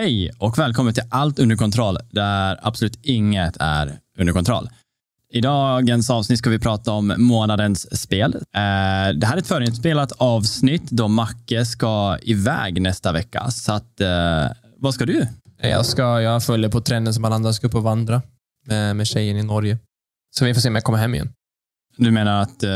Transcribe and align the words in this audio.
Hej 0.00 0.30
och 0.38 0.58
välkommen 0.58 0.94
till 0.94 1.02
Allt 1.10 1.38
under 1.38 1.56
kontroll, 1.56 1.98
där 2.10 2.58
absolut 2.62 2.98
inget 3.02 3.56
är 3.60 3.98
under 4.18 4.32
kontroll. 4.32 4.68
I 5.32 5.40
dagens 5.40 6.10
avsnitt 6.10 6.38
ska 6.38 6.50
vi 6.50 6.58
prata 6.58 6.92
om 6.92 7.14
månadens 7.16 8.00
spel. 8.02 8.34
Eh, 8.34 8.40
det 9.14 9.26
här 9.26 9.34
är 9.34 9.36
ett 9.36 9.46
förinspelat 9.46 10.12
avsnitt 10.12 10.90
då 10.90 11.08
Macke 11.08 11.64
ska 11.64 12.18
iväg 12.22 12.82
nästa 12.82 13.12
vecka. 13.12 13.50
Så 13.50 13.72
att, 13.72 14.00
eh, 14.00 14.46
vad 14.76 14.94
ska 14.94 15.06
du? 15.06 15.26
Jag, 15.62 15.86
ska, 15.86 16.20
jag 16.20 16.44
följer 16.44 16.70
på 16.70 16.80
trenden 16.80 17.14
som 17.14 17.24
alla 17.24 17.34
andra, 17.34 17.52
ska 17.52 17.66
upp 17.66 17.74
och 17.74 17.82
vandra 17.82 18.22
med, 18.66 18.96
med 18.96 19.06
tjejen 19.06 19.36
i 19.36 19.42
Norge. 19.42 19.78
Så 20.36 20.44
vi 20.44 20.54
får 20.54 20.60
se 20.60 20.68
om 20.68 20.74
jag 20.74 20.84
kommer 20.84 20.98
hem 20.98 21.14
igen. 21.14 21.32
Du 21.96 22.10
menar 22.10 22.42
att 22.42 22.62
eh, 22.62 22.70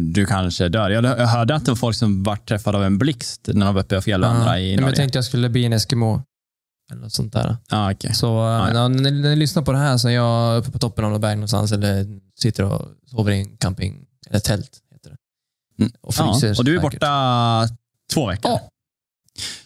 du 0.00 0.26
kanske 0.26 0.68
dör? 0.68 0.90
Jag 0.90 1.26
hörde 1.26 1.54
att 1.54 1.64
det 1.64 1.70
var 1.70 1.76
folk 1.76 1.96
som 1.96 2.22
var 2.22 2.36
träffade 2.36 2.78
av 2.78 2.84
en 2.84 2.98
blixt 2.98 3.48
när 3.52 3.66
de 3.66 3.74
var 3.74 3.82
uppe 3.82 3.96
och 3.96 4.04
fjällvandrade 4.04 4.60
i 4.60 4.62
Nej, 4.62 4.70
men 4.70 4.80
Norge. 4.80 4.90
jag 4.90 4.96
tänkte 4.96 5.18
jag 5.18 5.24
skulle 5.24 5.48
bli 5.48 5.64
en 5.64 5.72
Eskimo. 5.72 6.22
Eller 6.90 7.00
något 7.02 7.12
sånt 7.12 7.32
där. 7.32 7.56
Ah, 7.68 7.92
okay. 7.92 8.12
Så 8.12 8.26
ja. 8.26 8.72
ja, 8.74 8.88
när, 8.88 9.10
när 9.10 9.30
ni 9.30 9.36
lyssnar 9.36 9.62
på 9.62 9.72
det 9.72 9.78
här 9.78 9.96
så 9.96 10.08
är 10.08 10.12
jag 10.12 10.58
uppe 10.58 10.70
på 10.70 10.78
toppen 10.78 11.04
av 11.04 11.10
något 11.10 11.20
berg 11.20 11.34
någonstans 11.36 11.72
eller 11.72 12.06
sitter 12.38 12.64
och 12.64 12.88
sover 13.06 13.32
i 13.32 13.40
en 13.40 13.56
camping, 13.56 14.06
eller 14.30 14.40
tält. 14.40 14.70
Heter 14.92 15.10
det. 15.10 15.16
Mm. 15.84 15.92
Och 16.00 16.14
fryser. 16.14 16.48
Ja, 16.48 16.54
och 16.58 16.64
du 16.64 16.76
är 16.76 16.80
säkert. 16.80 17.00
borta 17.00 17.68
två 18.14 18.26
veckor. 18.26 18.50
Ja. 18.50 18.70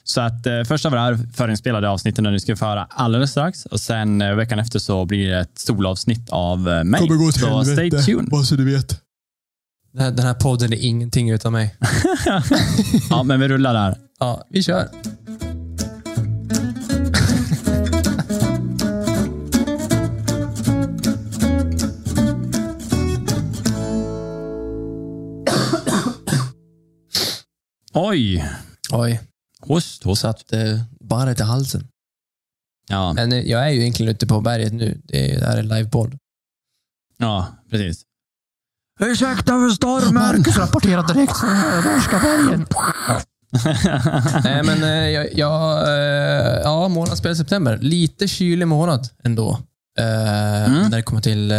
Så 0.05 0.21
att 0.21 0.47
eh, 0.47 0.63
först 0.65 0.87
av 0.87 0.93
det 0.93 0.99
här 0.99 1.19
förinspelade 1.35 1.89
avsnittet 1.89 2.23
när 2.23 2.31
ni 2.31 2.41
ska 2.41 2.57
få 2.57 2.65
höra 2.65 2.87
alldeles 2.91 3.31
strax 3.31 3.67
och 3.67 3.81
sen 3.81 4.23
eh, 4.23 4.35
veckan 4.35 4.59
efter 4.59 4.79
så 4.79 5.05
blir 5.05 5.29
det 5.29 5.41
ett 5.41 5.59
solavsnitt 5.59 6.31
av 6.31 6.69
eh, 6.69 6.85
mig. 6.85 7.01
Kommer 7.01 7.17
gå 7.17 7.25
åt 7.25 7.35
så 7.35 7.65
stay 7.65 7.77
helvete, 7.77 8.03
tuned. 8.03 8.31
bara 8.31 8.43
så 8.43 8.55
du 8.55 8.65
vet. 8.65 9.01
Den 9.93 10.03
här, 10.03 10.11
den 10.11 10.27
här 10.27 10.35
podden 10.35 10.73
är 10.73 10.77
ingenting 10.77 11.31
utan 11.31 11.53
mig. 11.53 11.77
ja, 13.11 13.23
men 13.23 13.41
vi 13.41 13.49
rullar 13.49 13.75
där. 13.75 13.99
Ja, 14.19 14.45
vi 14.51 14.63
kör. 14.63 14.89
Oj! 27.95 28.45
Oj, 28.93 29.21
Host, 29.61 30.05
host. 30.05 30.23
satt 30.23 30.53
eh, 30.53 30.81
barret 31.01 31.41
i 31.41 31.43
halsen. 31.43 31.89
Ja, 32.89 33.13
Men 33.13 33.33
eh, 33.33 33.39
jag 33.41 33.67
är 33.67 33.69
ju 33.71 33.81
egentligen 33.81 34.13
ute 34.13 34.27
på 34.27 34.41
berget 34.41 34.73
nu. 34.73 35.01
Det, 35.05 35.35
är, 35.35 35.41
det 35.41 35.47
här 35.47 35.57
är 35.59 35.63
livepodd. 35.63 36.19
ja, 37.19 37.47
precis. 37.71 38.03
Ursäkta 39.01 39.53
för 39.53 39.71
stormen. 39.71 40.45
rapporterar 40.45 41.15
direkt 41.15 41.39
från 41.41 41.51
Norska 41.93 42.19
bergen. 42.19 42.67
Nej, 44.45 44.63
men 44.65 44.83
eh, 44.83 45.09
jag, 45.11 45.35
jag, 45.35 45.89
eh, 45.89 46.61
ja, 46.63 46.89
månadsspel 46.89 47.37
september. 47.37 47.79
Lite 47.79 48.29
kylig 48.29 48.69
månad 48.69 49.09
ändå. 49.25 49.59
Eh, 49.99 50.45
Mm. 50.65 50.91
När 50.91 50.97
det 50.97 51.03
kommer 51.03 51.21
till 51.23 51.51
eh, 51.51 51.59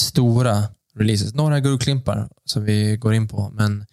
stora 0.00 0.62
releases. 0.98 1.34
Några 1.34 1.60
guldklimpar 1.60 2.28
som 2.44 2.64
vi 2.64 2.96
går 2.96 3.14
in 3.14 3.28
på, 3.28 3.50
men 3.52 3.86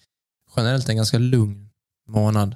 generellt 0.56 0.90
en 0.90 0.96
ganska 0.98 1.18
lugn 1.18 1.63
månad. 2.10 2.56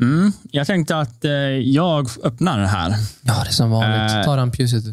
Mm. 0.00 0.32
Jag 0.50 0.66
tänkte 0.66 0.98
att 0.98 1.24
eh, 1.24 1.30
jag 1.30 2.08
öppnar 2.22 2.58
det 2.58 2.66
här. 2.66 2.90
Ja, 3.22 3.42
det 3.44 3.50
är 3.50 3.52
som 3.52 3.70
vanligt. 3.70 4.16
Eh. 4.16 4.24
Ta 4.24 4.36
rampljuset. 4.36 4.84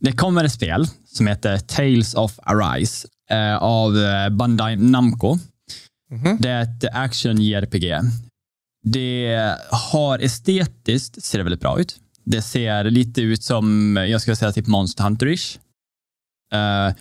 Det 0.00 0.12
kommer 0.12 0.44
ett 0.44 0.52
spel 0.52 0.86
som 1.06 1.26
heter 1.26 1.58
Tales 1.58 2.14
of 2.14 2.38
Arise 2.42 3.08
eh, 3.30 3.56
av 3.56 3.98
eh, 3.98 4.28
Bandai 4.28 4.76
Namco. 4.76 5.38
Mhm. 6.10 6.36
Det 6.40 6.50
är 6.50 6.62
ett 6.62 6.84
action 6.92 7.42
JRPG. 7.42 8.00
Det 8.82 9.56
har 9.70 10.18
estetiskt 10.18 11.24
ser 11.24 11.38
det 11.38 11.44
väldigt 11.44 11.60
bra 11.60 11.80
ut. 11.80 11.96
Det 12.24 12.42
ser 12.42 12.84
lite 12.84 13.22
ut 13.22 13.42
som, 13.42 13.96
jag 13.96 14.20
skulle 14.20 14.36
säga 14.36 14.52
typ 14.52 14.66
Monster 14.66 15.04
Hunter-ish. 15.04 15.58
Eh, 16.52 16.94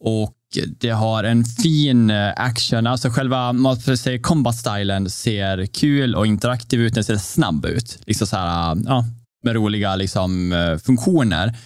och 0.00 0.34
det 0.78 0.90
har 0.90 1.24
en 1.24 1.44
fin 1.44 2.10
eh, 2.10 2.32
action, 2.36 2.86
alltså 2.86 3.10
själva 3.10 3.52
man 3.52 3.80
får 3.80 3.96
säga, 3.96 4.18
combat-stylen 4.18 5.10
ser 5.10 5.66
kul 5.66 6.14
och 6.14 6.26
interaktiv 6.26 6.80
ut, 6.80 6.94
den 6.94 7.04
ser 7.04 7.16
snabb 7.16 7.66
ut. 7.66 7.98
Liksom 8.06 8.26
så 8.26 8.36
här, 8.36 8.72
eh, 8.72 8.82
ja, 8.84 9.04
med 9.42 9.54
roliga 9.54 9.96
liksom, 9.96 10.52
eh, 10.52 10.78
funktioner. 10.78 11.56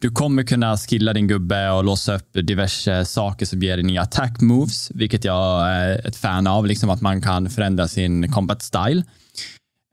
Du 0.00 0.10
kommer 0.10 0.42
kunna 0.42 0.76
skilla 0.76 1.12
din 1.12 1.28
gubbe 1.28 1.70
och 1.70 1.84
låsa 1.84 2.14
upp 2.14 2.32
diverse 2.32 3.04
saker 3.04 3.46
som 3.46 3.62
ger 3.62 3.76
dig 3.76 3.84
nya 3.84 4.02
attack 4.02 4.40
moves, 4.40 4.90
vilket 4.94 5.24
jag 5.24 5.70
är 5.70 6.06
ett 6.06 6.16
fan 6.16 6.46
av, 6.46 6.66
liksom 6.66 6.90
att 6.90 7.00
man 7.00 7.22
kan 7.22 7.50
förändra 7.50 7.88
sin 7.88 8.32
combat 8.32 8.62
style. 8.62 9.02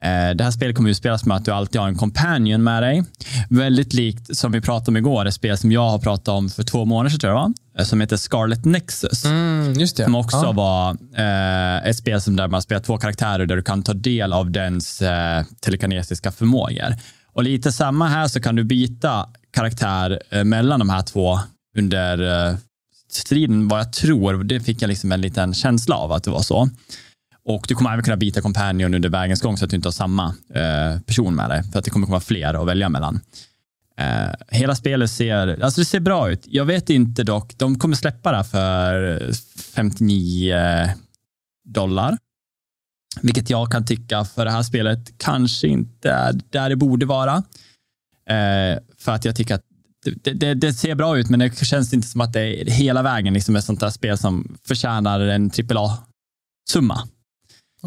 Eh, 0.04 0.36
Det 0.36 0.44
här 0.44 0.52
spelet 0.52 0.76
kommer 0.76 0.90
att 0.90 0.98
spelas 0.98 1.26
med 1.26 1.38
att 1.38 1.46
du 1.46 1.52
alltid 1.52 1.82
har 1.82 1.88
en 1.88 1.96
companion 1.96 2.64
med 2.64 2.84
dig. 2.84 3.04
Väldigt 3.50 3.94
likt 3.94 4.38
som 4.38 4.52
vi 4.52 4.62
pratade 4.62 4.92
om 4.92 4.98
igår, 4.98 5.26
ett 5.26 5.34
spel 5.34 5.58
som 5.58 5.72
jag 5.72 5.90
har 5.90 6.00
pratat 6.00 6.28
om 6.28 6.50
för 6.50 6.64
två 6.64 6.86
månader 6.86 7.10
sedan, 7.10 7.20
tror 7.20 7.34
jag, 7.34 7.40
va? 7.40 7.54
Eh, 7.80 7.86
som 7.86 8.02
heter 8.02 8.18
Scarlet 8.18 8.66
Nexus. 8.66 9.26
Mm, 9.26 9.74
just 9.74 9.98
det. 9.98 10.04
Som 10.04 10.16
också 10.16 10.38
ja. 10.38 10.52
var 10.52 10.98
eh, 11.18 11.90
ett 11.90 11.98
spel 11.98 12.22
som 12.22 12.36
där 12.36 12.48
man 12.48 12.62
spelar 12.62 12.82
två 12.82 12.98
karaktärer 12.98 13.46
där 13.46 13.56
du 13.56 13.62
kan 13.62 13.84
ta 13.84 13.94
del 13.94 14.34
av 14.34 14.52
dens 14.52 15.02
eh, 15.02 15.44
telekinesiska 15.62 16.32
förmågor. 16.32 16.96
Och 17.34 17.44
lite 17.44 17.72
samma 17.72 18.08
här 18.08 18.28
så 18.28 18.42
kan 18.42 18.56
du 18.56 18.64
byta 18.64 19.26
karaktär 19.54 20.20
eh, 20.30 20.44
mellan 20.44 20.80
de 20.80 20.90
här 20.90 21.02
två 21.02 21.40
under 21.78 22.48
eh, 22.50 22.56
striden, 23.12 23.68
vad 23.68 23.80
jag 23.80 23.94
tror. 23.94 24.44
Det 24.44 24.60
fick 24.60 24.82
jag 24.82 24.88
liksom 24.88 25.12
en 25.12 25.22
liten 25.22 25.54
känsla 25.54 25.96
av 25.96 26.12
att 26.12 26.24
det 26.24 26.32
var 26.32 26.42
så. 26.42 26.70
Och 27.48 27.66
du 27.68 27.76
kommer 27.76 27.94
även 27.94 28.04
kunna 28.04 28.18
byta 28.18 28.42
companion 28.42 28.94
under 28.94 29.10
vägens 29.10 29.42
gång 29.42 29.58
så 29.58 29.66
att 29.66 29.72
du 29.72 29.76
inte 29.76 29.88
har 29.88 29.92
samma 29.92 30.36
eh, 30.54 31.00
person 31.02 31.36
med 31.36 31.50
dig. 31.50 31.64
För 31.64 31.80
att 31.80 31.86
det 31.86 31.92
kommer 31.92 32.06
komma 32.06 32.20
fler 32.20 32.54
att 32.54 32.68
välja 32.68 32.90
mellan. 32.90 33.20
Eh, 33.98 34.32
hela 34.48 34.76
spelet 34.76 35.12
ser, 35.12 35.64
alltså 35.64 35.82
det 35.82 35.86
ser 35.86 36.00
bra 36.00 36.32
ut. 36.32 36.44
Jag 36.46 36.66
vet 36.66 36.90
inte 36.90 37.24
dock, 37.24 37.58
de 37.58 37.80
kommer 37.80 37.96
släppa 37.96 38.32
det 38.32 38.38
här 38.38 38.44
för 38.44 39.20
59 39.74 40.56
eh, 40.56 40.90
dollar. 41.66 42.18
Vilket 43.22 43.50
jag 43.50 43.72
kan 43.72 43.86
tycka 43.86 44.26
för 44.26 44.46
det 44.46 44.52
här 44.52 44.64
spelet 44.64 45.18
kanske 45.18 45.68
inte 45.68 46.12
är 46.12 46.34
där 46.50 46.70
det 46.70 46.76
borde 46.76 47.06
vara. 47.06 47.36
Eh, 48.30 48.80
för 48.98 49.12
att 49.12 49.26
jag 49.26 49.36
tycker 49.36 49.56
att 49.56 49.64
det, 50.24 50.34
det, 50.34 50.54
det 50.54 50.74
ser 50.74 50.96
bra 50.96 51.18
ut, 51.18 51.30
men 51.30 51.40
det 51.40 51.66
känns 51.66 51.94
inte 51.94 52.08
som 52.08 52.22
att 52.22 52.34
det 52.34 52.62
är 52.62 52.66
hela 52.66 53.02
vägen 53.02 53.34
liksom 53.34 53.56
ett 53.56 53.66
sånt 53.66 53.80
där 53.80 53.90
spel 53.90 54.18
som 54.18 54.58
förtjänar 54.68 55.20
en 55.20 55.52
AAA-summa. 55.52 57.08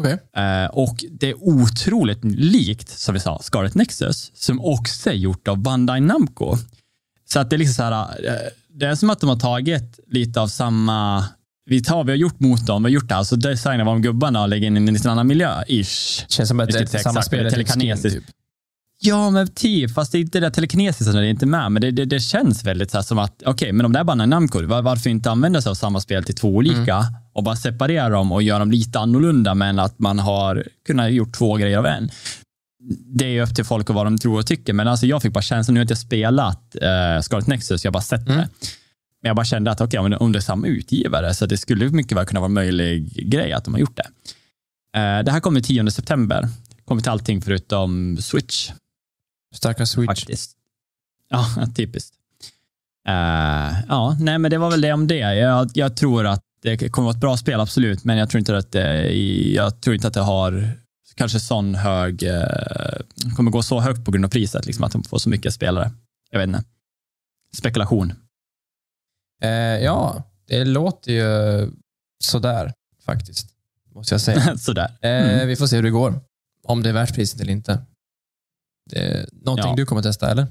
Okej. 0.01 0.43
Eh, 0.43 0.65
och 0.65 1.05
det 1.11 1.29
är 1.29 1.35
otroligt 1.43 2.19
likt, 2.23 2.89
som 2.89 3.13
vi 3.13 3.19
sa, 3.19 3.39
Scarlet 3.43 3.75
Nexus, 3.75 4.31
som 4.33 4.61
också 4.61 5.09
är 5.09 5.13
gjort 5.13 5.47
av 5.47 5.57
Bandai 5.57 6.01
Namco. 6.01 6.57
Så 7.29 7.39
att 7.39 7.49
det 7.49 7.55
är 7.55 7.57
liksom 7.57 7.73
så 7.73 7.83
här, 7.83 8.25
eh, 8.27 8.33
det 8.69 8.85
är 8.85 8.95
som 8.95 9.09
att 9.09 9.19
de 9.19 9.29
har 9.29 9.39
tagit 9.39 9.99
lite 10.07 10.41
av 10.41 10.47
samma, 10.47 11.25
vi, 11.65 11.83
tar, 11.83 12.03
vi 12.03 12.11
har 12.11 12.17
gjort 12.17 12.39
motorn, 12.39 12.83
vi 12.83 12.89
har 12.89 12.93
gjort 12.93 13.09
det 13.09 13.15
här, 13.15 13.23
så 13.23 13.35
designar 13.35 13.85
vi 13.85 13.89
om 13.91 14.01
gubbarna 14.01 14.41
och 14.41 14.49
lägger 14.49 14.67
in 14.67 14.77
i 14.77 14.79
en 14.79 14.93
liten 14.93 15.11
annan 15.11 15.27
miljö, 15.27 15.63
ish. 15.67 16.25
Känns 16.27 16.49
som 16.49 16.59
att 16.59 16.69
det 16.69 16.93
är 16.93 16.97
samma 16.97 17.21
spel. 17.21 17.39
skin, 17.39 17.49
telekinesiskt. 17.49 18.19
Typ. 18.19 18.35
Ja, 19.03 19.29
men 19.29 19.47
typ, 19.47 19.93
fast 19.93 20.11
det 20.11 20.17
är 20.17 20.19
inte 20.19 20.39
det 20.39 20.51
telekinesiska 20.51 21.11
som 21.11 21.19
är 21.19 21.23
inte 21.23 21.45
med, 21.45 21.71
men 21.71 21.81
det, 21.81 21.91
det, 21.91 22.05
det 22.05 22.19
känns 22.19 22.63
väldigt 22.63 22.91
så 22.91 23.03
som 23.03 23.19
att, 23.19 23.43
okej, 23.45 23.71
men 23.71 23.85
om 23.85 23.93
det 23.93 23.99
är 23.99 24.03
Bandai 24.03 24.27
Namco, 24.27 24.65
var, 24.67 24.81
varför 24.81 25.09
inte 25.09 25.31
använda 25.31 25.61
sig 25.61 25.69
av 25.69 25.73
samma 25.75 25.99
spel 26.01 26.23
till 26.23 26.35
två 26.35 26.47
olika 26.55 27.05
och 27.33 27.43
bara 27.43 27.55
separera 27.55 28.09
dem 28.09 28.31
och 28.31 28.43
göra 28.43 28.59
dem 28.59 28.71
lite 28.71 28.99
annorlunda, 28.99 29.55
men 29.55 29.79
att 29.79 29.99
man 29.99 30.19
har 30.19 30.63
kunnat 30.87 31.11
gjort 31.11 31.33
två 31.33 31.55
grejer 31.55 31.77
av 31.77 31.85
en. 31.85 32.09
Det 33.05 33.25
är 33.25 33.29
ju 33.29 33.41
upp 33.43 33.55
till 33.55 33.65
folk 33.65 33.89
och 33.89 33.95
vad 33.95 34.05
de 34.05 34.17
tror 34.17 34.39
och 34.39 34.45
tycker, 34.47 34.73
men 34.73 34.87
alltså 34.87 35.05
jag 35.05 35.21
fick 35.21 35.33
bara 35.33 35.41
känslan, 35.41 35.73
nu 35.73 35.79
har 35.79 35.81
jag 35.81 35.85
inte 35.85 35.95
spelat 35.95 36.75
uh, 36.75 37.21
Scarlet 37.21 37.47
Nexus, 37.47 37.83
jag 37.85 37.89
har 37.89 37.93
bara 37.93 38.01
sett 38.03 38.25
det. 38.25 38.33
Mm. 38.33 38.45
Men 39.21 39.29
jag 39.29 39.35
bara 39.35 39.45
kände 39.45 39.71
att 39.71 39.81
okej, 39.81 40.09
det- 40.09 40.17
om 40.17 40.31
det 40.31 40.39
är 40.39 40.41
samma 40.41 40.67
utgivare, 40.67 41.33
så 41.33 41.45
det 41.45 41.57
skulle 41.57 41.89
mycket 41.89 42.17
väl 42.17 42.25
kunna 42.25 42.39
vara 42.39 42.47
en 42.49 42.53
möjlig 42.53 43.29
grej 43.31 43.53
att 43.53 43.65
de 43.65 43.73
har 43.73 43.81
gjort 43.81 43.97
det. 43.97 44.07
Eh, 44.99 45.23
det 45.23 45.31
här 45.31 45.39
kommer 45.39 45.61
10 45.61 45.91
september. 45.91 46.49
Kommer 46.85 47.01
till 47.01 47.11
allting 47.11 47.41
förutom 47.41 48.17
Switch 48.21 48.71
Starka 49.55 49.85
Switch. 49.85 50.07
faktiskt. 50.07 50.57
Ja, 51.29 51.45
typiskt. 51.75 52.15
Eh, 53.07 53.79
ja, 53.87 54.17
nej, 54.19 54.39
men 54.39 54.51
det 54.51 54.57
var 54.57 54.71
väl 54.71 54.81
det 54.81 54.93
om 54.93 55.07
det. 55.07 55.17
Jag, 55.35 55.69
jag 55.73 55.97
tror 55.97 56.27
att 56.27 56.41
det 56.61 56.89
kommer 56.89 57.05
vara 57.05 57.15
ett 57.15 57.21
bra 57.21 57.37
spel, 57.37 57.59
absolut, 57.59 58.03
men 58.03 58.17
jag 58.17 58.29
tror 58.29 58.39
inte 58.39 58.57
att 58.57 58.71
det, 58.71 59.13
jag 59.53 59.81
tror 59.81 59.95
inte 59.95 60.07
att 60.07 60.13
det 60.13 60.21
har 60.21 60.69
kanske 61.15 61.39
sån 61.39 61.75
hög, 61.75 62.23
uh, 62.23 63.33
kommer 63.35 63.51
gå 63.51 63.63
så 63.63 63.79
högt 63.79 64.05
på 64.05 64.11
grund 64.11 64.25
av 64.25 64.29
priset, 64.29 64.65
liksom, 64.65 64.83
att 64.83 64.91
de 64.91 65.03
får 65.03 65.17
så 65.17 65.29
mycket 65.29 65.53
spelare. 65.53 65.91
Jag 66.31 66.39
vet 66.39 66.47
inte. 66.47 66.63
Spekulation. 67.57 68.13
Eh, 69.43 69.49
ja, 69.83 70.23
det 70.47 70.65
låter 70.65 71.11
ju 71.11 71.71
sådär 72.23 72.73
faktiskt. 73.05 73.47
Måste 73.95 74.13
jag 74.13 74.21
säga. 74.21 74.57
Sådär. 74.57 74.97
Eh, 75.01 75.11
Mm. 75.33 75.47
Vi 75.47 75.55
får 75.55 75.67
se 75.67 75.75
hur 75.75 75.83
det 75.83 75.89
går. 75.89 76.19
Om 76.63 76.83
det 76.83 76.89
är 76.89 76.93
värt 76.93 77.15
priset 77.15 77.41
eller 77.41 77.51
inte. 77.51 77.79
Det 78.89 78.99
är 78.99 79.25
någonting 79.45 79.69
Ja. 79.69 79.75
du 79.75 79.85
kommer 79.85 80.01
testa, 80.01 80.31
eller? 80.31 80.47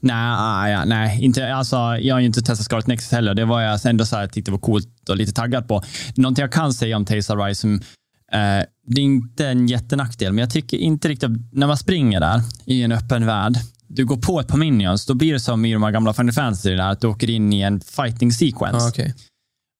Nej, 0.00 0.16
ah, 0.16 0.84
nej 0.84 1.24
inte, 1.24 1.54
alltså, 1.54 1.76
jag 1.76 2.14
har 2.14 2.20
ju 2.20 2.26
inte 2.26 2.42
testat 2.42 2.64
Scarlet 2.64 2.86
Nexus 2.86 3.12
heller. 3.12 3.34
Det 3.34 3.44
var 3.44 3.60
jag 3.60 3.86
ändå 3.86 4.06
så 4.06 4.16
här, 4.16 4.26
tyckte 4.26 4.50
var 4.50 4.58
coolt 4.58 5.08
och 5.08 5.16
lite 5.16 5.32
taggad 5.32 5.68
på. 5.68 5.82
Någonting 6.14 6.42
jag 6.42 6.52
kan 6.52 6.72
säga 6.72 6.96
om 6.96 7.04
Tales 7.04 7.58
som 7.60 7.80
Eh, 8.32 8.64
det 8.86 9.00
är 9.00 9.04
inte 9.04 9.46
en 9.46 9.66
jättenackdel, 9.66 10.32
men 10.32 10.38
jag 10.38 10.50
tycker 10.50 10.76
inte 10.76 11.08
riktigt, 11.08 11.30
när 11.52 11.66
man 11.66 11.76
springer 11.76 12.20
där 12.20 12.40
i 12.64 12.82
en 12.82 12.92
öppen 12.92 13.26
värld, 13.26 13.54
du 13.86 14.04
går 14.06 14.16
på 14.16 14.40
ett 14.40 14.48
par 14.48 14.58
minions, 14.58 15.06
då 15.06 15.14
blir 15.14 15.32
det 15.32 15.40
som 15.40 15.64
i 15.64 15.72
de 15.72 15.82
här 15.82 15.90
gamla 15.90 16.12
Final 16.12 16.32
Fantasy, 16.32 16.70
där, 16.70 16.90
att 16.90 17.00
du 17.00 17.06
åker 17.06 17.30
in 17.30 17.52
i 17.52 17.60
en 17.60 17.80
fighting 17.80 18.32
sequence. 18.32 18.78
Ja, 18.78 18.88
okej. 18.88 19.14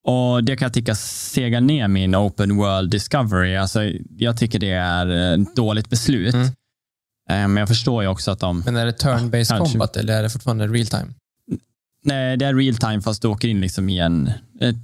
Och 0.07 0.45
det 0.45 0.57
kan 0.57 0.67
jag 0.67 0.75
tycka 0.75 0.95
segar 0.95 1.61
ner 1.61 1.89
min 1.89 2.17
open 2.17 2.57
world 2.57 2.91
discovery. 2.91 3.57
Alltså, 3.57 3.91
jag 4.19 4.39
tycker 4.39 4.59
det 4.59 4.71
är 4.71 5.35
ett 5.41 5.57
dåligt 5.57 5.91
beslut. 5.91 6.35
Mm. 6.35 6.49
Eh, 7.31 7.49
Men 7.49 7.57
jag 7.57 7.69
förstår 7.69 8.03
ju 8.03 8.09
också 8.09 8.31
att 8.31 8.39
de... 8.41 8.61
Men 8.61 8.77
är 8.77 8.87
det 8.87 8.93
turn-based 9.03 9.49
Kanske. 9.49 9.73
combat 9.73 9.97
eller 9.97 10.19
är 10.19 10.23
det 10.23 10.31
fortfarande 10.31 10.67
real 10.67 10.87
time? 10.87 11.07
Nej, 12.05 12.37
det 12.37 12.47
är 12.47 12.55
real 12.55 12.77
time 12.77 13.01
fast 13.03 13.23
du 13.23 13.29
åker 13.29 13.49
in 13.49 13.61
liksom 13.61 13.89
i 13.89 13.99
en... 13.99 14.31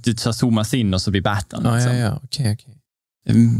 Du 0.03 0.15
så 0.15 0.33
zoomas 0.33 0.73
in 0.73 0.93
och 0.93 1.01
så 1.01 1.11
blir 1.11 1.21
battlen. 1.21 1.61
Ja, 1.65 1.75
liksom. 1.75 1.95
ja, 1.95 1.97
ja. 2.05 2.19
Okej, 2.23 2.53
okej. 2.53 2.73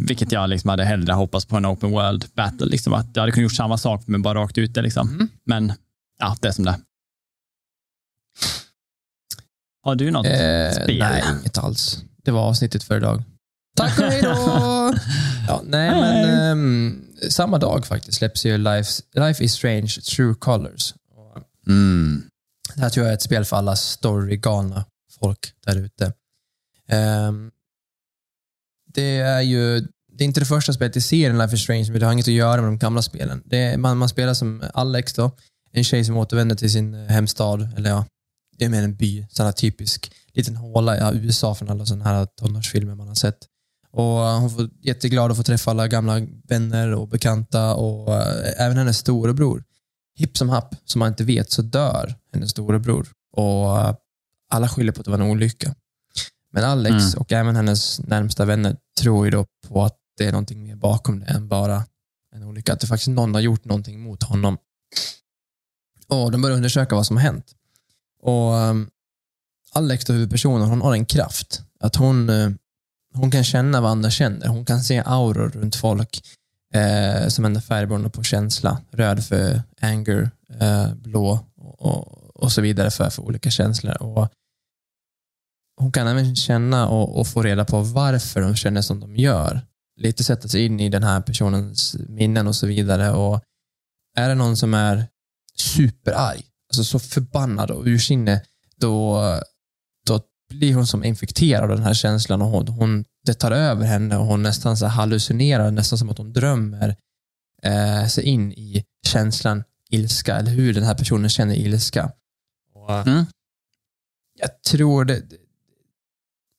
Vilket 0.07 0.31
jag 0.31 0.49
liksom 0.49 0.69
hade 0.69 0.83
hellre 0.85 1.13
hoppats 1.13 1.45
på 1.45 1.57
en 1.57 1.65
open 1.65 1.91
world 1.91 2.25
battle. 2.33 2.65
Liksom, 2.67 2.93
att 2.93 3.07
jag 3.13 3.21
hade 3.21 3.31
kunnat 3.31 3.43
gjort 3.43 3.55
samma 3.55 3.77
sak 3.77 4.03
men 4.05 4.21
bara 4.21 4.39
rakt 4.39 4.57
ut 4.57 4.73
det. 4.73 4.81
Liksom. 4.81 5.09
Mm. 5.09 5.27
Men 5.45 5.73
ja, 6.19 6.35
det 6.41 6.47
är 6.47 6.51
som 6.51 6.65
det 6.65 6.71
är. 6.71 6.77
Har 9.83 9.95
du 9.95 10.11
något 10.11 10.25
Eh, 10.25 10.71
spel? 10.83 10.99
nej, 10.99 11.23
inget 11.39 11.57
alls. 11.57 12.03
Det 12.23 12.31
var 12.31 12.41
avsnittet 12.41 12.83
för 12.83 12.97
idag. 12.97 13.23
Tack 13.75 13.99
och 13.99 14.05
hej 14.11 14.21
då! 14.21 14.93
ja, 15.47 15.61
nej, 15.65 15.89
men 15.91 16.29
ehm, 16.51 17.01
samma 17.29 17.57
dag 17.57 17.85
faktiskt 17.85 18.17
släpps 18.17 18.45
ju 18.45 18.57
Life, 18.57 18.91
Life 19.13 19.43
is 19.43 19.53
Strange 19.53 19.87
True 19.87 20.35
Colors. 20.35 20.93
Mm. 21.67 22.23
Det 22.75 22.81
här 22.81 22.89
tror 22.89 23.05
jag 23.05 23.11
är 23.11 23.15
ett 23.15 23.21
spel 23.21 23.45
för 23.45 23.55
alla 23.55 23.75
storygalna 23.75 24.85
folk 25.19 25.39
där 25.65 25.75
ute. 25.77 26.13
Ehm, 26.87 27.51
det 28.93 29.17
är 29.19 29.41
ju 29.41 29.87
det 30.17 30.23
är 30.23 30.25
inte 30.25 30.39
det 30.39 30.45
första 30.45 30.73
spelet 30.73 30.95
i 30.95 31.01
serien 31.01 31.37
Life 31.37 31.55
is 31.55 31.61
Strange, 31.61 31.91
men 31.91 31.99
det 31.99 32.05
har 32.05 32.13
inget 32.13 32.27
att 32.27 32.33
göra 32.33 32.61
med 32.61 32.69
de 32.69 32.77
gamla 32.77 33.01
spelen. 33.01 33.43
Är, 33.51 33.77
man, 33.77 33.97
man 33.97 34.09
spelar 34.09 34.33
som 34.33 34.63
Alex, 34.73 35.13
då, 35.13 35.31
en 35.71 35.83
tjej 35.83 36.05
som 36.05 36.17
återvänder 36.17 36.55
till 36.55 36.71
sin 36.71 36.93
eh, 36.93 37.07
hemstad, 37.07 37.69
eller 37.77 37.89
ja, 37.89 38.05
det 38.57 38.65
är 38.65 38.69
mer 38.69 38.83
en 38.83 38.95
by, 38.95 39.25
sån 39.29 39.45
här 39.45 39.53
typisk 39.53 40.11
liten 40.33 40.55
håla 40.55 41.13
i 41.13 41.17
USA 41.17 41.55
från 41.55 41.69
alla 41.69 41.85
sådana 41.85 42.05
här 42.05 42.25
tonårsfilmer 42.25 42.95
man 42.95 43.07
har 43.07 43.15
sett. 43.15 43.37
Och 43.91 44.27
eh, 44.27 44.39
hon 44.39 44.49
får 44.49 44.69
jätteglad 44.81 45.31
att 45.31 45.37
få 45.37 45.43
träffa 45.43 45.71
alla 45.71 45.87
gamla 45.87 46.21
vänner 46.47 46.93
och 46.93 47.07
bekanta 47.07 47.75
och 47.75 48.15
eh, 48.15 48.65
även 48.65 48.77
hennes 48.77 48.97
storebror. 48.97 49.63
Hipp 50.15 50.37
som 50.37 50.49
happ, 50.49 50.75
som 50.85 50.99
man 50.99 51.07
inte 51.07 51.23
vet, 51.23 51.51
så 51.51 51.61
dör 51.61 52.15
hennes 52.33 52.51
storebror. 52.51 53.07
Och 53.33 53.79
eh, 53.79 53.95
alla 54.49 54.69
skyller 54.69 54.91
på 54.91 54.99
att 55.01 55.05
det 55.05 55.11
var 55.11 55.19
en 55.19 55.31
olycka. 55.31 55.75
Men 56.53 56.63
Alex 56.63 56.93
Mm. 56.95 57.19
och 57.19 57.31
även 57.31 57.55
hennes 57.55 57.99
närmsta 57.99 58.45
vänner 58.45 58.77
tror 58.99 59.25
ju 59.25 59.31
då 59.31 59.45
på 59.67 59.83
att 59.83 59.97
det 60.17 60.25
är 60.25 60.31
någonting 60.31 60.63
mer 60.63 60.75
bakom 60.75 61.19
det 61.19 61.25
än 61.25 61.47
bara 61.47 61.83
en 62.35 62.43
olycka. 62.43 62.73
Att 62.73 62.79
det 62.79 62.87
faktiskt 62.87 63.07
någon 63.07 63.33
har 63.33 63.41
gjort 63.41 63.65
någonting 63.65 63.99
mot 63.99 64.23
honom. 64.23 64.57
Och 66.07 66.31
de 66.31 66.41
börjar 66.41 66.55
undersöka 66.57 66.95
vad 66.95 67.05
som 67.05 67.17
har 67.17 67.23
hänt. 67.23 67.45
Och 68.23 68.53
um, 68.53 68.89
Alex, 69.73 70.05
då, 70.05 70.13
huvudpersonen, 70.13 70.67
hon 70.67 70.81
har 70.81 70.93
en 70.93 71.05
kraft. 71.05 71.61
Att 71.79 71.95
hon, 71.95 72.29
hon 73.17 73.31
kan 73.31 73.43
känna 73.43 73.81
vad 73.81 73.91
andra 73.91 74.09
känner. 74.09 74.47
Hon 74.47 74.65
kan 74.65 74.79
se 74.79 75.03
auror 75.05 75.49
runt 75.49 75.75
folk 75.75 76.21
eh, 76.73 77.27
som 77.27 77.45
ändrar 77.45 77.61
färg 77.61 77.85
beroende 77.85 78.09
på 78.09 78.23
känsla. 78.23 78.81
Röd 78.91 79.25
för 79.25 79.61
anger, 79.81 80.31
eh, 80.59 80.93
blå 80.93 81.39
och, 81.57 81.81
och, 81.81 82.35
och 82.43 82.51
så 82.51 82.61
vidare 82.61 82.91
för, 82.91 83.09
för 83.09 83.23
olika 83.23 83.49
känslor. 83.49 84.01
Och 84.01 84.29
hon 85.79 85.91
kan 85.91 86.07
även 86.07 86.35
känna 86.35 86.87
och, 86.87 87.19
och 87.19 87.27
få 87.27 87.43
reda 87.43 87.65
på 87.65 87.81
varför 87.81 88.41
de 88.41 88.55
känner 88.55 88.81
som 88.81 88.99
de 88.99 89.15
gör. 89.15 89.61
Lite 89.99 90.23
sätta 90.23 90.47
sig 90.47 90.65
in 90.65 90.79
i 90.79 90.89
den 90.89 91.03
här 91.03 91.21
personens 91.21 91.95
minnen 92.09 92.47
och 92.47 92.55
så 92.55 92.67
vidare. 92.67 93.11
Och 93.11 93.43
Är 94.17 94.29
det 94.29 94.35
någon 94.35 94.57
som 94.57 94.73
är 94.73 95.07
superarg, 95.55 96.45
alltså 96.69 96.83
så 96.83 96.99
förbannad 96.99 97.71
och 97.71 97.85
ursinne, 97.85 98.41
då 98.75 99.21
blir 100.49 100.73
hon 100.73 100.87
som 100.87 101.03
infekterad 101.03 101.63
av 101.71 101.77
den 101.77 101.85
här 101.85 101.93
känslan 101.93 102.41
och 102.41 102.47
hon, 102.47 102.67
hon, 102.67 103.05
det 103.25 103.33
tar 103.33 103.51
över 103.51 103.85
henne 103.85 104.17
och 104.17 104.25
hon 104.25 104.43
nästan 104.43 104.77
så 104.77 104.85
hallucinerar, 104.85 105.71
nästan 105.71 105.97
som 105.97 106.09
att 106.09 106.17
hon 106.17 106.33
drömmer 106.33 106.95
eh, 107.63 108.07
sig 108.07 108.23
in 108.23 108.51
i 108.51 108.85
känslan 109.07 109.63
ilska, 109.89 110.35
eller 110.35 110.51
hur 110.51 110.73
den 110.73 110.83
här 110.83 110.95
personen 110.95 111.29
känner 111.29 111.55
ilska. 111.55 112.11
Och, 112.73 113.07
Mm. 113.07 113.25
Jag 114.39 114.63
tror 114.63 115.05
det, 115.05 115.21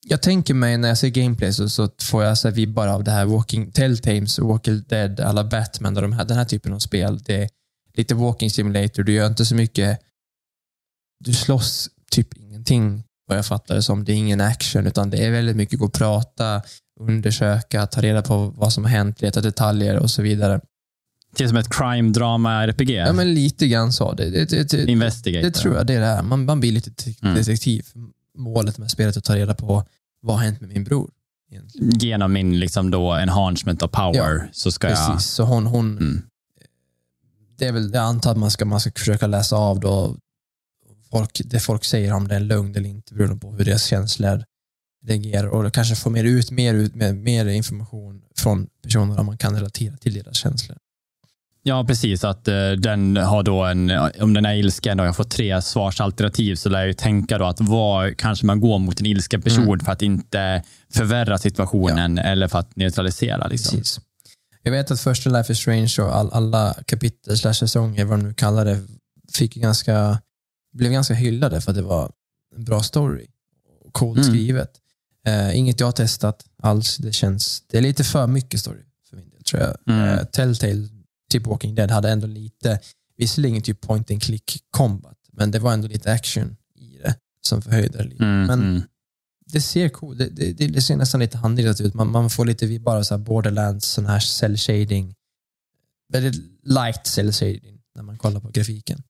jag 0.06 0.22
tänker 0.22 0.54
mig 0.54 0.78
när 0.78 0.88
jag 0.88 0.98
ser 0.98 1.08
gameplay 1.08 1.52
så, 1.52 1.68
så 1.68 1.88
får 2.02 2.24
jag 2.24 2.38
så 2.38 2.48
här 2.48 2.54
vibbar 2.54 2.86
av 2.88 3.04
det 3.04 3.10
här 3.10 3.24
Walking 3.24 3.72
Telltales, 3.72 4.38
Walking 4.38 4.82
Dead, 4.88 5.20
alla 5.20 5.44
Batman, 5.44 5.96
och 5.96 6.02
de 6.02 6.12
här, 6.12 6.24
den 6.24 6.36
här 6.36 6.44
typen 6.44 6.72
av 6.72 6.78
spel. 6.78 7.18
Det 7.18 7.42
är 7.42 7.48
lite 7.94 8.14
walking 8.14 8.50
simulator, 8.50 9.02
du 9.02 9.12
gör 9.12 9.26
inte 9.26 9.46
så 9.46 9.54
mycket, 9.54 10.00
du 11.24 11.34
slåss 11.34 11.90
typ 12.10 12.34
ingenting 12.34 13.04
vad 13.28 13.38
jag 13.38 13.46
fattar 13.46 13.74
det 13.74 13.82
som. 13.82 14.04
Det 14.04 14.12
är 14.12 14.16
ingen 14.16 14.40
action, 14.40 14.86
utan 14.86 15.10
det 15.10 15.26
är 15.26 15.30
väldigt 15.30 15.56
mycket 15.56 15.78
gå 15.78 15.84
och 15.86 15.92
prata, 15.92 16.62
undersöka, 17.00 17.86
ta 17.86 18.00
reda 18.02 18.22
på 18.22 18.36
vad 18.56 18.72
som 18.72 18.84
har 18.84 18.90
hänt, 18.90 19.20
leta 19.22 19.40
detaljer 19.40 19.96
och 19.98 20.10
så 20.10 20.22
vidare. 20.22 20.60
Det 21.36 21.44
är 21.44 21.48
som 21.48 21.56
ett 21.56 21.68
crime-drama-RPG. 21.70 22.90
Ja, 23.06 23.12
men 23.12 23.34
lite 23.34 23.66
grann 23.68 23.92
så. 23.92 24.12
Det, 24.12 24.30
det, 24.30 24.70
det, 24.70 24.84
Investigator. 24.90 25.42
det 25.42 25.50
tror 25.50 25.76
jag 25.76 25.86
det 25.86 25.94
är. 25.94 26.22
Man, 26.22 26.44
man 26.44 26.60
blir 26.60 26.72
lite 26.72 26.90
te- 26.90 27.14
Mm. 27.22 27.34
detektiv. 27.34 27.86
Målet 28.38 28.78
med 28.78 28.90
spelet 28.90 29.16
är 29.16 29.18
att 29.18 29.24
ta 29.24 29.36
reda 29.36 29.54
på 29.54 29.84
vad 30.22 30.36
har 30.36 30.44
hänt 30.44 30.60
med 30.60 30.70
min 30.70 30.84
bror. 30.84 31.10
egentligen. 31.50 31.98
Genom 31.98 32.32
min 32.32 32.58
liksom 32.60 32.90
då 32.90 33.12
enhancement 33.16 33.82
of 33.82 33.90
power 33.90 34.34
Ja, 34.38 34.48
så 34.52 34.72
ska 34.72 34.88
Precis, 34.88 35.26
så 35.26 35.42
hon, 35.44 35.66
hon 35.66 35.98
Mm. 35.98 36.22
det 37.58 37.66
är 37.66 37.72
väl, 37.72 37.90
jag 37.94 38.02
antar 38.02 38.30
att 38.30 38.36
man 38.38 38.50
ska, 38.50 38.64
man 38.64 38.80
ska 38.80 38.90
försöka 38.90 39.26
läsa 39.26 39.56
av 39.56 39.80
då 39.80 40.16
folk, 41.10 41.40
det 41.44 41.60
folk 41.60 41.84
säger 41.84 42.12
om 42.12 42.28
det 42.28 42.34
är 42.34 42.40
lögn 42.40 42.76
eller 42.76 42.88
inte 42.88 43.14
beroende 43.14 43.40
på 43.40 43.52
hur 43.52 43.64
deras 43.64 43.84
känslor 43.84 44.44
reagerar 45.06 45.48
och 45.48 45.74
kanske 45.74 45.94
få 45.94 46.10
mer 46.10 46.24
ut, 46.24 46.50
mer 46.50 46.74
ut 46.74 46.94
med 46.94 47.16
mer 47.16 47.46
information 47.46 48.22
från 48.36 48.66
personerna 48.82 49.22
man 49.22 49.38
kan 49.38 49.54
relatera 49.54 49.96
till 49.96 50.14
deras 50.14 50.36
känslor. 50.36 50.78
Ja, 51.62 51.84
precis. 51.84 52.24
Att 52.24 52.48
eh, 52.48 52.70
den 52.70 53.16
har 53.16 53.42
då 53.42 53.64
en, 53.64 53.90
om 54.20 54.34
den 54.34 54.46
är 54.46 54.54
ilsken 54.54 55.00
och 55.00 55.06
jag 55.06 55.16
får 55.16 55.24
tre 55.24 55.62
svarsalternativ 55.62 56.54
så 56.54 56.68
lär 56.68 56.78
jag 56.78 56.86
ju 56.86 56.94
tänka 56.94 57.38
då 57.38 57.44
att 57.44 57.60
vad 57.60 58.16
kanske 58.16 58.46
man 58.46 58.60
går 58.60 58.78
mot 58.78 59.00
en 59.00 59.06
ilsken 59.06 59.42
person 59.42 59.64
Mm. 59.64 59.80
för 59.80 59.92
att 59.92 60.02
inte 60.02 60.62
förvärra 60.94 61.38
situationen 61.38 62.18
eller 62.18 62.48
för 62.48 62.58
att 62.58 62.76
neutralisera. 62.76 63.46
Liksom. 63.48 63.78
Precis. 63.78 64.00
Jag 64.62 64.72
vet 64.72 64.90
att 64.90 65.00
första 65.00 65.30
Life 65.30 65.52
is 65.52 65.58
Strange 65.58 65.94
och 65.98 66.16
all, 66.16 66.30
alla 66.32 66.74
kapitel 66.86 67.38
slash 67.38 67.52
säsonger, 67.54 68.04
vad 68.04 68.18
de 68.18 68.26
nu 68.26 68.34
kallar 68.34 68.64
det, 68.64 68.80
fick 69.32 69.54
ganska, 69.54 70.18
blev 70.78 70.92
ganska 70.92 71.14
hyllade 71.14 71.60
för 71.60 71.70
att 71.70 71.76
det 71.76 71.82
var 71.82 72.12
en 72.56 72.64
bra 72.64 72.82
story. 72.82 73.26
Coolt 73.92 74.18
Mm. 74.18 74.30
skrivet. 74.30 74.70
Eh, 75.26 75.56
inget 75.58 75.80
jag 75.80 75.86
har 75.86 75.92
testat 75.92 76.44
alls. 76.62 76.96
Det 76.96 77.12
känns, 77.12 77.62
det 77.66 77.78
är 77.78 77.82
lite 77.82 78.04
för 78.04 78.26
mycket 78.26 78.60
story 78.60 78.82
för 79.10 79.16
min 79.16 79.30
del 79.30 79.42
tror 79.44 79.62
jag. 79.62 79.76
Mm. 79.86 80.18
Eh, 80.18 80.24
Telltale, 80.24 80.88
typ 81.30 81.46
Walking 81.46 81.74
Dead, 81.74 81.90
hade 81.90 82.10
ändå 82.10 82.26
lite, 82.26 82.80
visserligen 83.16 83.62
typ 83.62 83.80
point 83.80 84.10
and 84.10 84.22
click 84.22 84.64
combat, 84.70 85.18
men 85.32 85.50
det 85.50 85.58
var 85.58 85.72
ändå 85.72 85.88
lite 85.88 86.12
action 86.12 86.56
i 86.76 86.98
det 87.02 87.14
som 87.40 87.62
förhöjde 87.62 87.98
det 87.98 88.04
lite. 88.04 88.24
Mm, 88.24 88.46
Men 88.46 88.60
mm. 88.62 88.82
det 89.46 89.60
ser 89.60 89.88
cool. 89.88 90.16
det, 90.18 90.28
det, 90.28 90.52
det 90.68 90.82
ser 90.82 90.96
nästan 90.96 91.20
lite 91.20 91.38
handritat 91.38 91.80
ut. 91.80 91.94
Man, 91.94 92.10
man 92.10 92.30
får 92.30 92.44
lite 92.44 92.66
vibbar 92.66 92.96
av 92.96 93.02
så 93.02 93.14
här 93.14 93.18
borderlands, 93.24 93.86
sån 93.86 94.06
här 94.06 94.20
cell 94.20 94.56
shading. 94.56 95.14
Väldigt 96.12 96.42
light 96.62 97.06
cell 97.06 97.32
shading 97.32 97.80
när 97.94 98.02
man 98.02 98.18
kollar 98.18 98.40
på 98.40 98.48
grafiken. 98.48 99.02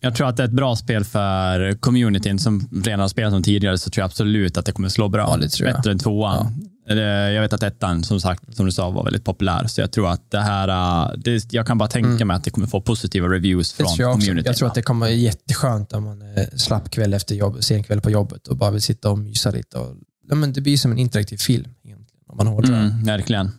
Jag 0.00 0.14
tror 0.14 0.28
att 0.28 0.36
det 0.36 0.42
är 0.42 0.46
ett 0.46 0.52
bra 0.52 0.76
spel 0.76 1.04
för 1.04 1.72
communityn 1.74 2.38
som 2.38 2.68
redan 2.84 3.00
har 3.00 3.08
spelat 3.08 3.32
som 3.32 3.42
tidigare 3.42 3.78
så 3.78 3.90
tror 3.90 4.02
jag 4.02 4.06
absolut 4.06 4.56
att 4.56 4.66
det 4.66 4.72
kommer 4.72 4.88
slå 4.88 5.08
bra. 5.08 5.28
Ja, 5.30 5.36
det 5.36 5.48
tror 5.48 5.68
jag. 5.68 5.76
Bättre 5.76 5.90
än 5.90 5.98
tvåan. 5.98 6.64
Eller, 6.88 7.30
Jag 7.30 7.42
vet 7.42 7.52
att 7.52 7.62
ettan, 7.62 8.04
som 8.04 8.20
sagt, 8.20 8.56
som 8.56 8.66
du 8.66 8.72
sa, 8.72 8.90
var 8.90 9.04
väldigt 9.04 9.24
populär. 9.24 9.66
Så 9.66 9.80
jag 9.80 9.92
tror 9.92 10.10
att 10.10 10.30
det 10.30 10.40
här, 10.40 10.68
äh, 11.08 11.18
det, 11.18 11.52
jag 11.52 11.66
kan 11.66 11.78
bara 11.78 11.88
tänka 11.88 12.08
Mm. 12.08 12.28
mig 12.28 12.36
att 12.36 12.44
det 12.44 12.50
kommer 12.50 12.66
få 12.66 12.80
positiva 12.80 13.28
reviews 13.28 13.72
från 13.72 13.86
jag, 13.98 14.10
också. 14.10 14.20
communityn. 14.26 14.46
jag 14.46 14.56
tror 14.56 14.68
att 14.68 14.74
det 14.74 14.82
kommer 14.82 15.00
vara 15.06 15.10
jätteskönt 15.10 15.92
om 15.92 16.04
man 16.04 16.22
är 16.22 16.56
slapp 16.56 16.90
kväll 16.90 17.14
efter 17.14 17.34
jobb, 17.34 17.64
sen 17.64 17.82
kväll 17.82 18.00
på 18.00 18.10
jobbet 18.10 18.48
och 18.48 18.56
bara 18.56 18.70
vill 18.70 18.82
sitta 18.82 19.10
och 19.10 19.18
mysa 19.18 19.50
lite. 19.50 19.78
Och, 19.78 19.96
ja, 20.28 20.34
men 20.34 20.52
det 20.52 20.60
blir 20.60 20.76
som 20.76 20.92
en 20.92 20.98
interaktiv 20.98 21.36
film 21.36 21.74
egentligen, 21.84 22.22
om 22.28 22.36
man 22.36 22.62
det. 22.62 22.76
mm, 22.76 23.02
Verkligen. 23.04 23.50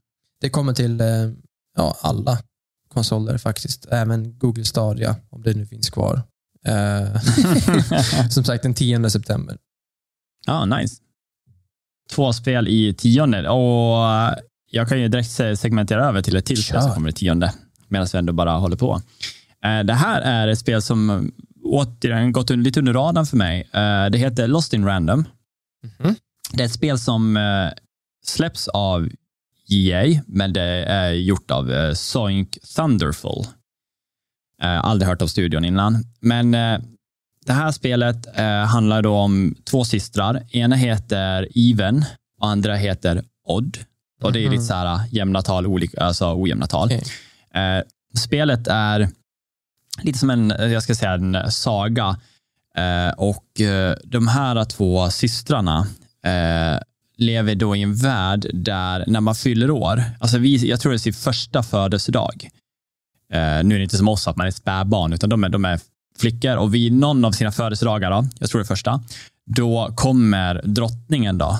Det 0.41 0.49
kommer 0.49 0.73
till 0.73 1.01
eh, 1.01 1.07
ja, 1.77 1.97
alla 2.01 2.37
konsoler 2.93 3.37
faktiskt. 3.37 3.85
Även 3.91 4.37
Google 4.37 4.65
Stadia, 4.65 5.15
om 5.29 5.43
det 5.43 5.53
nu 5.53 5.65
finns 5.65 5.89
kvar. 5.89 6.21
Eh, 6.67 7.21
som 8.29 8.43
sagt, 8.43 8.63
den 8.63 8.73
10 8.73 9.09
september. 9.09 9.57
Ja, 10.45 10.65
nice. 10.65 10.95
Två 12.11 12.33
spel 12.33 12.67
i 12.67 12.93
tionde. 12.93 13.49
Och 13.49 14.09
äh, 14.11 14.33
jag 14.71 14.89
kan 14.89 14.99
ju 15.01 15.07
direkt 15.07 15.29
se- 15.31 15.57
segmentera 15.57 16.05
över 16.07 16.21
till 16.21 16.35
ett 16.35 16.45
till 16.45 16.63
spel 16.63 16.81
som 16.81 16.93
kommer 16.93 17.09
i 17.09 17.13
tionde. 17.13 17.53
Medan 17.87 18.07
vi 18.13 18.17
ändå 18.19 18.33
bara 18.33 18.51
håller 18.51 18.77
på. 18.77 19.01
Eh, 19.65 19.79
Det 19.79 19.93
här 19.93 20.21
är 20.21 20.47
ett 20.47 20.59
spel 20.59 20.81
som 20.81 21.31
återigen 21.63 22.31
gått 22.31 22.49
lite 22.49 22.79
under 22.79 22.93
radarn 22.93 23.25
för 23.25 23.37
mig. 23.37 23.61
Eh, 23.73 24.05
Det 24.11 24.17
heter 24.17 24.47
Lost 24.47 24.73
in 24.73 24.85
Random. 24.85 25.25
Mhm. 25.99 26.15
Det 26.53 26.61
är 26.63 26.65
ett 26.65 26.73
spel 26.73 26.99
som 26.99 27.37
eh, 27.37 27.69
släpps 28.25 28.67
av 28.67 29.09
EA, 29.71 30.21
men 30.27 30.53
det 30.53 30.61
är 30.85 31.11
gjort 31.11 31.51
av 31.51 31.71
eh, 31.71 31.93
Soink 31.93 32.57
Thunderful. 32.75 33.45
Eh, 34.61 34.85
aldrig 34.85 35.09
hört 35.09 35.21
av 35.21 35.27
studion 35.27 35.65
innan. 35.65 36.03
Men 36.19 36.53
eh, 36.53 36.79
det 37.45 37.53
här 37.53 37.71
spelet 37.71 38.37
eh, 38.37 38.45
handlar 38.45 39.01
då 39.01 39.15
om 39.15 39.55
två 39.65 39.85
systrar. 39.85 40.43
Ena 40.51 40.75
heter 40.75 41.47
Even 41.55 42.05
och 42.41 42.47
andra 42.47 42.75
heter 42.75 43.23
Odd. 43.47 43.77
Och 44.23 44.33
det 44.33 44.45
är 44.45 44.49
lite 44.49 44.63
så 44.63 44.73
här 44.73 44.95
eh, 44.95 45.01
jämna 45.11 45.41
tal, 45.41 45.67
olika, 45.67 46.03
alltså 46.03 46.33
ojämna 46.35 46.67
tal. 46.67 46.87
Okej. 46.87 47.03
Eh, 47.53 47.83
spelet 48.19 48.67
är 48.67 49.09
lite 50.01 50.19
som 50.19 50.29
en, 50.29 50.49
jag 50.49 50.83
ska 50.83 50.95
säga 50.95 51.13
en 51.13 51.51
saga. 51.51 52.19
Eh, 52.77 53.13
och 53.17 53.61
eh, 53.61 53.95
de 54.03 54.27
här 54.27 54.65
två 54.65 55.09
systrarna 55.09 55.87
lever 57.17 57.55
då 57.55 57.75
i 57.75 57.81
en 57.81 57.95
värld 57.95 58.47
där 58.53 59.03
när 59.07 59.21
man 59.21 59.35
fyller 59.35 59.71
år, 59.71 60.03
alltså 60.19 60.37
vi, 60.37 60.69
jag 60.69 60.79
tror 60.79 60.91
det 60.91 60.95
är 60.95 60.97
sin 60.97 61.13
första 61.13 61.63
födelsedag. 61.63 62.49
Eh, 63.33 63.63
nu 63.63 63.75
är 63.75 63.79
det 63.79 63.83
inte 63.83 63.97
som 63.97 64.07
oss 64.07 64.27
att 64.27 64.37
man 64.37 64.47
är 64.47 64.51
spädbarn, 64.51 65.13
utan 65.13 65.29
de 65.29 65.43
är, 65.43 65.49
de 65.49 65.65
är 65.65 65.79
flickor 66.19 66.55
och 66.55 66.75
vid 66.75 66.93
någon 66.93 67.25
av 67.25 67.31
sina 67.31 67.51
födelsedagar, 67.51 68.11
då, 68.11 68.27
jag 68.39 68.49
tror 68.49 68.59
det 68.61 68.67
första, 68.67 69.01
då 69.45 69.91
kommer 69.95 70.61
drottningen 70.63 71.37
då 71.37 71.59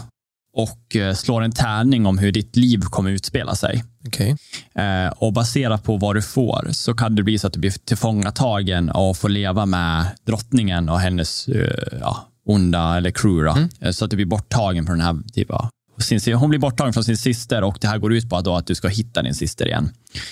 och 0.54 0.96
eh, 0.96 1.14
slår 1.14 1.42
en 1.42 1.52
tärning 1.52 2.06
om 2.06 2.18
hur 2.18 2.32
ditt 2.32 2.56
liv 2.56 2.82
kommer 2.82 3.10
utspela 3.12 3.56
sig. 3.56 3.84
Okej. 4.08 4.36
Eh, 4.76 5.14
och 5.18 5.34
baserat 5.34 5.84
på 5.84 5.98
vad 5.98 6.16
du 6.16 6.22
får 6.22 6.68
så 6.72 6.94
kan 6.94 7.16
det 7.16 7.24
bli 7.24 7.40
så 7.40 7.48
att 7.48 7.54
du 7.54 7.60
blir 7.60 7.72
tillfångatagen 7.72 8.90
och 8.90 9.18
får 9.18 9.30
leva 9.30 9.66
med 9.66 10.06
drottningen 10.26 10.90
och 10.90 11.00
hennes 11.00 11.48
eh, 11.48 11.98
ja, 12.02 12.28
onda 12.46 12.98
eller 12.98 13.12
crew. 13.12 13.46
Då. 13.46 13.86
Eh, 13.88 13.92
Så 13.92 14.06
att 14.06 14.12
du 14.12 14.16
blir 14.16 14.26
borttagen 14.26 14.86
från 14.86 14.98
den 14.98 15.06
här 15.08 15.18
typen 15.34 15.56
av 15.56 15.68
sin, 16.00 16.34
hon 16.34 16.50
blir 16.50 16.60
borttagen 16.60 16.94
från 16.94 17.04
sin 17.04 17.18
syster 17.18 17.62
och 17.62 17.78
det 17.82 17.88
här 17.88 17.98
går 17.98 18.14
ut 18.14 18.30
på 18.30 18.38
att, 18.38 18.68
du 18.68 18.76
ska 18.76 18.88
hitta 18.88 19.22
din 19.22 19.36
syster 19.36 19.68
igen. 19.68 19.90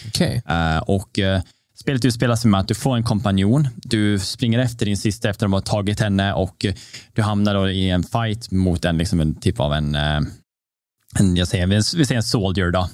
Okej. 0.07 0.41
Eh, 0.47 0.77
och 0.77 1.19
eh, 1.19 1.41
Spelet 1.75 2.05
utspelar 2.05 2.35
sig 2.35 2.51
med 2.51 2.59
att 2.59 2.67
du 2.67 2.75
får 2.75 2.95
en 2.95 3.03
kompanjon. 3.03 3.67
Du 3.75 4.19
springer 4.19 4.59
efter 4.59 4.85
din 4.85 4.97
syster 4.97 5.29
efter 5.29 5.45
att 5.45 5.49
de 5.49 5.53
har 5.53 5.61
tagit 5.61 5.99
henne 5.99 6.33
och 6.33 6.65
eh, 6.65 6.73
du 7.13 7.21
hamnar 7.21 7.53
då 7.53 7.69
i 7.69 7.89
en 7.89 8.03
fight 8.03 8.51
mot 8.51 8.85
en, 8.85 8.97
liksom 8.97 9.19
en 9.19 9.35
typ 9.35 9.59
av 9.59 9.73
en, 9.73 9.95
en 9.95 11.35
jag 11.35 11.47
säger, 11.47 11.67
vi 11.67 12.05
säger 12.05 12.15
en 12.15 12.23
soldier 12.23 12.71
då. 12.71 12.89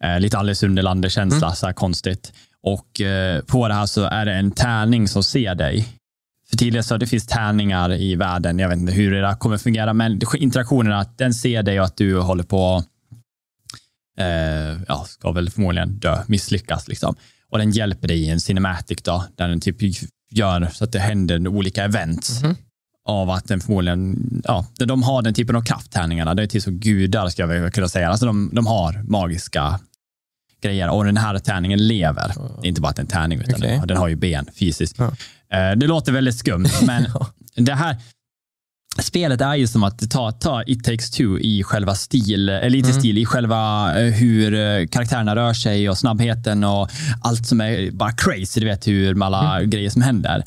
Eh, 0.00 0.20
lite 0.20 0.38
Alice 0.38 0.66
Underlander-känsla, 0.66 1.54
så 1.54 1.66
här 1.66 1.72
konstigt. 1.72 2.32
Och 2.62 3.00
på 3.46 3.68
det 3.68 3.74
här 3.74 3.86
så 3.86 4.04
är 4.04 4.26
det 4.26 4.32
en 4.32 4.50
tärning 4.50 5.08
som 5.08 5.22
ser 5.22 5.54
dig. 5.54 5.88
För 6.52 6.56
tidigare 6.56 6.82
så 6.82 6.96
det 6.96 7.06
finns 7.06 7.26
tärningar 7.26 7.92
i 7.92 8.16
världen, 8.16 8.58
jag 8.58 8.68
vet 8.68 8.78
inte 8.78 8.92
hur 8.92 9.10
det 9.10 9.36
kommer 9.38 9.58
fungera, 9.58 9.92
men 9.92 10.20
interaktionen 10.36 10.92
att 10.92 11.18
den 11.18 11.34
ser 11.34 11.62
dig 11.62 11.80
och 11.80 11.86
att 11.86 11.96
du 11.96 12.18
håller 12.18 12.44
på 12.44 12.84
eh, 14.18 14.82
ja, 14.88 15.04
ska 15.08 15.32
väl 15.32 15.50
förmodligen 15.50 15.98
dö, 15.98 16.22
misslyckas. 16.26 16.88
Liksom. 16.88 17.14
Och 17.48 17.58
den 17.58 17.70
hjälper 17.70 18.08
dig 18.08 18.22
i 18.22 18.30
en 18.30 18.40
cinematic 18.40 19.02
då, 19.02 19.24
där 19.36 19.48
den 19.48 19.60
typ 19.60 19.76
gör 20.30 20.68
så 20.72 20.84
att 20.84 20.92
det 20.92 20.98
händer 20.98 21.48
olika 21.48 21.84
events. 21.84 22.42
Mhm. 22.42 22.56
Av 23.04 23.30
att 23.30 23.48
den 23.48 23.60
förmodligen, 23.60 24.42
ja, 24.44 24.66
de 24.78 25.02
har 25.02 25.22
den 25.22 25.34
typen 25.34 25.56
av 25.56 25.62
krafttärningarna. 25.62 26.34
Det 26.34 26.42
är 26.42 26.46
typ 26.46 26.62
som 26.62 26.78
gudar, 26.78 27.28
ska 27.28 27.54
jag 27.54 27.74
kunna 27.74 27.88
säga. 27.88 28.08
Alltså 28.08 28.26
de, 28.26 28.50
de 28.52 28.66
har 28.66 29.02
magiska 29.02 29.80
grejer 30.62 30.90
och 30.90 31.04
den 31.04 31.16
här 31.16 31.38
tärningen 31.38 31.86
lever. 31.86 32.32
Det 32.60 32.66
är 32.66 32.68
inte 32.68 32.80
bara 32.80 32.88
att 32.88 32.96
det 32.96 33.00
är 33.00 33.04
en 33.04 33.10
tärning, 33.10 33.40
utan 33.40 33.54
Okej. 33.54 33.68
den, 33.68 33.80
har, 33.80 33.86
den 33.86 33.96
har 33.96 34.08
ju 34.08 34.16
ben 34.16 34.46
fysiskt. 34.54 34.98
Ja. 34.98 35.12
Eh, 35.52 35.76
Det 35.76 35.86
låter 35.86 36.12
väldigt 36.12 36.36
skumt, 36.36 36.66
men 36.86 37.06
det 37.56 37.74
här 37.74 37.96
spelet 38.98 39.40
är 39.40 39.54
ju 39.54 39.66
som 39.66 39.82
att 39.84 40.10
ta, 40.10 40.32
ta 40.32 40.62
It 40.62 40.84
takes 40.84 41.10
two 41.10 41.38
i 41.40 41.62
själva 41.62 41.94
stil, 41.94 42.48
eller 42.48 42.78
inte 42.78 42.92
stil, 42.92 43.18
i 43.18 43.24
själva 43.24 43.92
eh, 44.00 44.12
hur 44.12 44.54
eh, 44.54 44.86
karaktärerna 44.86 45.36
rör 45.36 45.54
sig 45.54 45.88
och 45.90 45.98
snabbheten 45.98 46.64
och 46.64 46.90
allt 47.22 47.46
som 47.46 47.60
är 47.60 47.90
bara 47.90 48.12
crazy, 48.12 48.60
du 48.60 48.66
vet 48.66 48.86
hur 48.88 49.14
med 49.14 49.26
alla 49.26 49.62
grejer 49.62 49.90
som 49.90 50.02
händer. 50.02 50.44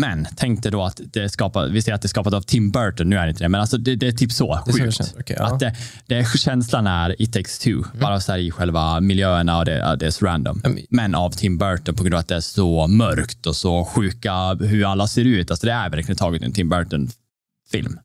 Men 0.00 0.26
tänk 0.36 0.62
dig 0.62 0.72
då 0.72 0.82
att 0.84 1.00
det 1.12 1.20
är 1.24 1.28
skapat, 1.28 1.70
vi 1.70 1.82
säger 1.82 1.94
att 1.94 2.02
det 2.02 2.06
är 2.06 2.08
skapat 2.08 2.34
av 2.34 2.40
Tim 2.40 2.70
Burton, 2.70 3.10
nu 3.10 3.16
är 3.16 3.22
det 3.24 3.30
inte 3.30 3.44
det, 3.44 3.48
men 3.48 3.60
alltså 3.60 3.78
det, 3.78 3.96
det 3.96 4.06
är 4.08 4.12
typ 4.12 4.32
så 4.32 4.60
Det 4.66 4.70
är 4.70 4.72
sjukt. 4.84 4.96
känns, 4.96 5.14
ja. 5.26 5.34
Mm. 5.36 5.52
Att 5.52 5.60
det, 5.60 5.74
det, 6.06 6.38
känslan 6.38 6.86
är 6.86 7.22
It 7.22 7.32
takes 7.32 7.58
two, 7.58 7.82
bara 8.00 8.20
så 8.20 8.32
här 8.32 8.38
i 8.38 8.50
själva 8.50 9.00
miljöerna 9.00 9.58
och 9.58 9.64
det, 9.64 9.96
det 10.00 10.06
är 10.06 10.10
så 10.10 10.26
random. 10.26 10.60
Men- 10.64 10.78
Men 10.90 11.14
av 11.14 11.30
Tim 11.30 11.58
Burton 11.58 11.94
på 11.94 12.02
grund 12.04 12.14
av 12.14 12.20
att 12.20 12.28
det 12.28 12.34
är 12.36 12.40
så 12.40 12.86
mörkt 12.86 13.46
och 13.46 13.56
så 13.56 13.84
sjuka 13.84 14.54
hur 14.54 14.84
alla 14.92 15.06
ser 15.06 15.24
ut. 15.24 15.50
Alltså 15.50 15.66
det 15.66 15.72
är 15.72 15.90
verkligen 15.90 16.16
taget 16.16 16.42
en 16.42 16.52
Tim 16.52 16.68
Burton-film. 16.68 17.98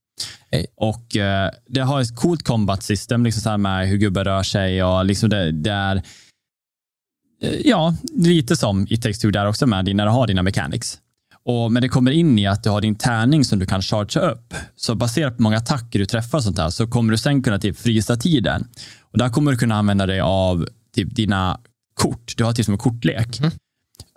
Hej. 0.52 0.66
Och 0.76 1.16
eh, 1.18 1.52
det 1.68 1.82
har 1.82 2.02
ett 2.02 2.16
coolt 2.16 2.44
combat 2.44 2.84
system, 2.84 3.24
liksom 3.24 3.42
så 3.42 3.50
här 3.50 3.58
med 3.58 3.88
hur 3.88 3.98
gubbar 3.98 4.24
rör 4.24 4.44
sig 4.44 4.84
och 4.84 5.06
liksom 5.06 5.30
det, 5.30 5.52
det 5.52 5.72
är 5.72 5.96
eh, 7.44 7.52
ja, 7.66 7.96
lite 8.14 8.56
som 8.56 8.88
It 8.90 9.02
takes 9.04 9.20
two 9.20 9.32
där 9.32 9.46
också 9.48 9.68
med 9.68 9.96
när 9.96 10.06
du 10.06 10.12
har 10.12 10.28
dina 10.28 10.44
mechanics. 10.44 11.00
Och, 11.48 11.72
men 11.72 11.82
det 11.82 11.90
kommer 11.90 12.12
in 12.12 12.40
i 12.40 12.48
att 12.48 12.64
du 12.64 12.70
har 12.70 12.82
din 12.82 12.96
tärning 12.96 13.46
som 13.46 13.60
du 13.60 13.66
kan 13.66 13.82
chargea 13.82 14.30
upp. 14.30 14.54
Så 14.76 14.96
baserat 14.96 15.38
på 15.38 15.44
många 15.44 15.58
attacker 15.58 16.00
du 16.00 16.06
träffar 16.06 16.40
sånt 16.40 16.56
där 16.56 16.70
så 16.70 16.88
kommer 16.88 17.12
du 17.12 17.18
sen 17.18 17.44
kunna 17.44 17.60
typ 17.60 17.78
frysa 17.78 18.16
tiden. 18.16 18.68
Och 19.02 19.18
där 19.18 19.30
kommer 19.30 19.52
du 19.52 19.58
kunna 19.58 19.76
använda 19.76 20.06
dig 20.06 20.20
av 20.20 20.68
typ 20.96 21.16
dina 21.16 21.60
kort. 21.94 22.34
Du 22.38 22.44
har 22.44 22.54
typ 22.54 22.66
som 22.66 22.74
en 22.74 22.78
kortlek. 22.78 23.40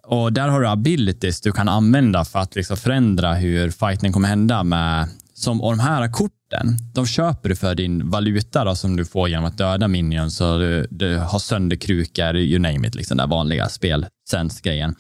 Och 0.07 0.33
där 0.33 0.49
har 0.49 0.61
du 0.61 0.69
abilities 0.69 1.41
du 1.41 1.53
kan 1.53 1.69
använda 1.69 2.25
för 2.25 2.39
att 2.39 2.57
liksom 2.57 2.77
förändra 2.77 3.35
hur 3.35 3.71
fighten 3.71 4.13
kommer 4.13 4.29
hända 4.29 4.65
med 4.65 5.09
som, 5.35 5.63
och 5.63 5.73
de 5.73 5.81
här 5.81 6.13
korten, 6.13 6.77
de 6.95 7.07
köper 7.07 7.49
du 7.49 7.57
för 7.57 7.75
din 7.75 8.11
valuta 8.11 8.65
då, 8.65 8.75
som 8.75 8.97
du 8.97 9.05
får 9.05 9.29
genom 9.29 9.45
att 9.45 9.59
döda 9.59 9.89
minions 9.89 10.39
du, 10.39 10.87
du 10.91 11.17
har 11.17 11.39
sönder 11.39 11.77
krukor, 11.77 12.37
you 12.37 12.59
name 12.59 12.89
it, 12.89 12.95
liksom 12.95 13.17
den 13.17 13.31
vanliga 13.31 13.69
spelsens-grejen. 13.69 14.95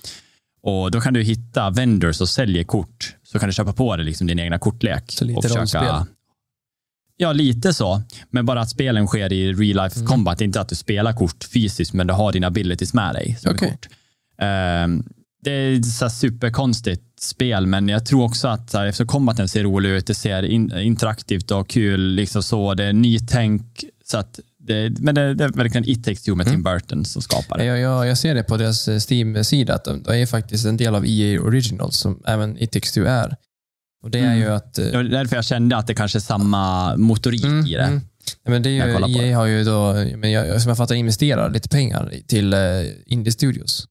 Och 0.62 0.90
då 0.90 1.00
kan 1.00 1.14
du 1.14 1.22
hitta 1.22 1.70
vendors 1.70 2.16
som 2.16 2.26
säljer 2.26 2.64
kort, 2.64 3.16
så 3.22 3.38
kan 3.38 3.48
du 3.48 3.52
köpa 3.52 3.72
på 3.72 3.96
dig 3.96 4.04
liksom 4.06 4.26
din 4.26 4.38
egna 4.38 4.58
kortlek. 4.58 5.04
Så 5.12 5.24
lite 5.24 5.36
och 5.36 5.42
försöka- 5.42 5.60
rollspel. 5.60 6.14
Ja, 7.16 7.32
lite 7.32 7.74
så. 7.74 8.02
Men 8.30 8.46
bara 8.46 8.60
att 8.60 8.70
spelen 8.70 9.06
sker 9.06 9.32
i 9.32 9.52
real 9.52 9.84
life 9.84 9.96
Mm. 10.00 10.06
combat. 10.08 10.40
Inte 10.40 10.60
att 10.60 10.68
du 10.68 10.74
spelar 10.74 11.12
kort 11.12 11.44
fysiskt, 11.52 11.92
men 11.92 12.06
du 12.06 12.12
har 12.14 12.32
dina 12.32 12.46
abilities 12.46 12.94
med 12.94 13.14
dig. 13.14 13.36
Som 13.40 13.52
Okej. 13.54 13.70
kort. 13.70 13.88
Ehm, 14.38 15.04
det 15.42 15.50
är 15.50 15.76
ett 15.78 15.86
så 15.86 16.04
här 16.04 16.10
superkonstigt 16.10 17.02
spel, 17.22 17.66
men 17.66 17.88
jag 17.88 18.06
tror 18.06 18.24
också 18.24 18.48
att 18.48 18.72
här, 18.72 18.86
eftersom 18.86 19.06
combaten 19.06 19.48
ser 19.48 19.62
rolig 19.62 19.88
ut, 19.90 20.06
det 20.06 20.14
ser 20.14 20.42
in, 20.42 20.78
interaktivt 20.78 21.50
och 21.50 21.68
kul, 21.68 22.14
liksom 22.14 22.42
så, 22.42 22.74
det 22.74 22.84
är 22.84 22.92
nytänk. 22.92 23.84
Så 24.04 24.18
att 24.18 24.40
det, 24.62 24.98
men 25.00 25.14
det, 25.14 25.34
det 25.34 25.44
är 25.44 25.48
verkligen 25.48 25.88
It 25.88 26.04
takes 26.04 26.22
two 26.22 26.34
med 26.34 26.46
Mm. 26.46 26.56
Tim 26.56 26.62
Burton 26.62 27.04
som 27.04 27.22
skapar 27.22 27.58
det. 27.58 27.64
Jag, 27.64 27.78
jag, 27.78 28.06
jag 28.06 28.18
ser 28.18 28.34
det 28.34 28.42
på 28.42 28.56
deras 28.56 28.88
eh, 28.88 28.98
Steam-sida, 29.10 29.74
att 29.74 29.84
de, 29.84 30.02
de 30.02 30.12
är 30.22 30.26
faktiskt 30.26 30.66
en 30.66 30.76
del 30.76 30.94
av 30.94 31.04
EA 31.06 31.40
Originals, 31.42 31.96
som 31.96 32.22
även 32.26 32.62
It 32.62 32.72
takes 32.72 32.92
two 32.92 33.00
är. 33.06 33.36
Och 34.02 34.10
det 34.10 34.18
är 34.18 34.24
Mm. 34.24 34.38
ju 34.38 34.46
att... 34.48 34.78
eh, 34.78 34.84
Det 34.84 34.96
var 34.96 35.02
därför 35.04 35.36
jag 35.36 35.44
kände 35.44 35.76
att 35.76 35.86
det 35.86 35.94
kanske 35.94 36.18
är 36.18 36.20
samma 36.20 36.96
motorik 36.96 37.44
Mm, 37.44 37.66
i 37.66 37.74
det. 37.74 37.82
mm. 37.82 38.00
Men 38.44 38.62
det 38.62 38.70
Jag 38.76 38.88
är 38.88 38.92
ju, 38.92 38.98
på 39.00 39.08
EA 39.08 39.22
det. 39.22 39.32
har 39.32 39.46
ju 39.46 39.64
då, 39.64 39.92
men 40.16 40.30
jag, 40.30 40.62
som 40.62 40.68
jag 40.68 40.76
fattar, 40.78 40.94
investerar 40.94 41.50
lite 41.50 41.68
pengar 41.68 42.12
till 42.26 42.54
uh, 42.54 42.86
Indie 43.06 43.32
Studios. 43.32 43.86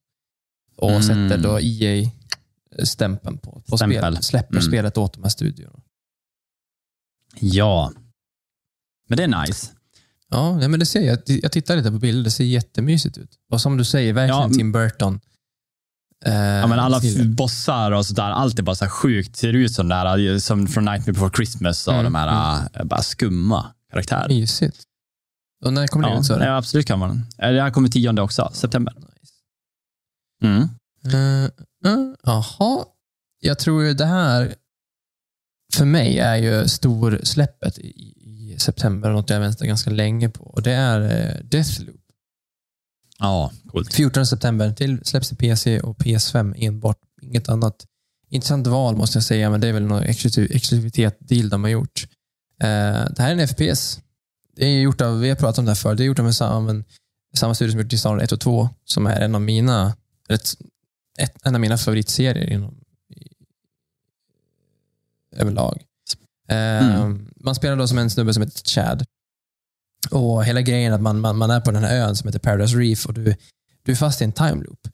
Och 0.77 0.89
Mm. 0.91 1.01
sätter 1.03 1.37
då 1.43 1.59
EA-stämpeln 1.59 3.37
på, 3.37 3.63
på 3.67 3.77
Stämpel. 3.77 3.97
spelet. 3.99 4.23
Släpper 4.23 4.53
Mm. 4.55 4.63
spelet 4.63 4.97
åt 4.97 5.13
de 5.13 5.23
här 5.23 5.29
studiorna. 5.29 5.79
Ja. 7.39 7.91
Men 9.07 9.17
det 9.17 9.23
är 9.23 9.41
nice. 9.47 9.67
Ja, 10.29 10.53
men 10.67 10.79
det 10.79 10.85
ser 10.85 11.01
jag. 11.01 11.19
Jag 11.25 11.51
tittar 11.51 11.75
lite 11.75 11.91
på 11.91 11.99
bilder. 11.99 12.23
Det 12.23 12.31
ser 12.31 12.43
jättemysigt 12.43 13.17
ut. 13.17 13.31
Och 13.51 13.61
som 13.61 13.77
du 13.77 13.85
säger, 13.85 14.13
verkligen 14.13 14.41
Ja, 14.41 14.49
Tim 14.49 14.71
Burton. 14.71 15.19
Eh, 16.25 16.33
Ja, 16.33 16.67
men 16.67 16.79
alla 16.79 17.01
bossar 17.25 17.91
och 17.91 18.05
sådär, 18.05 18.23
allt 18.31 18.59
är 18.59 18.63
bara 18.63 18.75
så 18.75 18.87
sjukt. 18.89 19.35
Ser 19.35 19.53
ut 19.53 19.73
som, 19.73 19.87
där, 19.87 20.39
som 20.39 20.67
från 20.67 20.85
Nightmare 20.85 21.13
before 21.13 21.31
Christmas 21.35 21.87
och 21.87 21.93
Mm, 21.93 22.05
de 22.05 22.15
här 22.15 22.59
äh, 22.73 22.83
bara 22.83 23.01
skumma 23.01 23.73
karaktärer. 23.91 24.27
Mysigt. 24.29 24.83
Och 25.65 25.73
när 25.73 25.87
kommer 25.87 26.07
det 26.07 26.13
Ja, 26.13 26.19
ut? 26.19 26.25
Så 26.25 26.33
ja, 26.33 26.57
absolut 26.57 26.85
kan 26.85 26.99
man. 26.99 27.25
Eh, 27.37 27.51
Det 27.51 27.61
här 27.61 27.71
kommer 27.71 27.89
tionde 27.89 28.21
också, 28.21 28.49
september. 28.53 28.93
Mm. 30.43 30.61
Eh, 31.13 31.43
eh, 31.93 32.13
Jaha. 32.23 32.85
Jag 33.41 33.59
tror 33.59 33.93
det 33.93 34.05
här, 34.05 34.55
för 35.73 35.85
mig, 35.85 36.19
är 36.19 36.35
ju 36.35 36.67
storsläppet 36.67 37.77
i 37.79 38.13
september, 38.61 39.09
något 39.09 39.29
jag 39.29 39.39
väntar 39.39 39.65
ganska 39.65 39.89
länge 39.89 40.29
på. 40.29 40.43
Och 40.43 40.61
det 40.61 40.71
är 40.71 41.01
eh, 41.01 41.43
Deathloop. 41.43 41.95
Ja, 43.19 43.51
coolt. 43.67 43.93
14 43.93 44.25
september 44.25 44.73
till 44.73 44.99
släpps 45.05 45.31
i 45.31 45.35
PC 45.35 45.79
och 45.79 45.97
PS5 45.97 46.53
enbart. 46.57 46.97
Inget 47.21 47.49
annat. 47.49 47.85
Intressant 48.29 48.67
val 48.67 48.95
måste 48.95 49.17
jag 49.17 49.23
säga, 49.23 49.49
men 49.49 49.61
det 49.61 49.67
är 49.67 49.73
väl 49.73 49.83
någon 49.83 50.03
exklusiv- 50.03 50.51
exklusivitet 50.51 51.17
deal 51.19 51.49
de 51.49 51.63
har 51.63 51.71
gjort. 51.71 52.07
Eh, 52.61 53.09
det 53.15 53.19
här 53.19 53.35
är 53.35 53.39
en 53.39 53.47
FPS. 53.47 53.99
Det 54.55 54.65
är 54.65 54.81
gjort 54.81 55.01
av, 55.01 55.19
vi 55.19 55.29
har 55.29 55.35
pratat 55.35 55.59
om 55.59 55.65
det 55.65 55.71
här 55.71 55.75
förr, 55.75 55.95
det 55.95 56.03
är 56.03 56.05
gjort 56.05 56.19
av 56.19 56.25
en 56.27 56.33
samma, 56.33 56.83
samma 57.35 57.55
studio 57.55 57.71
som 57.71 57.79
gjort 57.79 57.89
Dishonored 57.89 58.23
1 58.23 58.31
och 58.31 58.39
2, 58.39 58.69
som 58.85 59.07
är 59.07 59.21
en 59.21 59.35
av 59.35 59.41
mina, 59.41 59.95
ett, 60.29 60.55
en 61.43 61.55
av 61.55 61.61
mina 61.61 61.77
favoritserier 61.77 62.49
inom, 62.49 62.81
i, 63.15 63.27
överlag. 65.35 65.83
Eh, 66.49 66.95
Mm. 67.01 67.29
Man 67.35 67.55
spelar 67.55 67.75
då 67.75 67.87
som 67.87 67.97
en 67.97 68.09
snubbe 68.09 68.33
som 68.33 68.43
heter 68.43 68.63
Chad. 68.63 69.05
Och 70.11 70.45
hela 70.45 70.61
grejen 70.61 70.93
att 70.93 71.01
man, 71.01 71.19
man, 71.19 71.37
man 71.37 71.51
är 71.51 71.61
på 71.61 71.71
den 71.71 71.83
här 71.83 71.95
ön 71.97 72.15
som 72.15 72.27
heter 72.27 72.39
Paradise 72.39 72.77
Reef 72.77 73.05
och 73.05 73.13
du, 73.13 73.35
du 73.83 73.91
är 73.91 73.95
fast 73.95 74.21
i 74.21 74.23
en 74.23 74.31
time 74.31 74.63
loop. 74.63 74.87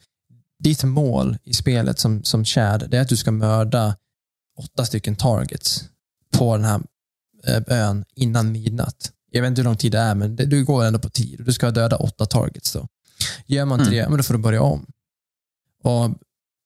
Ditt 0.59 0.83
mål 0.83 1.37
i 1.43 1.53
spelet 1.53 1.99
som, 1.99 2.23
som 2.23 2.45
Chad, 2.45 2.87
det 2.89 2.97
är 2.97 3.01
att 3.01 3.09
du 3.09 3.17
ska 3.17 3.31
mörda 3.31 3.95
åtta 4.57 4.85
stycken 4.85 5.15
targets 5.15 5.83
på 6.37 6.57
den 6.57 6.65
här 6.65 6.81
eh, 7.47 7.61
ön 7.67 8.05
innan 8.15 8.51
midnatt. 8.51 9.11
Jag 9.31 9.41
vet 9.41 9.49
inte 9.49 9.61
hur 9.61 9.65
lång 9.65 9.77
tid 9.77 9.91
det 9.91 9.99
är, 9.99 10.15
men 10.15 10.35
det, 10.35 10.45
du 10.45 10.65
går 10.65 10.83
ändå 10.85 10.99
på 10.99 11.09
tid. 11.09 11.41
Du 11.45 11.53
ska 11.53 11.71
döda 11.71 11.95
åtta 11.97 12.25
targets. 12.25 12.73
Då. 12.73 12.87
Gör 13.45 13.65
man 13.65 13.79
inte 13.79 13.91
Mm. 13.91 14.03
det, 14.03 14.09
men 14.09 14.17
då 14.17 14.23
får 14.23 14.33
du 14.33 14.39
börja 14.39 14.61
om. 14.61 14.85
Och 15.83 16.09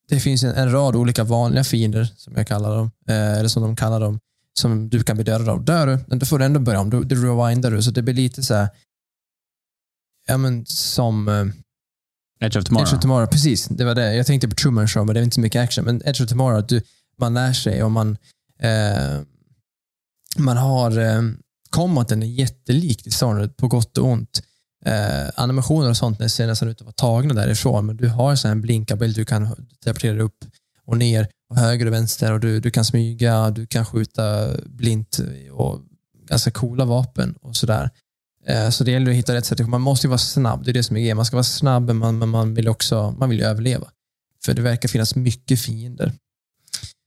Det 0.10 0.20
finns 0.20 0.44
en, 0.44 0.56
en 0.56 0.72
rad 0.72 0.96
olika 0.96 1.24
vanliga 1.24 1.64
fiender, 1.64 2.08
som 2.18 2.34
jag 2.36 2.48
kallar 2.48 2.76
dem, 2.76 2.92
eh, 3.08 3.34
eller 3.38 3.50
som 3.50 3.64
de 3.64 3.76
kallar 3.76 4.00
dem, 4.00 4.20
som 4.60 4.90
du 4.90 5.04
kan 5.04 5.16
bli 5.16 5.24
dödad 5.24 5.50
av. 5.50 5.66
Dör 5.66 5.88
du, 5.88 6.00
men 6.08 6.20
då 6.20 6.26
får 6.26 6.40
du 6.40 6.46
ändå 6.46 6.60
börja 6.60 6.80
om. 6.80 6.90
Då, 6.90 7.02
då 7.02 7.16
rewindar 7.16 7.72
du, 7.72 7.82
så 7.82 7.92
det 7.92 8.02
blir 8.02 8.14
lite 8.14 8.44
så 8.44 8.54
här, 8.54 8.70
ja 10.28 10.38
men 10.38 10.66
som 10.66 11.28
eh, 11.28 11.46
Edge 12.46 12.58
of 12.58 12.64
Tomorrow. 12.64 12.88
Edge 12.88 12.96
of 12.96 13.02
Tomorrow, 13.02 13.28
precis. 13.28 13.68
Det 13.68 13.86
var 13.86 13.96
det. 13.96 14.16
Jag 14.16 14.26
tänkte 14.26 14.48
på 14.48 14.56
Truman 14.56 14.88
Show, 14.88 15.06
men 15.06 15.14
det 15.14 15.20
är 15.20 15.24
inte 15.24 15.36
så 15.36 15.42
mycket 15.42 15.64
action. 15.64 15.86
Men 15.86 16.02
Edge 16.06 16.22
of 16.22 16.30
Tomorrow, 16.30 16.60
att 16.60 16.70
du, 16.70 16.82
man 17.20 17.34
lär 17.34 17.54
sig 17.54 17.84
och 17.84 17.92
man, 17.92 18.18
eh, 18.60 19.22
man 20.38 20.58
har 20.58 20.98
eh, 21.00 21.22
combaten 21.70 22.24
är 22.24 22.28
jättelikt 22.28 23.02
i 23.02 23.10
Dishonored, 23.10 23.58
på 23.58 23.68
gott 23.68 23.98
och 23.98 24.06
ont. 24.06 24.42
Eh, 24.86 25.30
animationer 25.36 25.90
och 25.90 25.98
sånt 25.98 26.32
ser 26.32 26.48
nästan 26.48 26.70
ut 26.70 26.82
att 26.82 26.86
vara 26.86 26.94
tagna 26.94 27.34
därifrån, 27.34 27.86
men 27.86 27.98
du 27.98 28.08
har 28.08 28.36
så 28.36 28.48
en 28.48 28.62
blinkabild 28.62 29.16
du 29.16 29.26
kan 29.26 29.68
teleportera 29.84 30.22
upp 30.22 30.46
och 30.90 30.98
ner 30.98 31.28
och 31.50 31.58
höger 31.58 31.86
och 31.86 31.94
vänster 31.94 32.34
och 32.34 32.40
du, 32.40 32.60
du 32.60 32.72
kan 32.72 32.86
smyga, 32.86 33.50
du 33.50 33.68
kan 33.68 33.86
skjuta 33.86 34.48
blint 34.66 35.20
och 35.52 35.82
ganska 36.28 36.52
coola 36.52 36.86
vapen 36.86 37.36
och 37.42 37.56
sådär. 37.56 37.90
Eh, 38.46 38.70
Så 38.70 38.84
det 38.84 38.92
gäller 38.92 39.12
att 39.12 39.18
hitta 39.18 39.34
rätt 39.34 39.46
sätt. 39.46 39.68
Man 39.68 39.82
måste 39.82 40.08
ju 40.08 40.10
vara 40.10 40.18
snabb, 40.18 40.66
det 40.66 40.72
är 40.72 40.74
det 40.74 40.84
som 40.84 40.96
är 40.96 41.00
grejen. 41.02 41.18
Man 41.18 41.26
ska 41.26 41.36
vara 41.36 41.44
snabb, 41.44 41.84
men 41.84 41.98
man, 41.98 42.18
men 42.18 42.30
man 42.30 42.54
vill 42.54 42.68
också 42.68 43.12
man 43.12 43.30
vill 43.30 43.42
överleva. 43.42 43.88
För 44.46 44.54
det 44.54 44.62
verkar 44.62 44.90
finnas 44.90 45.16
mycket 45.16 45.60
fiender. 45.60 46.14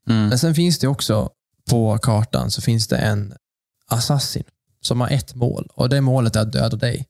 Mm. 0.08 0.28
Men 0.28 0.38
sen 0.38 0.54
finns 0.54 0.78
det 0.78 0.88
också 0.88 1.30
på 1.70 1.98
kartan 1.98 2.50
så 2.50 2.60
finns 2.62 2.88
det 2.88 2.96
en 2.96 3.34
assassin 3.88 4.44
som 4.80 5.00
har 5.00 5.08
ett 5.08 5.34
mål 5.34 5.68
och 5.74 5.88
det 5.88 6.00
målet 6.00 6.36
är 6.36 6.40
att 6.40 6.52
döda 6.52 6.76
dig. 6.76 7.06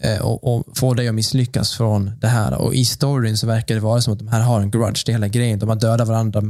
Eh, 0.00 0.20
Och, 0.22 0.56
och 0.56 0.64
få 0.78 0.94
dig 0.94 1.08
att 1.08 1.14
misslyckas 1.14 1.72
från 1.72 2.10
det 2.20 2.28
här. 2.28 2.54
Och 2.54 2.74
i 2.74 2.84
storyn 2.84 3.36
så 3.36 3.46
verkar 3.46 3.74
det 3.74 3.80
vara 3.80 4.00
som 4.00 4.12
att 4.12 4.18
de 4.18 4.28
här 4.28 4.40
har 4.40 4.60
en 4.60 4.70
grudge, 4.70 5.02
det 5.06 5.12
hela 5.12 5.28
grejen. 5.28 5.58
De 5.58 5.68
har 5.68 5.76
dödat 5.76 6.08
varandra, 6.08 6.42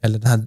eller 0.00 0.18
den 0.18 0.30
här 0.30 0.46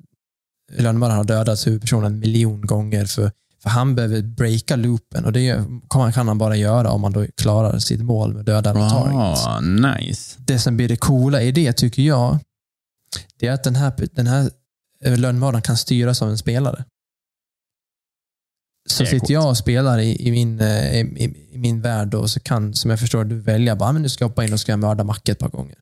lönnmördaren 0.78 1.18
har 1.18 1.24
dödat 1.26 1.68
huvudpersonen 1.68 2.14
en 2.14 2.20
miljon 2.20 2.62
gånger 2.66 3.06
för, 3.06 3.32
för 3.64 3.70
han 3.70 3.96
behöver 3.96 4.22
breaka 4.22 4.76
loopen 4.76 5.26
och 5.26 5.32
det 5.34 5.64
kan 5.90 6.28
han 6.28 6.38
bara 6.38 6.56
göra 6.56 6.92
om 6.92 7.02
man 7.02 7.12
då 7.14 7.26
klarar 7.38 7.80
sitt 7.80 8.02
mål 8.02 8.34
med 8.34 8.46
döda 8.46 8.74
Ah, 8.74 9.60
nice. 9.60 10.36
det 10.40 10.60
som 10.60 10.78
blir 10.78 10.88
det 10.88 10.96
coola 10.98 11.42
i 11.42 11.52
det, 11.52 11.74
tycker 11.74 12.02
jag, 12.04 12.40
det 13.40 13.48
är 13.48 13.52
att 13.52 13.64
den 13.64 13.76
här, 13.76 13.94
den 14.12 14.28
här 14.28 14.50
eh, 15.04 15.18
lönnmördaren 15.18 15.62
kan 15.62 15.78
styras 15.78 16.22
av 16.22 16.30
en 16.30 16.38
spelare. 16.38 16.84
Så 18.90 19.06
sitter 19.06 19.34
jag 19.34 19.50
och 19.50 19.58
spelar 19.58 20.00
i, 20.00 20.28
i, 20.28 20.32
min, 20.32 20.60
eh, 20.60 21.00
i, 21.02 21.48
i 21.52 21.58
min 21.58 21.82
värld 21.82 22.14
och 22.14 22.30
så 22.30 22.40
kan, 22.40 22.74
som 22.74 22.90
jag 22.90 23.00
förstår, 23.00 23.24
du 23.24 23.40
välja 23.40 23.76
bara, 23.76 23.90
"Ah, 23.90 23.94
men 23.94 24.02
nu 24.02 24.10
ska 24.10 24.24
jag 24.24 24.30
hoppa 24.30 24.44
in 24.44 24.54
och 24.54 24.60
ska 24.60 24.72
jag 24.72 24.80
mörda 24.80 25.04
Macke 25.04 25.32
ett 25.32 25.40
par 25.40 25.50
gånger. 25.50 25.76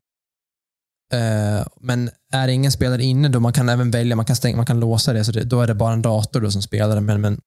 Eh, 1.12 1.66
men 1.80 2.10
är 2.32 2.46
det 2.46 2.52
ingen 2.52 2.72
spelare 2.72 3.02
inne, 3.02 3.28
då 3.28 3.40
man 3.40 3.52
kan 3.52 3.68
även 3.68 3.90
välja, 3.90 4.16
man 4.16 4.24
kan, 4.24 4.36
stänga, 4.36 4.56
man 4.56 4.66
kan 4.66 4.80
låsa 4.80 5.12
det, 5.12 5.24
så 5.24 5.32
det, 5.32 5.44
då 5.44 5.60
är 5.60 5.66
det 5.66 5.74
bara 5.74 5.92
en 5.92 6.02
dator 6.02 6.40
då 6.40 6.50
som 6.50 6.62
spelar. 6.62 7.00
Men, 7.00 7.20
men 7.20 7.40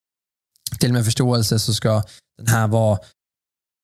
till 0.80 0.90
och 0.90 0.94
med 0.94 1.04
förståelse 1.04 1.58
så 1.58 1.74
ska 1.74 2.02
den 2.38 2.46
här 2.46 2.68
vara 2.68 2.98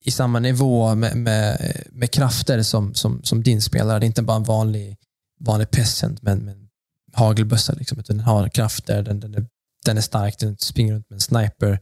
i 0.05 0.11
samma 0.11 0.39
nivå 0.41 0.95
med, 0.95 1.17
med, 1.17 1.73
med 1.93 2.11
krafter 2.11 2.63
som, 2.63 2.95
som, 2.95 3.23
som 3.23 3.43
din 3.43 3.63
spelare. 3.63 3.99
Det 3.99 4.05
är 4.05 4.07
inte 4.07 4.23
bara 4.23 4.37
en 4.37 4.43
vanlig, 4.45 4.97
vanlig 5.41 5.71
peasant 5.71 6.23
med, 6.23 6.39
med 6.39 6.69
hagelbössa. 7.13 7.73
Liksom, 7.73 7.99
utan 7.99 8.17
den 8.17 8.27
har 8.27 8.49
krafter, 8.49 9.03
den, 9.03 9.21
den, 9.21 9.35
är, 9.35 9.47
den 9.85 9.97
är 9.97 10.01
stark, 10.01 10.39
den 10.39 10.57
springer 10.59 10.95
runt 10.95 11.11
med 11.11 11.17
en 11.17 11.21
sniper 11.21 11.79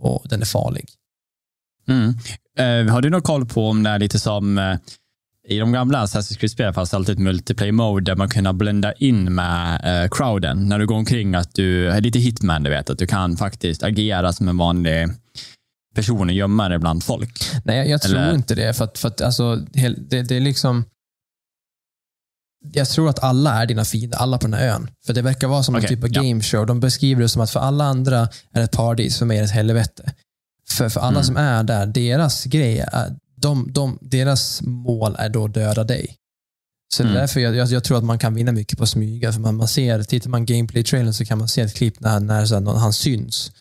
och 0.00 0.26
den 0.28 0.40
är 0.40 0.46
farlig. 0.46 0.88
Mm. 1.88 2.14
Eh, 2.58 2.92
har 2.92 3.02
du 3.02 3.10
någon 3.10 3.22
koll 3.22 3.46
på 3.46 3.68
om 3.68 3.82
det 3.82 3.90
är 3.90 3.98
lite 3.98 4.18
som 4.18 4.58
eh, 4.58 4.76
i 5.48 5.58
de 5.58 5.72
gamla 5.72 6.04
Assassin's 6.06 6.38
Creed-spelen 6.38 6.74
fanns 6.74 6.94
alltid 6.94 7.12
ett 7.12 7.18
multiplayer 7.18 7.72
mode 7.72 8.04
där 8.04 8.16
man 8.16 8.28
kunde 8.28 8.52
blända 8.52 8.92
in 8.92 9.34
med 9.34 9.80
eh, 10.04 10.08
crowden 10.10 10.68
när 10.68 10.78
du 10.78 10.86
går 10.86 10.96
omkring 10.96 11.34
att 11.34 11.54
du 11.54 11.90
är 11.90 12.00
lite 12.00 12.18
hitman, 12.18 12.62
du 12.62 12.70
vet, 12.70 12.90
att 12.90 12.98
du 12.98 13.06
kan 13.06 13.36
faktiskt 13.36 13.82
agera 13.82 14.32
som 14.32 14.48
en 14.48 14.56
vanlig 14.56 15.08
person 15.94 16.28
och 16.28 16.34
gömma 16.34 16.68
dig 16.68 16.78
bland 16.78 17.04
folk. 17.04 17.38
Nej, 17.64 17.76
jag, 17.76 17.88
jag 17.88 18.02
tror 18.02 18.18
Eller- 18.18 18.34
inte 18.34 18.54
det. 18.54 18.74
För 18.74 18.84
att, 18.84 18.98
för 18.98 19.08
att 19.08 19.20
alltså, 19.20 19.56
det, 19.56 20.22
det 20.22 20.36
är 20.36 20.40
liksom... 20.40 20.84
Jag 22.72 22.88
tror 22.88 23.08
att 23.10 23.18
alla 23.18 23.62
är 23.62 23.66
dina 23.66 23.84
fiender, 23.84 24.18
alla 24.18 24.38
på 24.38 24.46
den 24.46 24.54
här 24.54 24.68
ön. 24.68 24.90
För 25.06 25.12
det 25.14 25.22
verkar 25.22 25.48
vara 25.48 25.62
som 25.62 25.74
en 25.74 25.78
Okej, 25.78 25.88
typ 25.96 26.04
av 26.04 26.10
ja. 26.12 26.22
game 26.22 26.42
show. 26.42 26.66
De 26.66 26.80
beskriver 26.80 27.22
det 27.22 27.28
som 27.28 27.42
att 27.42 27.50
för 27.50 27.60
alla 27.60 27.84
andra 27.84 28.18
är 28.20 28.28
det 28.60 28.62
ett 28.62 28.72
paradis, 28.72 29.18
för 29.18 29.26
mig 29.26 29.36
är 29.36 29.40
det 29.42 29.46
ett 29.46 29.50
helvete. 29.54 30.12
För, 30.70 30.88
för 30.88 31.00
alla 31.00 31.10
Mm. 31.10 31.24
som 31.24 31.36
är 31.36 31.62
där, 31.62 31.86
deras 31.86 32.44
grej, 32.44 32.78
är, 32.92 33.16
de, 33.36 33.72
de, 33.72 33.98
deras 34.00 34.62
mål 34.62 35.16
är 35.18 35.28
då 35.28 35.44
att 35.44 35.54
döda 35.54 35.84
dig. 35.84 36.16
Så 36.94 37.02
det 37.02 37.06
är 37.06 37.10
Mm. 37.10 37.20
därför 37.20 37.40
jag, 37.40 37.56
jag, 37.56 37.68
jag 37.68 37.84
tror 37.84 37.98
att 37.98 38.04
man 38.04 38.18
kan 38.18 38.34
vinna 38.34 38.52
mycket 38.52 38.78
på 38.78 38.84
att 38.84 38.90
smyga. 38.90 39.32
För 39.32 39.40
man, 39.40 39.56
man 39.56 39.68
ser, 39.68 40.02
tittar 40.02 40.30
man 40.30 40.46
gameplay-trailern 40.46 41.12
så 41.12 41.24
kan 41.24 41.38
man 41.38 41.48
se 41.48 41.60
ett 41.60 41.74
klipp 41.74 42.00
när, 42.00 42.20
när 42.20 42.46
så 42.46 42.54
här, 42.54 42.60
någon, 42.60 42.76
han 42.78 42.92
syns. 42.92 43.52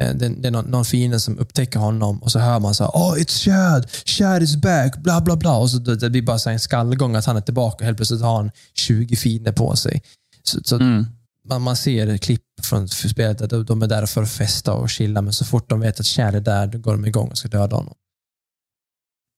Eh, 0.00 0.14
Det, 0.14 0.28
det 0.28 0.48
är 0.48 0.52
någon, 0.52 0.64
någon 0.64 0.84
fiende 0.84 1.20
som 1.20 1.38
upptäcker 1.38 1.78
honom 1.78 2.22
och 2.22 2.32
så 2.32 2.38
hör 2.38 2.60
man 2.60 2.74
så 2.74 2.84
här, 2.84 2.90
oh 2.90 3.14
it's 3.14 3.44
Chad, 3.44 3.86
Chad 4.04 4.42
is 4.42 4.56
back, 4.56 4.96
bla 4.96 5.20
bla 5.20 5.36
bla. 5.36 5.56
Och 5.56 5.70
så 5.70 5.78
det, 5.78 5.96
det 5.96 6.10
blir 6.10 6.22
bara 6.22 6.38
så 6.38 6.50
en 6.50 6.60
skallgång 6.60 7.14
att 7.16 7.26
han 7.26 7.36
är 7.36 7.40
tillbaka 7.40 7.76
och 7.76 7.84
helt 7.84 7.96
plötsligt 7.98 8.20
har 8.20 8.36
han 8.36 8.50
20 8.74 9.16
fiender 9.16 9.52
på 9.52 9.76
sig. 9.76 10.02
Så, 10.42 10.60
så 10.64 10.76
Mm. 10.76 11.06
man, 11.48 11.62
man 11.62 11.76
ser 11.76 12.18
klipp 12.18 12.42
från 12.62 12.88
spelet 12.88 13.40
att 13.40 13.50
de, 13.50 13.64
de 13.64 13.82
är 13.82 13.86
där 13.86 14.06
för 14.06 14.22
att 14.22 14.30
festa 14.30 14.72
och 14.72 14.90
chilla, 14.90 15.22
men 15.22 15.32
så 15.32 15.44
fort 15.44 15.70
de 15.70 15.80
vet 15.80 16.00
att 16.00 16.06
Chad 16.06 16.34
är 16.34 16.40
där, 16.40 16.66
då 16.66 16.78
går 16.78 16.92
de 16.92 17.04
igång 17.04 17.28
och 17.30 17.38
ska 17.38 17.48
döda 17.48 17.76
honom. 17.76 17.94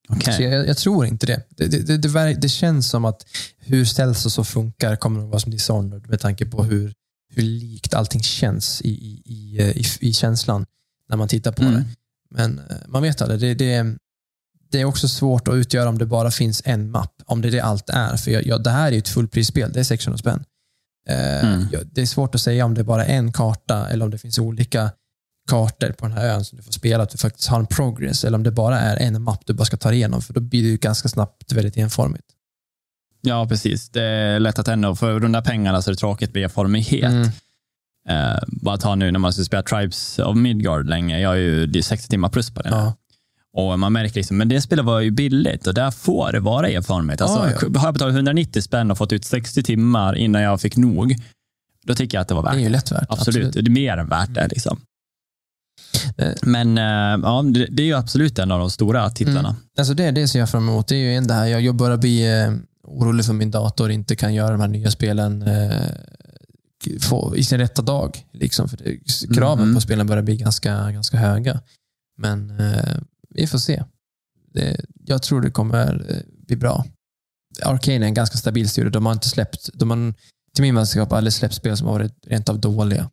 Okej. 0.09 0.35
Så 0.35 0.43
jag, 0.43 0.69
jag 0.69 0.77
tror 0.77 1.07
inte 1.07 1.27
det. 1.27 1.43
Det, 1.49 1.67
det, 1.67 1.97
det, 1.97 2.35
det, 2.35 2.49
känns 2.49 2.91
som 2.91 3.05
att 3.05 3.27
hur 3.59 3.85
ställs 3.85 4.27
och 4.27 4.33
så 4.33 4.45
funkar 4.45 4.97
kommer 4.97 5.21
att 5.21 5.29
vara 5.29 5.41
som 5.41 5.53
Dishonored 5.53 6.09
med 6.09 6.21
tanke 6.21 6.47
på 6.47 6.65
hur, 6.65 6.93
hur 7.35 7.43
likt 7.43 7.95
allting 7.95 8.23
känns 8.23 8.83
i, 8.83 8.89
i, 8.89 9.23
i, 9.25 9.63
i, 9.81 9.85
i 10.09 10.13
känslan 10.13 10.67
när 11.09 11.17
man 11.17 11.29
tittar 11.29 11.53
på 11.53 11.63
Mm. 11.63 11.75
det. 11.75 11.85
Men 12.31 12.59
eh, 12.59 12.77
man 12.87 13.03
vet 13.03 13.23
aldrig. 13.23 13.41
Det, 13.41 13.55
det, 13.55 13.97
det 14.71 14.81
är 14.81 14.85
också 14.85 15.09
svårt 15.09 15.49
att 15.49 15.55
utgöra 15.55 15.89
om 15.89 15.99
det 15.99 16.07
bara 16.07 16.31
finns 16.31 16.63
en 16.65 16.91
mapp. 16.91 17.23
Om 17.27 17.41
det 17.43 17.49
är 17.49 17.53
det 17.53 17.61
allt 17.61 17.91
är. 17.91 18.17
För 18.17 18.31
jag, 18.31 18.47
jag, 18.47 18.63
det 18.65 18.71
här 18.71 18.87
är 18.89 18.93
ju 18.93 18.99
ett 18.99 19.09
fullprisspel. 19.09 19.73
Det 19.73 19.81
är 19.81 19.85
600 19.85 20.19
spänn. 20.19 20.45
Eh, 21.09 21.45
Mm. 21.45 21.67
det 21.93 22.01
är 22.03 22.07
svårt 22.07 22.35
att 22.35 22.41
säga 22.41 22.65
om 22.65 22.75
det 22.75 22.81
är 22.81 22.85
bara 22.85 23.05
en 23.07 23.33
karta 23.33 23.89
eller 23.89 24.05
om 24.05 24.11
det 24.11 24.19
finns 24.19 24.39
olika 24.39 24.91
kartor 25.51 25.93
på 25.93 26.07
den 26.09 26.17
här 26.19 26.27
ön 26.29 26.45
som 26.45 26.57
du 26.57 26.63
får 26.63 26.73
spela, 26.73 27.03
att 27.03 27.11
du 27.11 27.19
faktiskt 27.19 27.49
har 27.49 27.59
en 27.61 27.67
progress, 27.67 28.25
eller 28.25 28.37
om 28.39 28.43
det 28.43 28.51
bara 28.51 28.81
är 28.81 28.97
en 28.97 29.23
mapp 29.23 29.43
du 29.47 29.53
bara 29.55 29.65
ska 29.65 29.77
ta 29.77 29.93
igenom, 29.93 30.23
för 30.23 30.35
då 30.35 30.41
blir 30.41 30.63
det 30.63 30.69
ju 30.69 30.77
ganska 30.77 31.09
snabbt 31.09 31.53
väldigt 31.53 31.77
enformigt. 31.77 32.25
Ja, 33.21 33.47
precis. 33.49 33.89
Det 33.89 34.03
är 34.03 34.41
lätt 34.41 34.59
att 34.59 34.69
ändå, 34.69 34.95
för 34.97 35.21
de 35.21 35.33
där 35.33 35.41
pengarna 35.43 35.83
så 35.83 35.91
är 35.91 35.93
det 35.95 35.99
tråkigt 35.99 36.35
med 36.35 36.43
enformighet. 36.43 37.05
Mm. 37.13 37.29
Eh, 38.09 38.39
bara 38.47 38.77
ta 38.77 38.95
nu 38.95 39.11
när 39.11 39.19
man 39.19 39.33
ska 39.33 39.43
spela 39.45 39.63
Tribes 39.63 40.19
of 40.19 40.37
Midgard 40.37 40.89
länge. 40.89 41.21
Jag 41.21 41.29
har 41.29 41.37
ju 41.37 41.67
det 41.67 41.79
är 41.79 41.83
60 41.83 42.09
timmar 42.09 42.29
plus 42.29 42.51
på 42.51 42.63
det. 42.63 42.69
Ja. 42.69 42.95
Och 43.53 43.79
man 43.79 43.93
märker 43.93 44.15
liksom, 44.15 44.37
men 44.37 44.49
det 44.49 44.61
spelet 44.61 44.85
var 44.85 45.01
ju 45.01 45.11
billigt 45.11 45.67
och 45.67 45.75
där 45.75 45.91
får 45.91 46.33
det 46.33 46.41
vara 46.41 46.69
erfarenhet. 46.69 47.21
Alltså, 47.21 47.39
Ja, 47.39 47.79
Har 47.81 47.87
jag 47.87 47.95
betalat 47.95 48.15
190 48.15 48.63
spänn 48.63 48.91
och 48.91 48.99
fått 48.99 49.13
ut 49.13 49.25
60 49.25 49.63
timmar 49.63 50.15
innan 50.17 50.43
jag 50.43 50.61
fick 50.61 50.77
nog, 50.77 51.17
då 51.87 51.95
tycker 51.95 52.17
jag 52.19 52.23
att 52.23 52.29
det 52.29 52.35
var 52.35 52.43
Det 52.43 52.47
värt 52.49 52.55
är 52.55 52.59
det. 52.59 52.63
ju 52.65 52.69
lätt 52.71 52.93
värt. 52.93 53.07
Absolut. 53.09 53.53
det 53.53 53.61
är 53.61 53.71
mer 53.71 53.97
än 53.97 54.09
värt 54.09 54.35
det. 54.35 54.49
Liksom. 54.49 54.81
Eh. 56.19 56.33
Men 56.43 56.79
eh, 56.79 56.85
ja, 57.23 57.43
det, 57.55 57.67
det 57.71 57.83
är 57.83 57.87
ju 57.87 57.95
absolut 57.95 58.39
en 58.39 58.53
av 58.53 58.59
de 58.59 58.71
stora 58.71 59.11
titlarna. 59.11 59.57
Alltså 59.79 59.95
det 59.95 60.05
är 60.05 60.13
det 60.13 60.29
som 60.29 60.41
jag 60.41 60.51
fram 60.51 60.69
emot. 60.69 60.89
Det 60.89 60.95
är 60.95 60.99
ju 60.99 61.15
en 61.15 61.27
det 61.27 61.35
här, 61.35 61.47
jag, 61.47 61.75
börjar 61.75 61.97
bli 61.97 62.41
eh, 62.43 62.53
orolig 62.89 63.27
för 63.27 63.33
min 63.33 63.51
dator 63.51 63.91
inte 63.91 64.17
kan 64.17 64.35
göra 64.35 64.51
de 64.51 64.61
här 64.61 64.69
nya 64.69 64.91
spelen 64.91 65.43
eh, 65.43 65.91
få, 67.01 67.37
i 67.37 67.45
sin 67.45 67.59
rätta 67.59 67.83
dag. 67.83 68.27
Liksom, 68.33 68.69
för 68.69 68.77
det, 68.77 68.99
kraven 69.35 69.65
Mhm. 69.65 69.75
på 69.75 69.81
spelen 69.81 70.07
börjar 70.07 70.23
bli 70.23 70.37
ganska, 70.37 70.91
ganska 70.93 71.17
höga. 71.17 71.61
Men 72.17 72.61
eh, 72.61 72.97
vi 73.31 73.47
får 73.47 73.59
se. 73.59 73.85
Det, 74.55 74.81
jag 75.05 75.23
tror 75.23 75.41
det 75.41 75.51
kommer 75.51 76.07
eh, 76.11 76.45
bli 76.47 76.57
bra. 76.57 76.85
Arcane 77.63 77.97
är 77.97 78.09
en 78.09 78.15
ganska 78.15 78.37
stabil 78.39 78.69
studio. 78.69 78.91
De 78.91 79.07
har 79.07 79.13
inte 79.13 79.29
släppt, 79.29 79.71
de 79.75 79.91
har 79.91 80.15
till 80.55 80.63
min 80.63 80.75
vänskap 80.75 81.13
aldrig 81.13 81.33
släppt 81.33 81.55
spel 81.55 81.77
som 81.77 81.87
har 81.87 81.95
varit 81.95 82.27
rent 82.27 82.49
av 82.49 82.61
dåliga. 82.61 83.11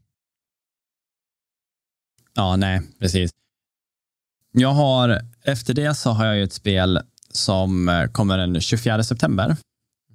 Ja, 2.34 2.56
nej, 2.56 2.82
precis. 3.00 3.32
Jag 4.52 4.74
har, 4.74 5.22
efter 5.44 5.74
det 5.74 5.96
så 5.96 6.10
har 6.12 6.26
jag 6.26 6.38
ju 6.38 6.44
ett 6.44 6.54
spel 6.54 7.00
som 7.36 7.90
eh, 7.90 8.06
kommer 8.08 8.38
den 8.38 8.62
24 8.62 9.04
september. 9.04 9.58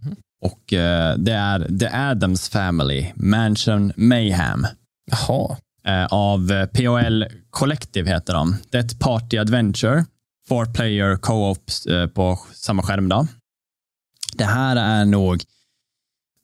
Mhm. 0.02 0.16
Och 0.42 0.72
eh, 0.72 1.16
det 1.16 1.32
är 1.32 1.78
The 1.78 1.88
Addams 1.88 2.48
Family, 2.48 3.12
Mansion 3.14 3.92
Mayhem. 3.96 4.66
Jaha. 5.10 5.56
eh, 5.84 6.06
av 6.06 6.66
POL 6.66 7.26
Collective 7.50 8.10
heter 8.10 8.34
de. 8.34 8.56
Det 8.70 8.78
är 8.78 8.82
ett 8.84 8.98
party 8.98 9.38
adventure, 9.38 10.04
four 10.48 10.64
player 10.66 11.16
co-op 11.16 11.70
på 12.14 12.38
samma 12.54 12.82
skärm. 12.82 13.08
Då. 13.08 13.26
Det 14.34 14.44
här 14.44 14.76
är 14.76 15.04
nog 15.04 15.42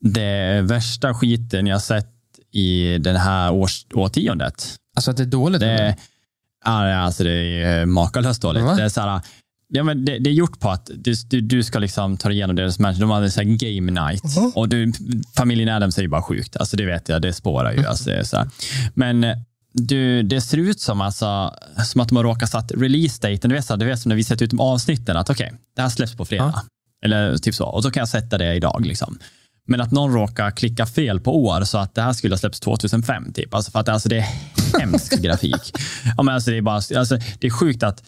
det 0.01 0.61
värsta 0.63 1.15
skiten 1.15 1.67
jag 1.67 1.83
sett 1.83 2.13
i 2.53 2.99
det 2.99 3.19
här 3.19 3.53
års, 3.53 3.87
årtiondet. 3.95 4.77
Alltså 4.97 5.11
att 5.11 5.17
det 5.17 5.23
är 5.23 5.27
dåligt? 5.27 5.61
Det, 5.61 5.71
eller? 5.71 5.95
ja, 6.65 6.95
alltså 6.95 7.25
det 7.25 7.63
är 7.63 7.87
makalöst 7.87 8.43
dåligt. 8.43 8.65
Va? 8.65 8.75
Det 8.75 8.83
är, 8.83 8.89
så 8.89 9.01
här, 9.01 9.21
ja, 9.69 9.83
men 9.83 10.05
det, 10.05 10.19
det 10.19 10.31
är 10.31 10.35
gjort 10.35 10.61
på 10.61 10.71
att 10.71 10.91
du, 10.95 11.15
du, 11.29 11.41
du 11.41 11.63
ska 11.63 11.79
liksom 11.79 12.17
ta 12.17 12.29
dig 12.29 12.37
igenom 12.37 12.57
deras 12.57 12.79
match. 12.79 12.97
De 12.97 13.11
hade 13.11 13.31
så 13.31 13.41
här 13.41 13.77
game 13.77 14.07
night. 14.07 14.23
Och 14.55 14.69
du, 14.69 14.93
familjen 15.37 15.69
Adams 15.69 15.99
är 15.99 16.03
ju 16.03 16.09
bara 16.09 16.23
sjukt. 16.23 16.57
Alltså 16.57 16.77
det 16.77 16.87
vet 16.87 17.09
jag, 17.09 17.23
det 17.23 17.33
spårar 17.33 17.73
ju. 17.73 17.87
Alltså, 17.87 18.11
det 18.11 18.25
så 18.25 18.37
här. 18.37 18.49
Men 18.95 19.25
eh, 19.25 19.37
du, 19.73 20.23
det 20.23 20.41
ser 20.41 20.59
ut 20.59 20.81
som, 20.81 21.01
alltså, 21.01 21.55
som 21.85 22.01
att 22.01 22.09
de 22.09 22.17
har 22.17 22.25
råkat 22.25 22.51
satt 22.51 22.73
release-daten. 22.73 23.51
Du 23.51 23.57
vet, 23.57 23.65
så 23.65 23.73
här, 23.73 23.79
du 23.79 23.87
vet 23.87 24.01
som 24.01 24.09
när 24.09 24.17
vi 24.17 24.25
sätter 24.25 24.45
ut 24.45 24.51
de 24.51 24.61
avsnitten, 24.61 25.17
att 25.17 25.31
okej, 25.31 25.53
det 25.77 25.83
här 25.83 25.89
släpps 25.89 26.17
på 26.17 26.25
fredag. 26.25 26.53
Ja. 26.55 26.63
Eller 27.05 27.39
typ 27.39 27.55
så. 27.55 27.67
Och 27.67 27.83
så 27.83 27.91
kan 27.91 28.01
jag 28.01 28.09
sätta 28.09 28.39
det 28.39 28.55
idag. 28.55 28.87
Liksom. 28.87 29.19
Men 29.69 29.81
att 29.81 29.91
någon 29.91 30.13
råkar 30.13 30.51
klicka 30.51 30.87
fel 30.87 31.21
på 31.21 31.45
år 31.45 31.65
så 31.65 31.79
att 31.79 31.95
det 31.95 32.03
här 32.03 32.13
skulle 32.13 32.35
ha 32.35 32.39
släppts 32.39 32.61
2005. 32.61 33.33
Typ. 33.33 33.55
Alltså 33.55 33.71
för 33.71 33.79
att 33.79 33.89
alltså, 33.89 34.09
det 34.09 34.17
är 34.17 34.27
hemsk 34.81 35.19
grafik. 35.23 35.73
Ja, 36.17 36.23
men 36.23 36.35
alltså, 36.35 36.51
det, 36.51 36.57
är 36.57 36.63
bara, 36.63 36.75
alltså, 36.75 37.19
det 37.39 37.47
är 37.47 37.51
sjukt 37.51 37.83
att 37.83 38.03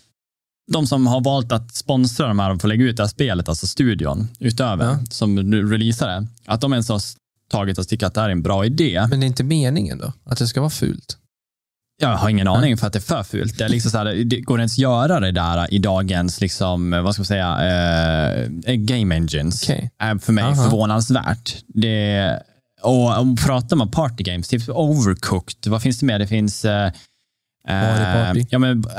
de 0.72 0.86
som 0.86 1.06
har 1.06 1.20
valt 1.20 1.52
att 1.52 1.74
sponsra 1.74 2.28
de 2.28 2.38
här 2.38 2.50
och 2.54 2.60
få 2.60 2.66
lägga 2.66 2.84
ut 2.84 2.96
det 2.96 3.02
här 3.02 3.08
spelet, 3.08 3.48
alltså 3.48 3.66
studion 3.66 4.28
utöver, 4.38 4.84
Ja. 4.84 4.98
som 5.10 5.34
nu 5.34 5.70
releasar 5.70 6.08
det, 6.08 6.26
att 6.46 6.60
de 6.60 6.72
ens 6.72 6.88
har 6.88 7.00
tagit 7.50 7.78
och 7.78 7.88
tyckt 7.88 8.02
att 8.02 8.14
det 8.14 8.20
här 8.20 8.28
är 8.28 8.32
en 8.32 8.42
bra 8.42 8.64
idé. 8.64 9.06
Men 9.10 9.20
det 9.20 9.26
är 9.26 9.28
inte 9.28 9.44
meningen 9.44 9.98
då? 9.98 10.12
Att 10.24 10.38
det 10.38 10.46
ska 10.46 10.60
vara 10.60 10.70
fult? 10.70 11.16
Jag 12.00 12.16
har 12.16 12.28
ingen 12.28 12.48
aning 12.48 12.76
för 12.76 12.86
att 12.86 12.92
det 12.92 12.98
är 12.98 13.00
för 13.00 13.22
fult. 13.22 13.58
Det, 13.58 13.64
är 13.64 13.68
liksom 13.68 13.90
så 13.90 13.98
här, 13.98 14.04
det 14.24 14.40
går 14.40 14.58
ens 14.58 14.78
göra 14.78 15.20
det 15.20 15.32
där 15.32 15.74
i 15.74 15.78
dagens, 15.78 16.40
liksom, 16.40 16.90
vad 16.90 17.14
ska 17.14 17.20
man 17.20 17.26
säga, 17.26 17.58
eh, 18.66 18.74
game 18.74 19.14
engines. 19.14 19.62
Okej. 19.62 19.90
Är 19.98 20.18
för 20.18 20.32
mig 20.32 20.44
Aha. 20.44 20.64
förvånansvärt. 20.64 21.56
Det, 21.66 22.42
och 22.82 23.18
om 23.18 23.36
pratar 23.36 23.76
man 23.76 23.90
party 23.90 24.24
games, 24.24 24.48
typ 24.48 24.68
Overcooked, 24.68 25.70
vad 25.70 25.82
finns 25.82 25.98
det 26.00 26.06
mer? 26.06 26.18
Det 26.18 26.26
finns... 26.26 26.64
Eh, 26.64 26.92
Mario 27.68 28.24
Party. 28.24 28.46
Ja, 28.50 28.58
men, 28.58 28.84
eh, 28.84 28.90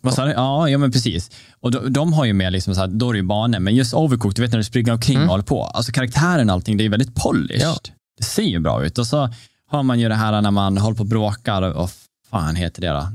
vad 0.00 0.14
sa 0.14 0.24
du? 0.24 0.30
Ja, 0.32 0.68
ja, 0.68 0.78
men 0.78 0.92
precis. 0.92 1.30
Och 1.60 1.70
de, 1.70 1.92
de 1.92 2.12
har 2.12 2.24
ju 2.24 2.32
med, 2.32 2.52
liksom 2.52 2.74
så 2.74 2.80
här, 2.80 2.88
då 2.88 3.08
är 3.08 3.12
det 3.12 3.18
ju 3.18 3.24
banor, 3.26 3.58
men 3.58 3.74
just 3.74 3.94
Overcooked, 3.94 4.36
du 4.36 4.42
vet 4.42 4.50
när 4.50 4.58
du 4.58 4.64
springer 4.64 4.92
omkring 4.92 5.18
och 5.20 5.26
håller 5.28 5.44
på. 5.44 5.64
Alltså 5.64 5.92
karaktären 5.92 6.50
och 6.50 6.54
allting, 6.54 6.76
det 6.76 6.84
är 6.84 6.88
väldigt 6.88 7.14
polished. 7.14 7.62
Ja. 7.68 7.76
Det 8.18 8.24
ser 8.24 8.42
ju 8.42 8.58
bra 8.58 8.84
ut. 8.86 8.98
Och 8.98 9.06
så 9.06 9.30
har 9.70 9.82
man 9.82 10.00
ju 10.00 10.08
det 10.08 10.14
här 10.14 10.40
när 10.42 10.50
man 10.50 10.78
håller 10.78 10.96
på 10.96 11.02
och 11.02 11.06
bråkar, 11.08 11.62
och 11.62 11.90
fan 12.30 12.56
heter 12.56 12.80
det 12.80 12.88
då? 12.88 13.08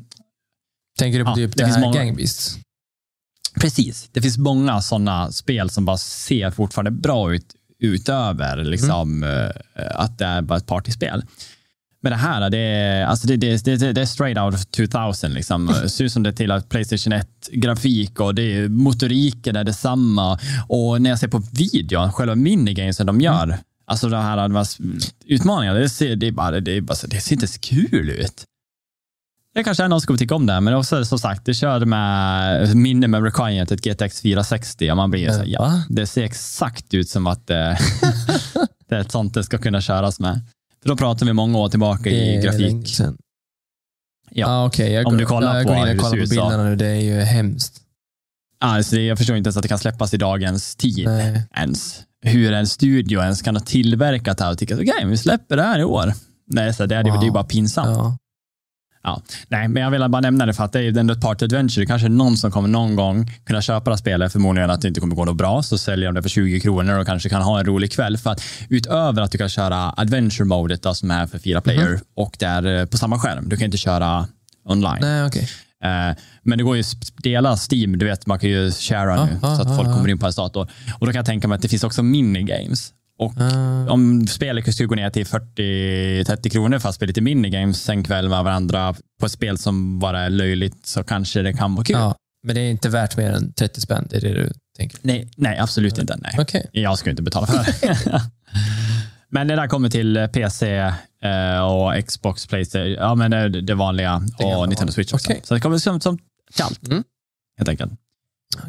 Tänker 0.99 1.19
du 1.19 1.25
på 1.25 1.31
Ja, 1.31 1.35
typ 1.35 1.55
det 1.57 1.63
det, 1.63 1.69
här 1.69 1.81
många- 1.81 1.97
Gang 1.97 2.15
Beasts? 2.15 2.57
Precis. 3.61 4.09
Det 4.11 4.21
finns 4.21 4.37
många 4.37 4.81
sådana 4.81 5.31
spel 5.31 5.69
som 5.69 5.85
bara 5.85 5.97
ser 5.97 6.51
fortfarande 6.51 6.91
bra 6.91 7.33
ut 7.33 7.45
utöver 7.79 8.63
liksom, 8.63 9.23
eh, 9.23 9.49
att 9.95 10.17
det 10.17 10.25
är 10.25 10.41
bara 10.41 10.57
ett 10.57 10.65
partyspel. 10.65 11.23
Men 12.05 12.11
det 12.11 12.17
här, 12.17 12.49
det 12.49 12.57
är, 12.57 13.05
alltså 13.05 13.27
det, 13.27 13.37
det, 13.37 13.65
det, 13.65 13.93
det 13.93 14.01
är 14.01 14.05
straight 14.05 14.37
out 14.37 14.53
of 14.53 14.65
2000. 14.65 15.33
Liksom. 15.33 15.65
Det 15.83 16.03
ut 16.03 16.11
som 16.11 16.23
det 16.23 16.33
till 16.33 16.51
att 16.51 16.69
Playstation 16.69 17.13
1-grafik 17.13 18.19
och 18.19 18.35
det 18.35 18.41
är, 18.41 18.69
motoriken 18.69 19.55
är 19.55 19.63
detsamma. 19.63 20.39
Och 20.67 21.01
när 21.01 21.09
jag 21.09 21.19
ser 21.19 21.27
på 21.27 21.43
videon, 21.51 22.11
själva 22.13 22.35
minigamesen 22.35 23.05
de 23.07 23.21
gör, 23.21 23.57
alltså 23.85 24.09
de 24.09 24.21
här, 24.23 24.37
de 24.37 24.55
här 24.55 24.67
utmaningarna, 25.25 25.79
det 25.79 25.89
ser, 25.89 26.15
det, 26.15 26.31
bara, 26.31 26.59
det, 26.59 26.71
är 26.71 26.81
bara, 26.81 26.95
så- 26.95 27.07
det 27.07 27.19
ser 27.21 27.33
inte 27.33 27.47
så 27.47 27.59
kul 27.59 28.09
ut. 28.09 28.43
Det 29.55 29.63
kanske 29.63 29.83
är 29.83 29.87
någon 29.87 30.01
som 30.01 30.07
kommer 30.07 30.17
tycka 30.17 30.35
om 30.35 30.45
det, 30.45 30.61
men 30.61 30.73
också 30.73 31.05
som 31.05 31.19
sagt, 31.19 31.45
det 31.45 31.53
körde 31.53 31.85
med 31.85 32.75
minne 32.75 33.07
med 33.07 33.23
requirement 33.23 33.71
ett 33.71 33.81
GTX 33.85 34.21
460 34.21 34.91
och 34.91 34.97
man 34.97 35.11
blir 35.11 35.31
så 35.31 35.41
Eh, 35.41 35.47
ja, 35.47 35.83
det 35.89 36.07
ser 36.07 36.23
exakt 36.23 36.93
ut 36.93 37.09
som 37.09 37.27
att 37.27 37.47
det, 37.47 37.77
det 38.89 38.95
är 38.95 38.99
ett 38.99 39.11
sånt 39.11 39.33
det 39.33 39.43
ska 39.43 39.57
kunna 39.57 39.81
köras 39.81 40.19
med. 40.19 40.41
Då 40.85 40.97
pratar 40.97 41.25
vi 41.25 41.33
många 41.33 41.57
år 41.57 41.69
tillbaka 41.69 42.09
i 42.09 42.41
grafik. 42.41 42.99
Ja. 44.31 44.47
Ah, 44.47 44.65
okej. 44.65 44.91
Jag 44.91 45.07
Om 45.07 45.17
du 45.17 45.25
kollar 45.25 45.55
jag 45.57 45.67
på 45.67 45.73
går 45.73 45.87
in 45.87 45.97
och 45.97 46.03
kollar 46.03 46.23
på 46.23 46.29
bilderna 46.29 46.63
nu. 46.63 46.75
Det 46.75 46.87
är 46.87 47.01
ju 47.01 47.19
hemskt. 47.19 47.81
Alltså, 48.59 48.97
jag 48.97 49.17
förstår 49.17 49.37
inte 49.37 49.47
ens 49.47 49.57
att 49.57 49.63
det 49.63 49.69
kan 49.69 49.79
släppas 49.79 50.13
i 50.13 50.17
dagens 50.17 50.75
tid 50.75 51.05
Nej. 51.05 51.43
ens. 51.55 52.01
Hur 52.21 52.53
en 52.53 52.67
studio 52.67 53.21
ens 53.21 53.41
kan 53.41 53.55
ha 53.55 53.63
tillverkat 53.63 54.41
och 54.41 54.57
tycka 54.57 54.75
okej, 54.75 55.05
vi 55.05 55.17
släpper 55.17 55.55
det 55.57 55.63
här 55.63 55.79
i 55.79 55.83
år. 55.83 56.13
Nej, 56.47 56.73
så 56.73 56.85
det, 56.85 56.95
är, 56.95 57.03
det 57.03 57.09
är 57.09 57.13
ju 57.13 57.19
Wow. 57.19 57.33
bara 57.33 57.43
pinsamt. 57.43 57.89
Ja. 57.89 58.17
Ja. 59.05 59.21
Nej, 59.47 59.67
men 59.67 59.83
jag 59.83 59.91
vill 59.91 60.09
bara 60.09 60.21
nämna 60.21 60.45
det 60.45 60.53
för 60.53 60.63
att 60.63 60.71
det 60.71 60.79
är 60.79 60.83
ju 60.83 60.99
ändå 60.99 61.13
ett 61.13 61.21
party 61.21 61.45
adventure. 61.45 61.85
Kanske 61.85 62.09
någon 62.09 62.37
som 62.37 62.51
kommer 62.51 62.69
någon 62.69 62.95
gång 62.95 63.31
kunna 63.45 63.61
köpa 63.61 63.89
det 63.89 63.91
här 63.91 63.97
spelet. 63.97 64.31
Förmodligen 64.31 64.69
att 64.69 64.81
det 64.81 64.87
inte 64.87 64.99
kommer 64.99 65.15
gå 65.15 65.25
något 65.25 65.37
bra, 65.37 65.63
så 65.63 65.77
säljer 65.77 66.07
de 66.07 66.15
det 66.15 66.21
för 66.21 66.29
20 66.29 66.59
kronor 66.59 66.99
och 66.99 67.05
kanske 67.05 67.29
kan 67.29 67.41
ha 67.41 67.59
en 67.59 67.65
rolig 67.65 67.91
kväll. 67.91 68.17
För 68.17 68.29
att 68.29 68.41
utöver 68.69 69.21
att 69.21 69.31
du 69.31 69.37
kan 69.37 69.49
köra 69.49 69.93
adventure-modet 69.97 70.81
då, 70.81 70.93
som 70.93 71.11
är 71.11 71.27
för 71.27 71.39
fyra 71.39 71.61
player 71.61 71.99
och 72.15 72.35
det 72.39 72.45
är 72.45 72.79
eh, 72.79 72.85
på 72.85 72.97
samma 72.97 73.19
skärm. 73.19 73.49
Du 73.49 73.57
kan 73.57 73.65
inte 73.65 73.77
köra 73.77 74.27
online. 74.69 74.97
Nej, 75.01 75.25
okej. 75.25 75.49
Eh, 75.83 76.17
Men 76.43 76.57
det 76.57 76.63
går 76.63 76.75
ju 76.75 76.81
att 76.81 77.23
dela 77.23 77.57
Steam, 77.71 77.97
du 77.97 78.05
vet 78.05 78.27
man 78.27 78.39
kan 78.39 78.49
ju 78.49 78.71
shara 78.71 79.15
Ja, 79.15 79.25
nu 79.25 79.39
ja, 79.41 79.55
så 79.55 79.61
att 79.61 79.69
ja, 79.69 79.75
folk 79.75 79.89
ja. 79.89 79.93
kommer 79.93 80.09
in 80.09 80.19
på 80.19 80.25
en 80.25 80.33
dator. 80.37 80.71
Och 80.99 81.05
då 81.05 81.11
kan 81.11 81.19
jag 81.19 81.25
tänka 81.25 81.47
mig 81.47 81.55
att 81.55 81.61
det 81.61 81.67
finns 81.69 81.83
också 81.83 82.03
minigames. 82.03 82.91
Och 83.17 83.33
Ah. 83.41 83.89
om 83.91 84.27
spelet 84.27 84.73
skulle 84.73 84.87
gå 84.87 84.95
ner 84.95 85.09
till 85.09 85.25
40-30 85.25 86.49
kronor 86.49 86.79
för 86.79 86.89
att 86.89 86.95
spela 86.95 87.07
lite 87.07 87.21
minigames 87.21 87.89
en 87.89 88.03
kväll 88.03 88.29
med 88.29 88.43
varandra 88.43 88.95
på 89.19 89.25
ett 89.25 89.31
spel 89.31 89.57
som 89.57 89.99
bara 89.99 90.19
är 90.21 90.29
löjligt 90.29 90.85
så 90.85 91.03
kanske 91.03 91.41
det 91.41 91.53
kan 91.53 91.75
vara 91.75 91.85
kul. 91.85 91.95
Ja, 91.95 92.15
men 92.43 92.55
det 92.55 92.61
är 92.61 92.71
inte 92.71 92.89
värt 92.89 93.17
mer 93.17 93.31
än 93.31 93.53
30 93.53 93.81
spänn. 93.81 94.07
Det 94.09 94.17
är 94.17 94.21
det 94.21 94.33
du 94.33 94.49
tänker? 94.77 94.99
Nej, 95.01 95.29
nej, 95.37 95.57
absolut 95.59 95.97
inte. 95.97 96.17
Nej. 96.21 96.35
Okej. 96.39 96.69
Jag 96.71 96.97
ska 96.97 97.09
inte 97.09 97.21
betala 97.21 97.47
för 97.47 97.87
det. 97.87 98.21
men 99.29 99.47
det 99.47 99.55
där 99.55 99.67
kommer 99.67 99.89
till 99.89 100.27
PC 100.33 100.77
eh, 101.23 101.59
och 101.59 102.07
Xbox, 102.07 102.47
Playstation, 102.47 102.91
ja 102.91 103.15
men 103.15 103.31
det, 103.31 103.61
det 103.61 103.75
vanliga 103.75 104.15
och 104.43 104.67
Nintendo. 104.69 104.93
Switch 104.93 105.13
också. 105.13 105.31
Okej. 105.31 105.41
Så 105.43 105.53
det 105.53 105.59
kommer 105.59 105.77
som, 105.77 105.99
som 106.01 106.17
till 106.53 106.63
allt, 106.63 106.87
Mm. 106.87 107.03
helt 107.57 107.69
enkelt. 107.69 107.91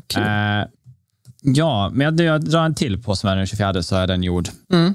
Kul. 0.06 0.22
Eh, 0.22 0.64
ja, 1.54 1.90
men 1.94 2.04
jag, 2.16 2.20
jag 2.26 2.44
drar 2.44 2.64
en 2.64 2.74
till 2.74 3.02
på 3.02 3.16
som 3.16 3.30
är 3.30 3.36
den 3.36 3.46
24 3.46 3.82
så 3.82 3.96
är 3.96 4.06
den 4.06 4.22
gjord. 4.22 4.48
Mm. 4.72 4.94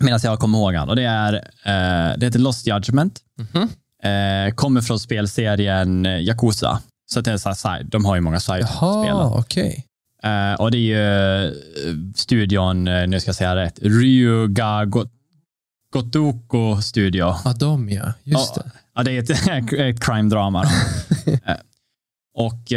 Medan 0.00 0.20
jag 0.22 0.38
kommer 0.38 0.58
ihåg 0.58 0.74
han. 0.74 0.88
Och 0.88 0.96
det 0.96 1.04
är, 1.04 1.34
eh, 1.64 2.18
det 2.18 2.26
heter 2.26 2.38
Lost 2.38 2.66
Judgment. 2.66 3.20
Mhm. 3.38 3.68
Eh, 4.02 4.54
kommer 4.54 4.80
från 4.80 5.00
spelserien 5.00 6.04
Yakuza. 6.06 6.80
Så 7.12 7.20
det 7.20 7.30
är 7.32 7.54
så 7.54 7.68
här, 7.68 7.82
de 7.82 8.04
har 8.04 8.14
ju 8.14 8.20
många 8.20 8.40
side-spel. 8.40 8.78
Jaha, 8.80 9.38
okej. 9.38 9.86
Eh, 10.22 10.60
och 10.60 10.70
det 10.70 10.78
är 10.78 10.80
ju 10.80 11.44
eh, 11.46 11.52
studion, 12.14 12.88
eh, 12.88 13.06
nu 13.08 13.20
ska 13.20 13.28
jag 13.28 13.36
säga 13.36 13.56
rätt, 13.56 13.78
Ryuga 13.82 14.84
Go- 14.84 15.08
Gotoku 15.92 16.82
Studio. 16.82 17.34
Ja, 17.44 17.52
de 17.52 17.88
ja. 17.90 18.12
Just 18.22 18.56
Ja, 18.56 18.62
det. 18.62 18.70
Ja, 18.94 19.02
det 19.02 19.12
är 19.12 19.22
ett, 19.22 19.30
ett 19.72 20.00
crime-drama. 20.04 20.64
Eh, 21.26 21.56
och 22.34 22.72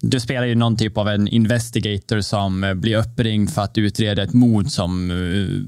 du 0.00 0.20
spelar 0.20 0.46
ju 0.46 0.54
någon 0.54 0.76
typ 0.76 0.98
av 0.98 1.08
en 1.08 1.28
investigator 1.28 2.20
som 2.20 2.64
eh, 2.64 2.74
blir 2.74 2.96
uppringd 2.96 3.50
för 3.50 3.62
att 3.62 3.78
utreda 3.78 4.22
ett 4.22 4.32
mord 4.32 4.68
som 4.68 5.10
eh, 5.10 5.16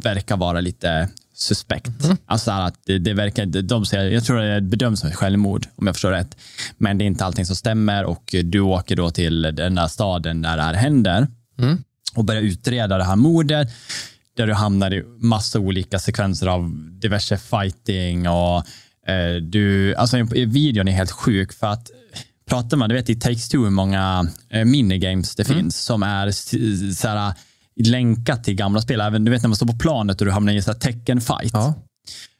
verkar 0.05 0.37
vara 0.37 0.61
lite 0.61 1.09
suspekt. 1.35 2.05
Mhm. 2.05 2.17
Alltså 2.27 2.51
att 2.51 2.75
det, 2.87 2.99
det 2.99 3.15
verkar, 3.15 3.47
de 3.47 3.87
säger, 3.87 4.11
jag 4.11 4.25
tror 4.25 4.41
det 4.41 4.61
bedöms 4.61 5.01
som 5.01 5.09
ett 5.09 5.15
självmord 5.17 5.67
om 5.77 5.87
jag 5.87 5.97
förstår 5.97 6.11
rätt. 6.11 6.37
Men 6.79 6.99
det 6.99 7.05
är 7.05 7.07
inte 7.07 7.25
allting 7.25 7.47
som 7.47 7.57
stämmer 7.57 8.05
och 8.05 8.35
du 8.45 8.61
åker 8.61 8.97
då 8.97 9.11
till 9.11 9.43
den 9.43 9.75
där 9.75 9.89
staden 9.89 10.43
där 10.43 10.57
det 10.57 10.63
här 10.63 10.75
händer 10.75 11.27
Mm. 11.59 11.79
och 12.15 12.25
börjar 12.25 12.43
utreda 12.43 12.99
det 12.99 13.05
här 13.05 13.17
mordet 13.17 13.69
där 14.37 14.47
du 14.47 14.55
hamnar 14.55 14.95
i 14.95 15.03
massa 15.19 15.59
olika 15.59 15.99
sekvenser 15.99 16.47
av 16.47 16.71
diverse 16.91 17.37
fighting 17.37 18.29
och 18.29 18.57
eh, 19.11 19.37
du, 19.43 19.95
alltså 19.95 20.19
i 20.19 20.45
videon 20.45 20.89
är 20.89 20.93
helt 20.93 21.11
sjuk 21.11 21.53
för 21.53 21.67
att 21.67 21.91
pratar 22.49 22.77
man, 22.77 22.89
du 22.89 22.95
vet 22.95 23.11
i 23.11 23.15
Takes 23.15 23.49
Two 23.49 23.57
hur 23.59 23.71
många 23.71 24.27
eh, 24.51 24.65
minigames 24.65 25.35
det 25.35 25.45
finns 25.45 25.77
som 25.85 26.03
är 26.03 26.27
s- 26.27 26.99
såhär, 27.01 27.33
länkat 27.85 28.45
till 28.45 28.55
gamla 28.55 28.81
spel. 28.81 29.01
Även 29.01 29.25
du 29.25 29.31
vet 29.31 29.43
när 29.43 29.49
man 29.49 29.57
står 29.57 29.67
på 29.67 29.79
planet 29.79 30.21
och 30.21 30.25
du 30.27 30.33
hamnar 30.33 30.53
i 30.53 30.57
en 30.57 30.63
tecken-fight. 30.63 31.51
Ja. 31.53 31.75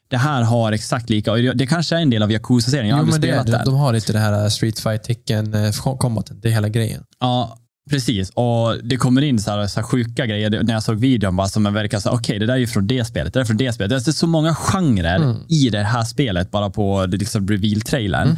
Det 0.09 0.17
här 0.17 0.41
har 0.41 0.71
exakt 0.71 1.09
lika, 1.09 1.31
och 1.31 1.37
det 1.39 1.67
kanske 1.67 1.95
är 1.95 1.99
en 2.01 2.09
del 2.09 2.23
av 2.23 2.31
Yakuza-serien, 2.31 2.87
jag 2.87 2.95
har 2.95 2.99
aldrig 3.01 3.13
men 3.13 3.21
det, 3.21 3.43
spelat 3.43 3.65
de, 3.65 3.75
har 3.75 3.93
lite 3.93 4.13
det 4.13 4.19
här 4.19 4.43
uh, 4.43 4.49
Street 4.49 4.79
Fight 4.79 5.03
tecken 5.03 5.53
uh, 5.53 5.71
combaten. 5.97 6.39
Det 6.41 6.47
är 6.47 6.51
hela 6.51 6.69
grejen. 6.69 7.03
Ja, 7.19 7.57
precis. 7.89 8.29
Och 8.29 8.77
det 8.83 8.97
kommer 8.97 9.21
in 9.21 9.39
så 9.39 9.51
här, 9.51 9.67
så 9.67 9.79
här 9.79 9.87
sjuka 9.87 10.25
grejer. 10.25 10.63
När 10.63 10.73
jag 10.73 10.83
såg 10.83 10.95
videon 10.99 11.35
bara 11.35 11.47
som 11.47 11.63
verkar 11.73 11.99
så 11.99 12.09
okej, 12.09 12.39
det 12.39 12.45
där 12.45 12.53
är 12.53 12.57
ju 12.57 12.67
från 12.67 12.87
det 12.87 13.05
spelet, 13.05 13.33
det 13.33 13.39
där 13.39 13.43
är 13.43 13.45
från 13.47 13.57
det 13.57 13.73
spelet. 13.73 14.05
Det 14.05 14.11
är 14.11 14.13
så 14.13 14.27
många 14.27 14.55
genrer 14.55 15.15
Mm. 15.15 15.37
i 15.49 15.69
det 15.69 15.83
här 15.83 16.03
spelet 16.03 16.51
bara 16.51 16.69
på 16.69 17.05
liksom 17.05 17.47
reveal-trailern. 17.47 18.37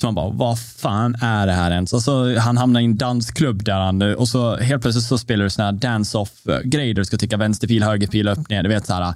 Så 0.00 0.06
man 0.06 0.14
bara, 0.14 0.30
vad 0.30 0.58
fan 0.60 1.14
är 1.14 1.46
det 1.46 1.52
här 1.52 1.70
ens? 1.70 1.92
Och 1.92 2.02
så 2.02 2.38
han 2.38 2.56
hamnar 2.56 2.80
i 2.80 2.84
en 2.84 2.96
dansklubb 2.96 3.64
där 3.64 3.80
han, 3.80 4.02
och 4.02 4.28
så 4.28 4.56
helt 4.56 4.82
plötsligt 4.82 5.04
så 5.04 5.18
spelar 5.18 5.44
du 5.44 5.50
såna 5.50 5.64
här 5.66 5.72
dance-off-grejer. 5.72 6.94
Du 6.94 7.04
ska 7.04 7.16
trycka 7.16 7.36
vänsterpil, 7.36 7.82
högerpil, 7.82 8.28
upp, 8.28 8.48
ner. 8.48 8.62
Du 8.62 8.68
vet 8.68 8.86
så 8.86 8.94
här. 8.94 9.14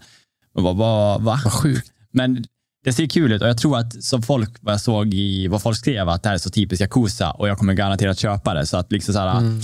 Man 0.55 0.65
bara, 0.65 0.75
vad, 0.75 1.23
va? 1.23 1.41
Vad 1.45 1.53
sjukt. 1.53 1.93
Men 2.13 2.45
det 2.85 2.93
ser 2.93 3.07
kul 3.07 3.33
ut 3.33 3.43
och 3.43 3.49
jag 3.49 3.59
tror 3.59 3.79
att 3.79 4.05
som 4.05 4.23
folk, 4.23 4.51
vad 4.61 4.73
jag 4.75 4.81
såg 4.81 5.15
i 5.15 5.47
vad 5.49 5.63
folk 5.63 5.77
skrev, 5.79 6.09
att 6.09 6.23
det 6.23 6.29
här 6.29 6.35
är 6.35 6.39
så 6.39 6.51
typiskt 6.51 6.81
Yakuza 6.81 7.31
och 7.31 7.49
jag 7.49 7.59
kommer 7.59 7.75
garanterat 7.75 8.19
köpa 8.19 8.55
det. 8.55 8.67
Så 8.67 8.77
att 8.77 8.93
liksom 8.93 9.15
så 9.15 9.21
här, 9.21 9.39
Mm. 9.39 9.61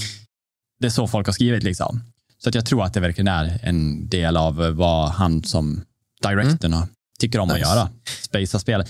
det 0.81 0.87
är 0.87 0.91
så 0.91 1.07
folk 1.07 1.27
har 1.27 1.33
skrivit. 1.33 1.63
Liksom. 1.63 2.01
Så 2.43 2.49
att 2.49 2.55
jag 2.55 2.67
tror 2.67 2.85
att 2.85 2.95
det 2.95 3.01
verkligen 3.01 3.29
är 3.29 3.61
en 3.63 4.09
del 4.09 4.37
av 4.37 4.57
vad 4.57 5.09
han 5.11 5.45
som 5.45 5.81
directorn 6.23 6.73
har- 6.73 6.89
tycker 7.21 7.39
om 7.39 7.51
att 7.51 7.57
Nice. 7.57 7.69
göra. 7.69 7.89
Spacea 8.23 8.61
spel. 8.61 8.85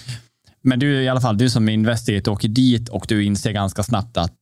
Men 0.62 0.78
du 0.78 1.02
i 1.02 1.08
alla 1.08 1.20
fall, 1.20 1.38
du 1.38 1.50
som 1.50 1.68
investigator 1.68 2.32
åker 2.32 2.48
dit 2.48 2.88
och 2.88 3.04
du 3.08 3.24
inser 3.24 3.52
ganska 3.52 3.82
snabbt 3.82 4.16
att 4.16 4.32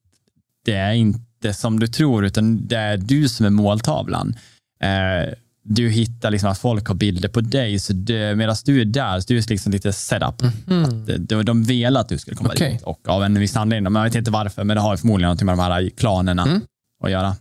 det 0.64 0.74
är 0.74 0.92
inte 0.92 1.54
som 1.54 1.80
du 1.80 1.86
tror, 1.86 2.24
utan 2.26 2.66
det 2.66 2.76
är 2.76 2.96
du 2.96 3.28
som 3.28 3.46
är 3.46 3.50
måltavlan. 3.50 4.36
Eh, 4.82 5.34
du 5.62 5.88
hittar 5.88 6.30
liksom 6.30 6.50
att 6.50 6.58
folk 6.58 6.88
har 6.88 6.94
bilder 6.94 7.28
på 7.28 7.40
dig, 7.40 7.78
så 7.78 7.94
medan 8.36 8.56
du 8.64 8.80
är 8.80 8.84
där, 8.84 9.20
så 9.20 9.24
du 9.28 9.38
är 9.38 9.50
liksom 9.50 9.72
lite 9.72 9.92
setup. 9.92 10.42
Mm. 10.70 11.06
Det- 11.06 11.16
det- 11.18 11.42
De 11.42 11.62
vill 11.64 11.96
att 11.96 12.08
du 12.08 12.18
skulle 12.18 12.36
komma 12.36 12.50
Okej. 12.54 12.72
dit 12.72 12.82
och 12.82 13.08
av 13.08 13.24
en 13.24 13.38
viss 13.40 13.56
anledning. 13.56 13.92
Men 13.92 14.00
jag 14.02 14.08
vet 14.10 14.14
inte 14.16 14.30
varför, 14.30 14.64
men 14.64 14.74
det 14.76 14.80
har 14.80 14.96
förmodligen 14.96 15.30
något 15.30 15.42
med 15.42 15.52
de 15.56 15.60
här 15.62 15.88
klanerna 15.96 16.42
Mm. 16.42 16.60
att 17.04 17.10
göra. 17.10 17.36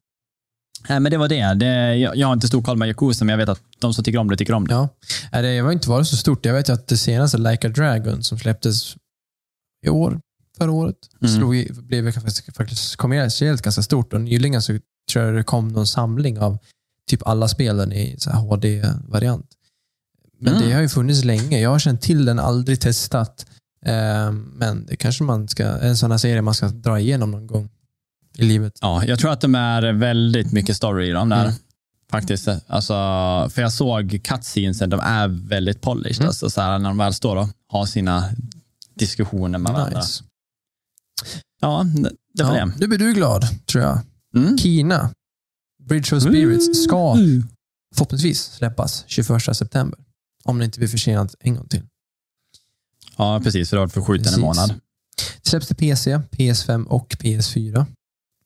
Nej, 0.90 1.00
men 1.00 1.12
det 1.12 1.18
var 1.18 1.28
det. 1.28 1.54
det 1.54 1.96
jag, 1.96 2.16
jag 2.18 2.28
har 2.28 2.34
inte 2.34 2.48
stor 2.48 2.62
koll 2.62 2.78
med 2.78 2.88
Yakuza, 2.88 3.26
men 3.26 3.34
jag 3.34 3.38
vet 3.38 3.50
att 3.50 3.62
de 3.80 3.94
som 3.94 4.04
tycker 4.04 4.20
om 4.20 4.30
det 4.30 4.38
tycker 4.38 4.54
om 4.54 4.68
det. 4.68 4.74
Ja. 4.74 4.90
Det 5.42 5.60
har 5.60 5.72
inte 5.72 5.90
varit 5.90 6.08
så 6.08 6.18
stort. 6.18 6.46
Jag 6.46 6.54
vet 6.54 6.70
att 6.70 6.88
det 6.88 6.98
senaste 6.98 7.38
Like 7.38 7.68
a 7.68 7.72
Dragon 7.76 8.24
som 8.24 8.40
släpptes 8.40 8.96
i 9.86 9.90
år, 9.90 10.20
förra 10.58 10.72
året, 10.72 10.96
Mm. 11.22 11.36
slog 11.36 11.68
blev 11.84 12.12
faktiskt, 12.12 12.96
kommersiellt 12.96 13.62
ganska 13.62 13.82
stort. 13.82 14.14
Och 14.14 14.22
nyligen 14.22 14.62
så 14.62 14.80
tror 15.12 15.26
jag 15.26 15.36
det 15.36 15.44
kom 15.44 15.68
någon 15.68 15.88
samling 15.88 16.40
av 16.40 16.58
typ 17.10 17.28
alla 17.28 17.48
spelen 17.48 17.94
i 17.94 18.18
HD-variant. 18.34 19.46
Men 20.40 20.54
Mm. 20.56 20.68
det 20.68 20.74
har 20.76 20.82
ju 20.82 20.90
funnits 20.90 21.24
länge. 21.24 21.60
Jag 21.62 21.70
har 21.70 21.80
känt 21.80 22.02
till 22.02 22.26
den, 22.26 22.40
aldrig 22.40 22.80
testat. 22.80 23.46
Eh, 23.86 24.32
men 24.32 24.86
det 24.86 24.96
kanske 24.96 25.24
man 25.24 25.48
ska, 25.48 25.64
en 25.64 25.98
sån 25.98 26.12
här 26.12 26.18
serie 26.18 26.42
man 26.42 26.54
ska 26.54 26.68
dra 26.68 27.00
igenom 27.00 27.32
någon 27.32 27.48
gång 27.48 27.70
i 28.38 28.44
livet. 28.44 28.74
Ja, 28.82 29.06
jag 29.06 29.20
tror 29.20 29.32
att 29.32 29.42
de 29.42 29.56
är 29.56 29.94
väldigt 29.94 30.52
mycket 30.52 30.76
story 30.78 31.10
i 31.10 31.12
de 31.12 31.30
där. 31.30 31.44
Mm. 31.46 31.54
Faktiskt. 32.12 32.48
Alltså, 32.68 32.94
för 33.54 33.62
jag 33.62 33.74
såg 33.74 34.20
cutscenesen, 34.24 34.90
de 34.90 35.00
är 35.00 35.28
väldigt 35.28 35.82
polished. 35.82 36.18
Mm. 36.20 36.28
Alltså, 36.28 36.50
så 36.50 36.62
här, 36.62 36.80
när 36.80 36.90
de 36.90 36.98
väl 36.98 37.14
står 37.14 37.36
och 37.36 37.48
har 37.68 37.86
sina 37.86 38.24
diskussioner 38.96 39.60
med 39.60 39.74
varandra. 39.74 40.00
Nice. 40.00 40.24
Ja, 41.62 41.86
det, 42.34 42.44
var 42.44 42.58
Ja, 42.58 42.66
det. 42.66 42.74
nu 42.80 42.88
blir 42.88 42.98
du 42.98 43.14
glad, 43.14 43.66
tror 43.66 43.84
jag. 43.84 44.00
Mm. 44.36 44.58
Kina, 44.58 45.10
Bridge 45.84 46.16
of 46.16 46.24
Spirits, 46.24 46.84
ska 46.84 47.16
förhoppningsvis 47.96 48.42
släppas 48.44 49.04
21 49.08 49.28
september. 49.58 50.00
Om 50.44 50.60
det 50.60 50.66
inte 50.66 50.80
blir 50.80 50.88
försenat 50.90 51.36
en 51.40 51.56
gång 51.56 51.68
till. 51.68 51.82
Ja, 53.18 53.42
precis. 53.44 53.70
För 53.70 53.78
det 53.78 53.82
var 53.82 53.88
förskjuten 53.88 54.34
en 54.34 54.42
månad. 54.42 54.70
Det 55.44 55.50
släpps 55.50 55.68
till 55.68 55.76
PC, 55.76 56.18
PS5 56.18 56.86
och 56.86 57.10
PS4. 57.20 57.86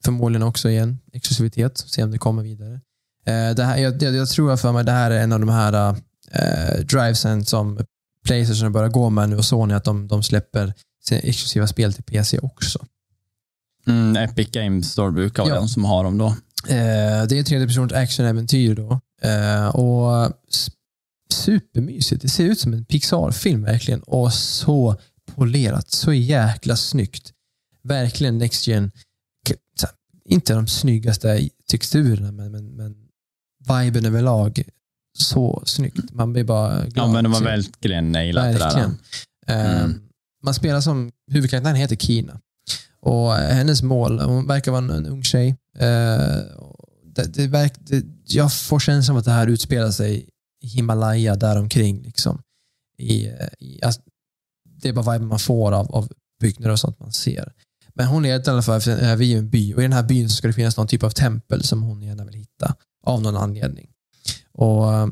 Förmodligen 0.05 0.43
också 0.43 0.69
igen 0.69 0.99
exklusivitet. 1.13 1.77
Se 1.77 2.03
om 2.03 2.11
det 2.11 2.17
kommer 2.17 2.43
vidare. 2.43 2.73
Eh, 3.25 3.55
det 3.55 3.63
här, 3.63 3.77
jag, 3.77 4.03
jag, 4.03 4.15
jag 4.15 4.29
tror 4.29 4.57
för 4.57 4.71
mig 4.71 4.83
det 4.83 4.91
här 4.91 5.11
är 5.11 5.23
en 5.23 5.31
av 5.33 5.39
de 5.39 5.49
här 5.49 5.95
eh, 6.31 6.79
drivesen 6.85 7.45
som 7.45 7.79
Playstation 8.25 8.71
börjar 8.71 8.89
gå 8.89 9.09
med 9.09 9.29
nu 9.29 9.37
och 9.37 9.45
Sony, 9.45 9.73
att 9.73 9.83
de, 9.83 10.07
de 10.07 10.23
släpper 10.23 10.73
exklusiva 11.11 11.67
spel 11.67 11.93
till 11.93 12.03
PC 12.03 12.39
också. 12.39 12.85
Mm, 13.87 14.15
Epic 14.15 14.49
Games 14.51 14.91
Store 14.91 15.11
brukar 15.11 15.43
vara 15.43 15.53
Ja. 15.53 15.59
de 15.59 15.67
som 15.69 15.85
har 15.85 16.03
dem 16.03 16.17
då. 16.17 16.25
Eh, 16.67 17.23
det 17.27 17.31
är 17.37 17.39
ett 17.39 17.45
tredjepersons 17.47 17.93
actionäventyr 17.93 18.75
då. 18.75 18.99
Eh, 19.21 19.67
och 19.67 20.33
supermysigt. 21.33 22.21
Det 22.21 22.29
ser 22.29 22.43
ut 22.43 22.59
som 22.59 22.73
en 22.73 22.85
Pixar-film 22.85 23.63
verkligen. 23.63 23.99
Och 24.01 24.33
så 24.33 24.95
polerat. 25.35 25.91
Så 25.91 26.13
jäkla 26.13 26.75
snyggt. 26.75 27.31
Verkligen 27.83 28.37
Next 28.37 28.67
Gen. 28.67 28.91
Inte 30.31 30.53
de 30.53 30.67
snyggaste 30.67 31.49
texturerna, 31.69 32.31
men, 32.31 32.51
men, 32.51 32.65
men 32.65 32.95
viben 33.69 34.05
överlag. 34.05 34.63
Så 35.13 35.63
snyggt. 35.65 36.11
Man 36.11 36.33
blir 36.33 36.43
bara 36.43 36.85
glad. 36.85 37.07
Ja, 37.07 37.13
men 37.13 37.23
de 37.23 37.33
har 37.33 37.41
verkligen 37.41 38.11
nailat 38.11 38.43
det 38.43 38.51
där. 38.51 38.59
Verkligen. 38.59 38.97
Eh, 39.47 39.83
Mm. 39.83 40.01
Man 40.43 40.53
spelar 40.53 40.81
som, 40.81 41.11
huvudkaraktären 41.31 41.75
heter 41.75 41.95
Kina. 41.95 42.39
Och 42.99 43.33
hennes 43.33 43.81
mål, 43.81 44.19
hon 44.19 44.47
verkar 44.47 44.71
vara 44.71 44.83
en, 44.83 44.89
en 44.89 45.05
ung 45.05 45.23
tjej. 45.23 45.55
Eh, 45.79 46.55
och 46.57 46.85
det, 47.15 47.33
det 47.33 47.47
verk, 47.47 47.73
det, 47.79 48.05
jag 48.25 48.53
får 48.53 48.79
känslan 48.79 49.15
av 49.15 49.19
att 49.19 49.25
det 49.25 49.31
här 49.31 49.47
utspelar 49.47 49.91
sig 49.91 50.29
i 50.61 50.67
Himalaya, 50.67 51.35
däromkring. 51.35 52.01
Liksom. 52.01 52.41
I, 52.97 53.27
eh, 53.27 53.47
i, 53.59 53.79
alltså, 53.83 54.01
det 54.81 54.89
är 54.89 54.93
bara 54.93 55.13
viben 55.13 55.27
man 55.27 55.39
får 55.39 55.71
av, 55.71 55.91
av 55.91 56.09
byggnader 56.41 56.71
och 56.71 56.79
sånt 56.79 56.99
man 56.99 57.11
ser. 57.11 57.53
Men 57.93 58.07
hon 58.07 58.23
letar 58.23 58.51
i 58.51 58.53
alla 58.53 58.61
fall 58.61 58.77
efter- 58.77 59.15
vid 59.15 59.37
en 59.37 59.49
by 59.49 59.73
och 59.73 59.79
i 59.79 59.83
den 59.83 59.93
här 59.93 60.03
byn 60.03 60.29
så 60.29 60.35
ska 60.35 60.47
det 60.47 60.53
finnas 60.53 60.77
någon 60.77 60.87
typ 60.87 61.03
av 61.03 61.09
tempel 61.09 61.63
som 61.63 61.83
hon 61.83 62.01
gärna 62.01 62.25
vill 62.25 62.33
hitta. 62.35 62.75
Av 63.03 63.21
någon 63.21 63.37
anledning. 63.37 63.89
Och 64.53 64.93
eh, 64.93 65.07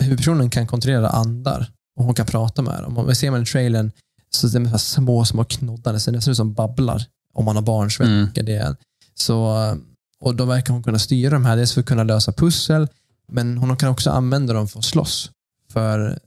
Huvudpersonen 0.00 0.50
kan 0.50 0.66
kontrollera 0.66 1.08
andar 1.08 1.70
och 1.96 2.04
hon 2.04 2.14
kan 2.14 2.26
prata 2.26 2.62
med 2.62 2.82
dem. 2.82 2.98
Om 2.98 3.06
vi 3.06 3.14
ser 3.14 3.30
man 3.30 3.42
i 3.42 3.46
trailern 3.46 3.90
så 4.30 4.46
är 4.46 4.60
det 4.60 4.70
så 4.70 4.78
små, 4.78 5.24
små 5.24 5.44
knoddar. 5.44 5.92
Det 5.92 6.00
ser 6.00 6.12
nästan 6.12 6.30
ut 6.30 6.36
som 6.36 6.54
babblar 6.54 7.04
om 7.34 7.44
man 7.44 7.56
har 7.56 7.62
barnsvett. 7.62 8.08
Mm. 8.08 8.24
vilket 8.24 8.46
Det 8.46 8.56
är. 8.56 8.76
Så, 9.14 9.62
eh, 9.64 9.74
och 10.20 10.34
då 10.36 10.44
verkar 10.44 10.72
hon 10.72 10.82
kunna 10.82 10.98
styra 10.98 11.30
de 11.30 11.44
här, 11.44 11.56
dels 11.56 11.72
för 11.72 11.80
att 11.80 11.86
kunna 11.86 12.02
lösa 12.02 12.32
pussel, 12.32 12.88
men 13.28 13.58
hon 13.58 13.76
kan 13.76 13.88
också 13.88 14.10
använda 14.10 14.54
dem 14.54 14.68
för 14.68 14.78
att 14.78 14.84
slåss. 14.84 15.30
För 15.72 16.18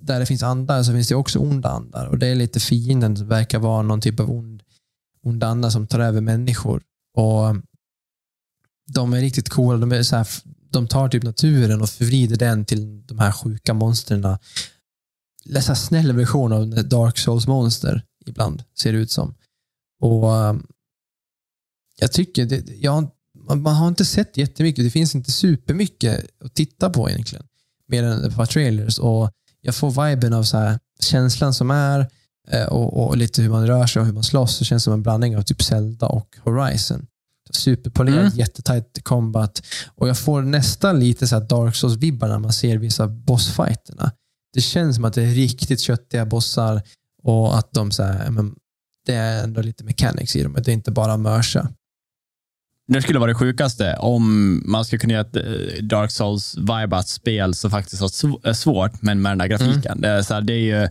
där 0.00 0.20
det 0.20 0.26
finns 0.26 0.42
andar 0.42 0.82
så 0.82 0.92
finns 0.92 1.08
det 1.08 1.14
också 1.14 1.38
onda 1.38 1.68
andar. 1.68 2.06
Och 2.06 2.18
det 2.18 2.26
är 2.26 2.34
lite 2.34 2.60
fienden 2.60 3.16
som 3.16 3.28
verkar 3.28 3.58
vara 3.58 3.82
någon 3.82 4.00
typ 4.00 4.20
av 4.20 4.30
ond, 4.30 4.62
ond 5.26 5.44
anda 5.44 5.70
som 5.70 5.86
tar 5.86 6.00
över 6.00 6.20
människor. 6.20 6.82
Och 7.16 7.44
um, 7.44 7.62
De 8.92 9.12
är 9.12 9.20
riktigt 9.20 9.48
coola. 9.48 9.78
De, 9.78 9.92
är 9.92 10.02
så 10.02 10.16
här, 10.16 10.28
de 10.70 10.88
tar 10.88 11.08
typ 11.08 11.22
naturen 11.22 11.82
och 11.82 11.90
förvrider 11.90 12.36
den 12.36 12.64
till 12.64 13.06
de 13.06 13.18
här 13.18 13.32
sjuka 13.32 13.74
monstren. 13.74 14.22
Det 15.44 15.58
är 15.58 15.74
snäll 15.74 16.12
version 16.12 16.52
av 16.52 16.68
Dark 16.88 17.18
Souls-monster 17.18 18.02
ibland, 18.26 18.62
ser 18.74 18.92
det 18.92 18.98
ut 18.98 19.10
som. 19.10 19.34
Och 20.00 20.30
um, 20.30 20.66
Jag 22.00 22.12
tycker, 22.12 22.46
det, 22.46 22.68
jag, 22.68 23.10
man, 23.48 23.66
har 23.66 23.88
inte 23.88 24.04
sett 24.04 24.36
jättemycket. 24.36 24.84
Det 24.84 24.90
finns 24.90 25.14
inte 25.14 25.32
supermycket 25.32 26.26
att 26.40 26.54
titta 26.54 26.90
på 26.90 27.10
egentligen. 27.10 27.46
Mer 27.88 28.02
än 28.02 28.24
ett 28.24 28.36
par 28.36 28.46
trailers. 28.46 28.98
Och 28.98 29.30
jag 29.60 29.74
får 29.74 30.08
viben 30.08 30.32
av 30.32 30.42
så 30.42 30.58
här, 30.58 30.78
känslan 31.00 31.54
som 31.54 31.70
är 31.70 32.10
och, 32.68 33.06
och 33.06 33.16
lite 33.16 33.42
hur 33.42 33.50
man 33.50 33.66
rör 33.66 33.86
sig 33.86 34.00
och 34.00 34.06
hur 34.06 34.12
man 34.12 34.22
slåss. 34.22 34.58
Det 34.58 34.64
känns 34.64 34.84
som 34.84 34.92
en 34.92 35.02
blandning 35.02 35.36
av 35.36 35.42
typ 35.42 35.62
Zelda 35.62 36.06
och 36.06 36.36
Horizon. 36.44 37.06
Superpolerad, 37.50 38.20
Mm. 38.20 38.38
jättetight 38.38 39.04
combat. 39.04 39.62
Och 39.94 40.08
jag 40.08 40.18
får 40.18 40.42
nästan 40.42 41.00
lite 41.00 41.28
så 41.28 41.40
Dark 41.40 41.74
Souls-vibbar 41.74 42.28
när 42.28 42.38
man 42.38 42.52
ser 42.52 42.76
vissa 42.76 43.08
bossfighterna. 43.08 44.12
Det 44.52 44.60
känns 44.60 44.96
som 44.96 45.04
att 45.04 45.14
det 45.14 45.22
är 45.22 45.34
riktigt 45.34 45.80
köttiga 45.80 46.26
bossar 46.26 46.82
och 47.22 47.58
att 47.58 47.72
de 47.72 47.90
så 47.90 48.02
här, 48.02 48.30
men, 48.30 48.54
det 49.06 49.14
är 49.14 49.44
ändå 49.44 49.62
lite 49.62 49.84
mechanics 49.84 50.36
i 50.36 50.42
dem. 50.42 50.56
Det 50.64 50.70
är 50.70 50.72
inte 50.72 50.90
bara 50.90 51.16
mörsa. 51.16 51.68
Det 52.88 53.02
skulle 53.02 53.18
vara 53.18 53.28
det 53.28 53.34
sjukaste 53.34 53.96
om 53.96 54.62
man 54.70 54.84
skulle 54.84 55.00
kunna 55.00 55.12
göra 55.12 55.26
ett 55.26 55.36
eh, 55.36 55.84
Dark 55.84 56.10
souls 56.10 56.56
vibat 56.56 57.08
spel 57.08 57.54
som 57.54 57.70
faktiskt 57.70 58.02
är 58.02 58.52
svårt, 58.52 59.02
men 59.02 59.22
med 59.22 59.30
den 59.30 59.38
där 59.38 59.46
grafiken. 59.46 59.92
Mm. 59.92 60.00
Det, 60.00 60.08
är 60.08 60.22
så 60.22 60.34
här, 60.34 60.40
det 60.40 60.52
är 60.52 60.80
ju 60.82 60.88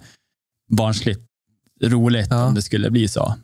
barnsligt 0.78 1.22
roligt 1.90 2.28
Ja. 2.30 2.44
om 2.46 2.56
det 2.56 2.62
skulle 2.62 2.92
bli 2.92 3.08
så. 3.08 3.36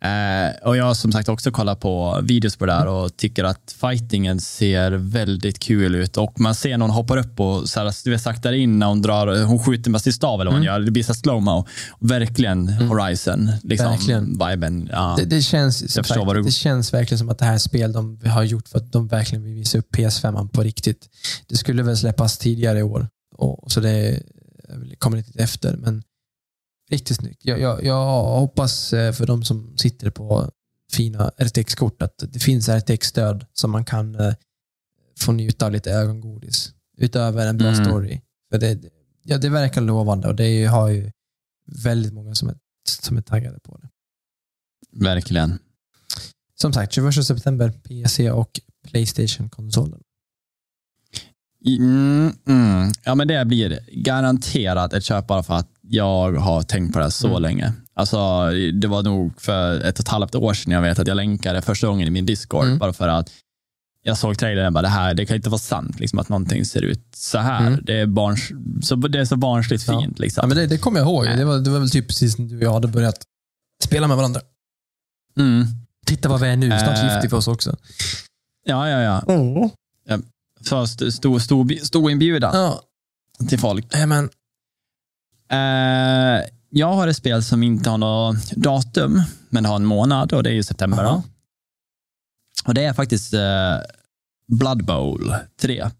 Eh, 0.00 0.68
och 0.68 0.76
jag 0.76 0.84
har 0.84 0.94
som 0.94 1.12
sagt 1.12 1.28
också 1.28 1.50
kollat 1.50 1.80
på 1.80 2.20
videos 2.22 2.56
på 2.56 2.66
det 2.66 2.72
där 2.72 2.86
och 2.86 3.16
tycker 3.16 3.44
att 3.44 3.74
fightingen 3.80 4.40
ser 4.40 4.90
väldigt 4.92 5.58
kul 5.58 5.94
ut. 5.94 6.16
Och 6.16 6.40
man 6.40 6.54
ser 6.54 6.78
någon 6.78 6.90
hoppar 6.90 7.16
upp 7.16 7.40
och 7.40 7.68
så 7.68 7.80
här, 7.80 7.94
du 8.04 8.10
vet, 8.10 8.22
saktar 8.22 8.52
in 8.52 8.78
när 8.78 8.86
hon 8.86 9.02
drar, 9.02 9.44
hon 9.44 9.58
skjuter 9.58 9.90
med 9.90 10.00
sin 10.00 10.12
stav 10.12 10.40
eller 10.40 10.50
vad 10.50 10.58
hon 10.60 10.66
Mm. 10.68 10.74
gör. 10.74 10.80
Det 10.86 10.90
blir 10.90 11.02
så 11.02 11.14
slow-mo. 11.14 11.66
Verkligen 12.00 12.68
Horizon. 12.68 13.50
Liksom, 13.62 13.90
Verkligen. 13.90 14.38
Viben. 14.50 14.88
Ja. 14.92 15.14
Det, 15.18 15.24
det, 15.24 15.42
känns, 15.42 15.78
förstår 15.96 16.02
sagt, 16.24 16.34
du- 16.34 16.42
det 16.42 16.50
känns 16.50 16.94
verkligen 16.94 17.18
som 17.18 17.28
att 17.28 17.38
det 17.38 17.44
här 17.44 17.54
är 17.54 17.58
spel 17.58 17.92
de 17.92 18.20
har 18.26 18.42
gjort 18.42 18.68
för 18.68 18.78
att 18.78 18.92
de 18.92 19.08
verkligen 19.08 19.44
vill 19.44 19.54
visa 19.54 19.78
upp 19.78 19.94
PS5 19.96 20.48
på 20.48 20.62
riktigt. 20.62 21.06
Det 21.48 21.56
skulle 21.56 21.82
väl 21.82 21.96
släppas 21.96 22.38
tidigare 22.38 22.78
i 22.78 22.82
år, 22.82 23.08
och, 23.36 23.72
så 23.72 23.80
det 23.80 24.22
kommer 24.98 25.16
lite 25.16 25.42
efter. 25.42 25.76
Men 25.76 26.02
riktigt 26.90 27.16
snyggt. 27.16 27.44
Jag, 27.44 27.60
jag, 27.60 27.84
jag 27.84 28.22
hoppas 28.22 28.92
eh, 28.92 29.12
för 29.12 29.26
de 29.26 29.44
som 29.44 29.76
sitter 29.78 30.10
på 30.10 30.50
fina 30.92 31.30
RTX-kort 31.38 32.02
att 32.02 32.24
det 32.28 32.38
finns 32.38 32.68
RTX-stöd 32.68 33.46
som 33.52 33.70
man 33.70 33.84
kan 33.84 34.14
eh, 34.14 34.34
få 35.18 35.32
njuta 35.32 35.66
av 35.66 35.72
lite 35.72 35.90
ögongodis. 35.90 36.72
Utöver 36.98 37.46
en 37.46 37.58
bra 37.58 37.68
Mm. 37.68 37.84
story. 37.84 38.20
För 38.50 38.58
det, 38.58 38.78
ja, 39.22 39.38
det 39.38 39.48
verkar 39.48 39.80
lovande 39.80 40.28
och 40.28 40.34
det 40.34 40.44
är 40.44 40.68
har 40.68 40.88
ju 40.88 41.10
väldigt 41.84 42.12
många 42.12 42.34
som 42.34 42.48
är, 42.48 42.56
som 43.02 43.16
är 43.16 43.22
taggade 43.22 43.60
på 43.60 43.78
det. 43.78 43.88
Verkligen. 45.04 45.58
Som 46.54 46.72
sagt, 46.72 46.92
21 46.92 47.26
september, 47.26 47.70
PC 47.70 48.30
och 48.30 48.60
Playstation-konsolen. 48.88 50.00
Mm, 51.66 52.32
mm. 52.46 52.92
Ja, 53.04 53.14
men 53.14 53.28
det 53.28 53.44
blir 53.44 53.80
garanterat 53.92 54.92
ett 54.92 55.04
köp 55.04 55.26
bara 55.26 55.42
för 55.42 55.54
att 55.54 55.68
jag 55.88 56.32
har 56.32 56.62
tänkt 56.62 56.92
på 56.92 56.98
det 56.98 57.04
här 57.04 57.10
så 57.10 57.28
Mm. 57.28 57.42
länge. 57.42 57.72
Alltså, 57.94 58.50
det 58.74 58.88
var 58.88 59.02
nog 59.02 59.40
för 59.40 59.80
ett 59.80 59.98
och 59.98 60.00
ett 60.04 60.08
halvt 60.08 60.34
år 60.34 60.54
sedan 60.54 60.72
jag 60.72 60.82
vet 60.82 60.98
att 60.98 61.06
jag 61.06 61.16
länkade 61.16 61.62
första 61.62 61.86
gången 61.86 62.08
i 62.08 62.10
min 62.10 62.26
Discord, 62.26 62.64
Mm. 62.66 62.78
bara 62.78 62.92
för 62.92 63.08
att 63.08 63.30
jag 64.02 64.18
såg 64.18 64.38
trailern 64.38 64.66
och 64.66 64.72
bara, 64.72 64.82
det 64.82 64.88
här 64.88 65.14
det 65.14 65.26
kan 65.26 65.36
inte 65.36 65.50
vara 65.50 65.58
sant, 65.58 66.00
liksom, 66.00 66.18
att 66.18 66.28
någonting 66.28 66.64
ser 66.64 66.82
ut 66.82 67.02
så 67.16 67.38
här. 67.38 67.66
Mm. 67.66 67.80
Det, 67.82 68.00
är 68.00 68.06
barns, 68.06 68.50
så, 68.82 68.96
det 68.96 69.18
är 69.20 69.24
så 69.24 69.36
barnsligt 69.36 69.84
Ja. 69.88 70.00
fint. 70.00 70.18
Liksom. 70.18 70.40
Ja, 70.42 70.46
men 70.48 70.56
det, 70.56 70.66
det 70.66 70.78
kommer 70.78 70.98
jag 71.00 71.06
ihåg. 71.08 71.24
Det 71.26 71.44
var, 71.44 71.58
det 71.58 71.70
var 71.70 71.78
väl 71.78 71.90
typ 71.90 72.08
precis 72.08 72.38
när 72.38 72.46
du 72.46 72.56
och 72.56 72.62
jag 72.62 72.72
hade 72.72 72.88
börjat 72.88 73.22
spela 73.84 74.08
med 74.08 74.16
varandra. 74.16 74.40
mm. 75.38 75.64
Titta 76.06 76.28
vad 76.28 76.40
vi 76.40 76.48
är 76.48 76.56
nu. 76.56 76.68
Snart 76.68 76.82
Eh. 76.98 77.02
gifter 77.04 77.28
vi 77.30 77.36
oss 77.36 77.48
också. 77.48 77.76
Ja, 78.66 78.88
ja, 78.88 79.22
ja. 79.26 80.20
Så 80.60 80.82
st- 80.82 81.12
stor, 81.12 81.38
stor, 81.38 81.84
stor 81.84 82.10
inbjudan 82.10 82.50
Ja, 82.56 82.80
till 83.48 83.58
folk. 83.58 83.86
nej, 83.92 84.06
Eh, 85.48 86.44
jag 86.70 86.92
har 86.92 87.08
ett 87.08 87.16
spel 87.16 87.42
som 87.42 87.62
inte 87.62 87.90
har 87.90 87.98
något 87.98 88.50
datum, 88.50 89.22
men 89.48 89.64
har 89.64 89.76
en 89.76 89.84
månad 89.84 90.32
och 90.32 90.42
det 90.42 90.50
är 90.50 90.54
ju 90.54 90.62
september. 90.62 91.04
Aha. 91.04 91.14
Då. 91.14 91.22
Och 92.68 92.74
det 92.74 92.84
är 92.84 92.92
faktiskt 92.92 93.34
eh, 93.34 93.40
Blood 94.48 94.84
Bowl 94.84 95.34
3. 95.60 95.90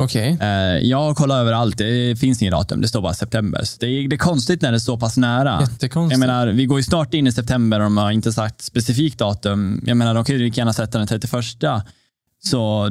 okej. 0.00 0.38
Eh, 0.40 0.48
jag 0.88 0.98
har 0.98 1.14
kollat 1.14 1.36
överallt, 1.36 1.78
det 1.78 2.18
finns 2.20 2.42
inget 2.42 2.52
datum, 2.52 2.80
det 2.80 2.88
står 2.88 3.02
bara 3.02 3.14
september. 3.14 3.64
Så 3.64 3.76
det, 3.80 3.86
är, 3.86 4.08
det 4.08 4.16
är 4.16 4.18
konstigt 4.18 4.62
när 4.62 4.72
det 4.72 4.80
så 4.80 4.98
pass 4.98 5.16
nära. 5.16 5.60
Jättekonstigt. 5.60 6.12
Jag 6.12 6.28
menar, 6.28 6.46
vi 6.46 6.66
går 6.66 6.78
ju 6.78 6.84
snart 6.84 7.14
in 7.14 7.26
i 7.26 7.32
september 7.32 7.80
och 7.80 7.84
de 7.84 7.96
har 7.96 8.10
inte 8.10 8.32
sagt 8.32 8.62
specifikt 8.62 9.18
datum. 9.18 9.82
Jag 9.86 9.96
menar, 9.96 10.14
de 10.14 10.24
kan 10.24 10.36
ju 10.36 10.42
lika 10.42 10.60
gärna 10.60 10.72
sätta 10.72 10.98
den 10.98 11.06
31. 11.06 11.44
Så 12.44 12.90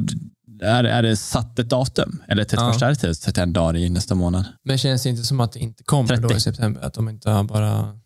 är, 0.61 0.83
är 0.83 1.03
det 1.03 1.15
satt 1.15 1.59
ett 1.59 1.69
datum? 1.69 2.21
Eller 2.27 2.43
31 2.43 2.59
Ja. 2.81 2.87
är 2.87 3.07
det 3.07 3.13
31 3.15 3.53
dagar 3.53 3.75
i 3.75 3.89
nästa 3.89 4.15
månad? 4.15 4.45
Men 4.63 4.77
känns 4.77 5.03
det 5.03 5.09
inte 5.09 5.23
som 5.23 5.39
att 5.39 5.51
det 5.51 5.59
inte 5.59 5.83
kommer 5.83 6.17
då 6.17 6.27
30. 6.27 6.37
i 6.37 6.41
september? 6.41 6.81
Att 6.81 6.93
de 6.93 7.09
inte 7.09 7.29
har 7.29 7.43
bara... 7.43 7.99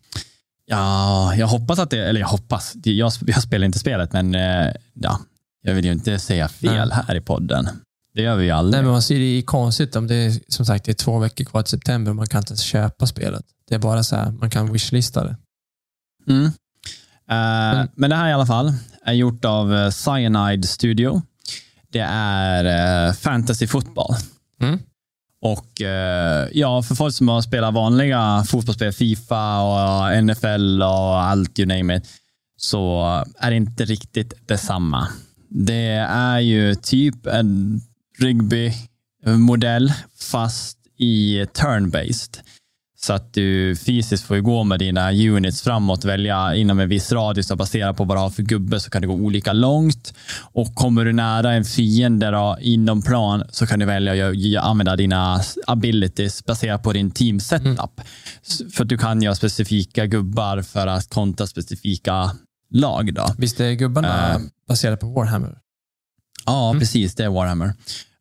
Ja, 0.66 1.36
jag 1.36 1.48
hoppas 1.48 1.80
att 1.80 1.90
det, 1.90 1.98
eller 2.10 2.20
jag 2.20 2.28
hoppas, 2.28 2.74
jag, 2.84 3.12
jag 3.28 3.42
spelar 3.44 3.66
inte 3.66 3.80
spelet, 3.80 4.14
men 4.14 4.36
eh, 4.36 4.72
ja, 4.94 5.20
jag 5.62 5.74
vill 5.74 5.86
ju 5.86 5.92
inte 5.92 6.20
säga 6.20 6.48
fel 6.48 6.90
Nej. 6.90 7.04
här 7.08 7.16
i 7.16 7.22
podden. 7.22 7.70
Det 8.14 8.22
gör 8.22 8.36
vi 8.36 8.46
ju 8.46 8.52
aldrig. 8.52 8.72
Nej, 8.72 8.84
men 8.84 8.92
man 8.92 9.02
ser 9.02 9.20
det 9.20 9.38
är 9.38 9.42
konstigt 9.42 9.96
om 9.96 10.08
det 10.08 10.16
är 10.16 10.40
som 10.48 10.66
sagt 10.66 10.86
det 10.86 10.92
är 10.92 10.94
två 10.94 11.20
veckor 11.20 11.46
kvar 11.46 11.62
till 11.62 11.72
september 11.72 12.10
och 12.10 12.16
man 12.16 12.28
kan 12.28 12.40
inte 12.40 12.52
ens 12.52 12.62
köpa 12.62 13.08
spelet. 13.08 13.46
Det 13.70 13.76
är 13.76 13.80
bara 13.80 14.04
så 14.04 14.16
här, 14.16 14.32
man 14.32 14.50
kan 14.50 14.74
wishlista 14.74 15.24
det. 15.24 15.38
Mm. 16.28 16.46
Eh, 17.30 17.90
men 17.96 18.10
det 18.10 18.16
här 18.16 18.30
i 18.30 18.34
alla 18.34 18.46
fall 18.46 18.74
är 19.06 19.14
gjort 19.14 19.46
av 19.46 19.76
eh, 19.76 19.90
Cyanide 19.90 20.68
Studio. 20.68 21.22
Det 21.96 22.08
är 22.10 23.08
uh, 23.08 23.14
fantasy 23.14 23.68
fotboll. 23.68 24.16
Mm. 24.62 24.80
Och 25.42 25.82
eh, 25.82 26.48
ja, 26.54 26.84
för 26.84 26.96
folk 26.96 27.16
som 27.16 27.28
har 27.28 27.42
spelat 27.42 27.74
vanliga 27.74 28.44
fotbollsspel, 28.48 28.94
Fifa 28.94 29.62
och 29.62 30.24
NFL 30.24 30.82
och 30.82 31.22
allt 31.24 31.60
you 31.60 31.68
name 31.68 31.96
it, 31.96 32.04
så 32.58 33.04
är 33.38 33.50
det 33.50 33.56
inte 33.56 33.86
riktigt 33.86 34.34
detsamma. 34.48 35.08
Det 35.50 36.08
är 36.10 36.40
ju 36.40 36.76
typ 36.76 37.26
en 37.26 37.82
rugby-modell 38.20 39.94
fast 40.20 40.78
i 40.98 41.46
turn-based. 41.46 42.40
Så 43.06 43.14
att 43.14 43.34
du 43.34 43.76
fysiskt 43.76 44.24
får 44.26 44.38
gå 44.38 44.64
med 44.64 44.80
dina 44.80 45.12
units 45.12 45.62
framåt, 45.62 46.06
välja 46.06 46.56
inom 46.56 46.80
en 46.80 46.90
viss 46.90 47.12
och 47.52 47.58
baserat 47.58 47.98
på 47.98 48.04
vad 48.04 48.18
du 48.18 48.22
har 48.22 48.30
för 48.30 48.44
gubbe 48.44 48.80
så 48.80 48.90
kan 48.90 49.02
det 49.02 49.08
gå 49.08 49.14
olika 49.14 49.54
långt. 49.54 50.14
Och 50.54 50.76
kommer 50.76 51.06
du 51.06 51.14
nära 51.14 51.52
en 51.54 51.66
fiende 51.66 52.32
då, 52.32 52.58
inom 52.62 53.02
plan 53.02 53.44
så 53.50 53.68
kan 53.68 53.80
du 53.80 53.86
välja 53.86 54.30
att 54.60 54.66
använda 54.66 54.96
dina 54.96 55.42
abilities 55.68 56.46
baserat 56.46 56.84
på 56.84 56.94
din 56.94 57.12
team 57.12 57.40
setup. 57.40 58.02
S- 58.48 58.62
För 58.74 58.84
att 58.84 58.90
du 58.90 58.98
kan 58.98 59.22
göra 59.22 59.36
specifika 59.36 60.06
gubbar 60.06 60.62
för 60.62 60.88
att 60.88 61.10
kontra 61.10 61.48
specifika 61.48 62.32
lag. 62.72 63.14
Då. 63.14 63.26
Visst 63.38 63.60
är 63.60 63.72
gubbarna 63.72 64.34
Eh. 64.34 64.40
baserade 64.68 64.98
på 64.98 65.08
Warhammer? 65.08 65.58
Ja, 66.46 66.70
Mm. 66.70 66.80
precis. 66.80 67.16
Det 67.16 67.24
är 67.24 67.30
Warhammer. 67.30 67.74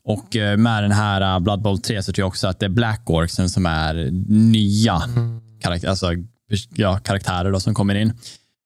Och 0.04 0.36
eh, 0.36 0.56
med 0.56 0.82
den 0.84 0.92
här 0.92 1.34
eh, 1.34 1.40
Blood 1.40 1.62
Bowl 1.62 1.78
3 1.80 2.02
så 2.02 2.12
tror 2.12 2.22
jag 2.22 2.28
också 2.28 2.46
att 2.48 2.60
det 2.60 2.66
är 2.66 2.70
Black 2.70 3.10
Orcsen 3.10 3.50
som 3.50 3.66
är 3.66 4.08
nya 4.28 5.02
Mm. 5.16 5.40
karaktär, 5.60 5.88
alltså, 5.88 6.10
ja, 6.74 6.98
karaktärer 6.98 7.52
då, 7.52 7.60
som 7.60 7.74
kommer 7.74 7.94
in. 7.94 8.08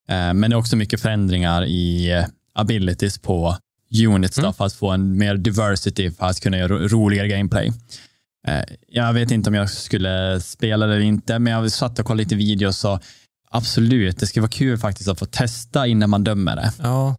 Eh, 0.09 0.35
men 0.35 0.40
det 0.40 0.48
är 0.48 0.55
också 0.55 0.77
mycket 0.77 1.01
förändringar 1.01 1.64
i 1.64 2.24
abilities 2.55 3.18
på 3.18 3.57
units 4.07 4.38
Mm. 4.38 4.53
för 4.53 4.66
att 4.66 4.72
få 4.72 4.90
en 4.90 5.18
mer 5.18 5.35
diversity 5.37 6.11
för 6.11 6.27
att 6.27 6.40
kunna 6.40 6.57
göra 6.59 6.68
ro- 6.68 6.88
roligare 6.88 7.29
gameplay. 7.29 7.72
Jag 8.88 9.12
vet 9.12 9.31
inte 9.31 9.51
om 9.51 9.55
jag 9.55 9.70
skulle 9.70 10.40
spela 10.40 10.87
det 10.87 10.94
eller 10.94 11.05
inte, 11.05 11.38
men 11.38 11.53
jag 11.53 11.72
satt 11.72 11.98
och 11.98 12.07
kollade 12.07 12.22
lite 12.22 12.35
videos 12.35 12.85
och 12.85 13.01
absolut, 13.51 14.18
det 14.18 14.27
skulle 14.27 14.40
vara 14.40 14.51
kul 14.51 14.79
faktiskt 14.79 15.09
att 15.09 15.18
få 15.18 15.27
testa 15.27 15.87
innan 15.87 16.11
man 16.11 16.24
dömer 16.24 16.57
det. 16.57 16.72
Ja, 16.83 17.16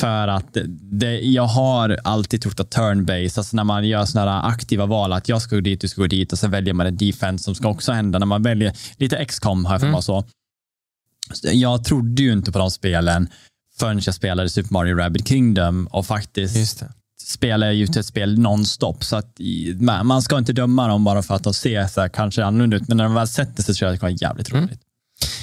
För 0.00 0.28
att 0.28 0.56
det, 0.80 1.20
jag 1.20 1.46
har 1.46 1.98
alltid 2.04 2.42
trott 2.42 2.60
att 2.60 2.74
turn-based, 2.74 3.38
alltså 3.38 3.56
när 3.56 3.64
man 3.64 3.88
gör 3.88 4.04
sådana 4.04 4.42
aktiva 4.42 4.86
val, 4.86 5.12
att 5.12 5.28
jag 5.28 5.42
ska 5.42 5.54
gå 5.56 5.60
dit, 5.60 5.80
du 5.80 5.88
ska 5.88 6.00
gå 6.00 6.06
dit 6.06 6.32
och 6.32 6.38
sen 6.38 6.50
väljer 6.50 6.74
man 6.74 6.86
en 6.86 6.96
defense 6.96 7.44
som 7.44 7.54
ska 7.54 7.68
också 7.68 7.92
hända. 7.92 8.18
När 8.18 8.26
man 8.26 8.42
väljer, 8.42 8.72
lite 8.96 9.24
XCOM 9.24 9.64
har 9.64 9.74
jag 9.74 9.80
för 9.80 9.86
mig 9.86 9.92
Mm. 9.92 10.02
så. 10.02 10.24
Så 11.32 11.48
Jag 11.52 11.84
trodde 11.84 12.22
ju 12.22 12.32
inte 12.32 12.52
på 12.52 12.58
de 12.58 12.70
spelen 12.70 13.28
förrän 13.78 14.00
jag 14.04 14.14
spelade 14.14 14.48
Super 14.48 14.72
Mario 14.72 14.96
Rabbit 14.96 15.28
Kingdom 15.28 15.86
och 15.86 16.06
faktiskt 16.06 16.82
spelar 17.22 17.66
jag 17.66 17.74
ju 17.76 17.84
ett 17.84 18.06
spel 18.06 18.38
nonstop. 18.38 19.04
Så 19.04 19.16
att 19.16 19.36
man 20.02 20.22
ska 20.22 20.38
inte 20.38 20.52
döma 20.52 20.88
dem 20.88 21.04
bara 21.04 21.22
för 21.22 21.34
att 21.34 21.44
de 21.44 21.54
ser 21.54 21.86
så 21.86 22.00
här, 22.00 22.08
kanske 22.08 22.44
annorlunda 22.44 22.76
ut, 22.76 22.88
men 22.88 22.96
när 22.96 23.04
de 23.04 23.14
väl 23.14 23.28
sätter 23.28 23.62
sig 23.62 23.74
så 23.74 23.78
tror 23.78 23.86
jag 23.86 23.94
att 23.94 23.96
det 23.96 24.00
kan 24.00 24.06
vara 24.06 24.30
jävligt 24.30 24.52
Mm. 24.52 24.68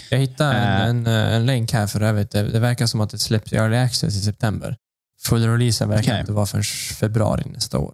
Jag 0.10 0.18
hittade 0.20 0.56
Eh. 0.56 0.82
en, 0.82 1.08
en, 1.08 1.08
en 1.08 1.46
länk 1.46 1.72
här 1.74 1.88
för 1.88 2.02
övrigt. 2.02 2.32
Det, 2.32 2.44
det 2.44 2.60
verkar 2.60 2.86
som 2.86 3.02
att 3.02 3.10
det 3.10 3.18
släpps 3.18 3.54
i 3.54 3.56
early 3.56 3.78
access 3.78 4.16
i 4.16 4.22
september. 4.22 4.78
Full 5.22 5.44
release 5.48 5.86
verkar 5.86 6.04
Okej. 6.12 6.20
inte 6.20 6.32
vara 6.32 6.46
förrän 6.46 6.64
februari 7.00 7.44
nästa 7.50 7.80
år. 7.80 7.94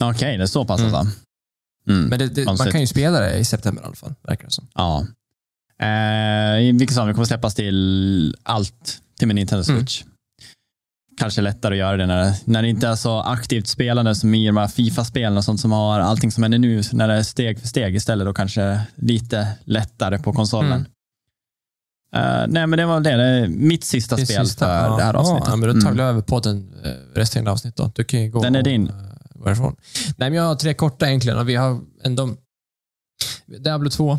Okej, 0.00 0.36
det 0.36 0.42
är 0.42 0.46
så 0.46 0.64
pass 0.64 0.80
Mm. 0.80 0.94
alltså. 0.94 1.12
Mm. 1.88 2.04
Men 2.04 2.18
det, 2.18 2.26
det, 2.26 2.44
man 2.44 2.56
kan 2.56 2.80
ju 2.80 2.86
spela 2.86 3.20
det 3.20 3.38
i 3.38 3.44
september 3.44 3.82
i 3.82 3.86
alla 3.86 3.94
fall, 3.94 4.14
verkar 4.22 4.44
det 4.44 4.50
som. 4.50 4.68
Ja. 4.74 5.06
Eh, 5.86 6.74
vilket 6.78 6.96
fall, 6.96 7.06
det 7.06 7.14
kommer 7.14 7.26
släppas 7.26 7.54
till 7.54 8.36
allt 8.42 8.98
till 9.18 9.28
min 9.28 9.34
Nintendo 9.34 9.70
Mm. 9.72 9.86
Kanske 11.18 11.40
lättare 11.40 11.74
att 11.74 11.78
göra 11.78 11.96
det 11.96 12.06
när, 12.06 12.34
när 12.44 12.62
det 12.62 12.68
inte 12.68 12.88
är 12.88 12.94
så 12.96 13.20
aktivt 13.20 13.66
spelande 13.66 14.14
som 14.14 14.34
i 14.34 14.46
de 14.46 14.56
här 14.56 14.68
Fifa-spelen 14.68 15.36
och 15.36 15.44
sånt 15.44 15.60
som 15.60 15.72
har 15.72 16.00
allting 16.00 16.32
som 16.32 16.42
händer 16.42 16.58
nu, 16.58 16.82
när 16.92 17.08
det 17.08 17.14
är 17.14 17.22
steg 17.22 17.60
för 17.60 17.68
steg 17.68 17.94
istället, 17.96 18.26
då 18.26 18.34
kanske 18.34 18.80
lite 18.94 19.48
lättare 19.64 20.18
på 20.18 20.32
konsolen. 20.32 20.72
Mm. 20.72 20.84
Eh, 22.14 22.46
nej, 22.48 22.66
men 22.66 22.76
det 22.78 22.86
var 22.86 23.00
det. 23.00 23.16
det 23.16 23.22
är 23.24 23.48
mitt 23.48 23.84
sista 23.84 24.16
Det 24.16 24.26
spel 24.26 24.46
sista, 24.46 24.66
för 24.66 24.86
ja. 24.90 24.96
det 24.96 25.02
här 25.02 25.14
avsnittet. 25.14 25.48
Ja, 25.48 25.56
men 25.56 25.68
då 25.68 25.72
Mm. 25.72 25.84
taglar 25.84 26.04
jag 26.04 26.10
över 26.10 26.22
på 26.22 26.40
den 26.40 26.74
eh, 26.84 26.90
resterande 27.18 27.50
avsnitt 27.50 27.76
då. 27.76 27.92
Du 27.94 28.04
kan 28.04 28.22
ju 28.22 28.30
gå 28.30 28.42
Den 28.42 28.54
är 28.54 28.58
och, 28.58 28.64
din. 28.64 28.88
eh, 28.88 28.94
gå 29.34 29.44
härifrån. 29.46 29.76
Nej, 30.16 30.30
men 30.30 30.32
jag 30.32 30.42
har 30.44 30.54
tre 30.54 30.74
korta 30.74 31.08
egentligen 31.08 31.38
och 31.38 31.48
vi 31.48 31.54
har 31.54 31.80
ändå 32.04 32.36
Diablo 33.46 33.90
2, 33.90 34.18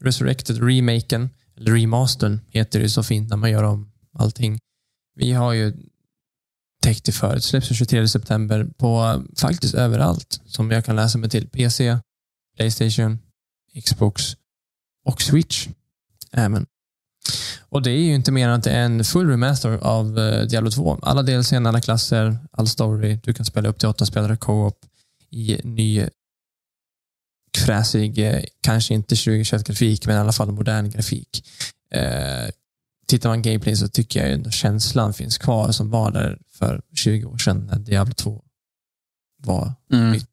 Resurrected, 0.00 0.62
remaken, 0.68 1.30
eller 1.56 1.72
remastern 1.72 2.40
heter 2.50 2.80
det 2.80 2.88
så 2.88 3.02
fint 3.02 3.30
när 3.30 3.36
man 3.36 3.50
gör 3.50 3.62
om 3.62 3.92
allting. 4.18 4.58
Vi 5.16 5.32
har 5.32 5.52
ju 5.52 5.72
täckt 6.82 7.14
förut. 7.14 7.44
Släpps 7.44 7.68
den 7.68 7.76
23 7.76 8.08
september 8.08 8.66
på 8.78 9.22
faktiskt 9.36 9.74
överallt 9.74 10.40
som 10.46 10.70
jag 10.70 10.84
kan 10.84 10.96
läsa 10.96 11.18
mig 11.18 11.30
till. 11.30 11.48
PC, 11.48 11.98
Playstation, 12.56 13.18
Xbox 13.84 14.36
och 15.04 15.22
Switch. 15.22 15.68
Även. 16.32 16.66
Och 17.60 17.82
det 17.82 17.90
är 17.90 18.02
ju 18.02 18.14
inte 18.14 18.32
mer 18.32 18.48
än 18.48 18.54
att 18.54 18.64
det 18.64 18.70
är 18.70 18.84
en 18.84 19.04
full 19.04 19.30
remaster 19.30 19.70
av 19.70 20.18
eh, 20.18 20.46
Diablo 20.46 20.70
2. 20.70 20.98
Alla 21.02 21.22
DLC, 21.22 21.52
alla 21.52 21.80
klasser, 21.80 22.38
all 22.52 22.68
story. 22.68 23.18
Du 23.22 23.34
kan 23.34 23.46
spela 23.46 23.68
upp 23.68 23.78
till 23.78 23.88
åtta 23.88 24.06
spelare 24.06 24.36
co-op 24.36 24.78
i 25.30 25.60
ny 25.64 26.08
fräsig, 27.58 28.18
eh, 28.18 28.42
kanske 28.60 28.94
inte 28.94 29.14
2021-grafik, 29.14 30.06
men 30.06 30.16
i 30.16 30.18
alla 30.18 30.32
fall 30.32 30.52
modern 30.52 30.90
grafik. 30.90 31.44
Eh, 31.94 32.48
Tittar 33.10 33.28
man 33.28 33.42
gameplay 33.42 33.76
så 33.76 33.88
tycker 33.88 34.20
jag 34.20 34.32
ändå 34.32 34.50
känslan 34.50 35.12
finns 35.12 35.38
kvar 35.38 35.72
som 35.72 35.90
var 35.90 36.10
där 36.10 36.38
för 36.58 36.82
20 36.94 37.24
år 37.24 37.38
sedan 37.38 37.66
när 37.72 37.78
Diablo 37.78 38.14
2 38.14 38.42
var 39.44 39.74
Mm. 39.92 40.12
nytt. 40.12 40.26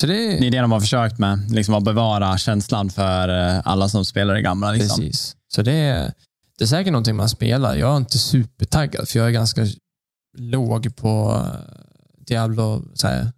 Så 0.00 0.06
det 0.06 0.12
Det 0.14 0.46
är 0.46 0.50
det 0.50 0.60
de 0.60 0.72
har 0.72 0.80
försökt 0.80 1.18
med, 1.18 1.50
liksom 1.50 1.74
att 1.74 1.84
bevara 1.84 2.38
känslan 2.38 2.90
för 2.90 3.28
eh, 3.28 3.60
alla 3.64 3.88
som 3.88 4.04
spelar 4.04 4.34
det 4.34 4.42
gamla. 4.42 4.72
Liksom. 4.72 5.00
Precis. 5.00 5.36
Så 5.48 5.62
det 5.62 5.72
är, 5.72 6.12
det 6.58 6.64
är 6.64 6.68
säkert 6.68 6.92
någonting 6.92 7.16
man 7.16 7.28
spelar. 7.28 7.76
Jag 7.76 7.92
är 7.92 7.96
inte 7.96 8.18
supertaggad, 8.18 9.08
för 9.08 9.18
jag 9.18 9.28
är 9.28 9.32
ganska 9.32 9.66
låg 10.38 10.96
på 10.96 11.42
eh, 11.46 12.24
Diablo, 12.26 12.84
så 12.94 13.06
här, 13.06 13.32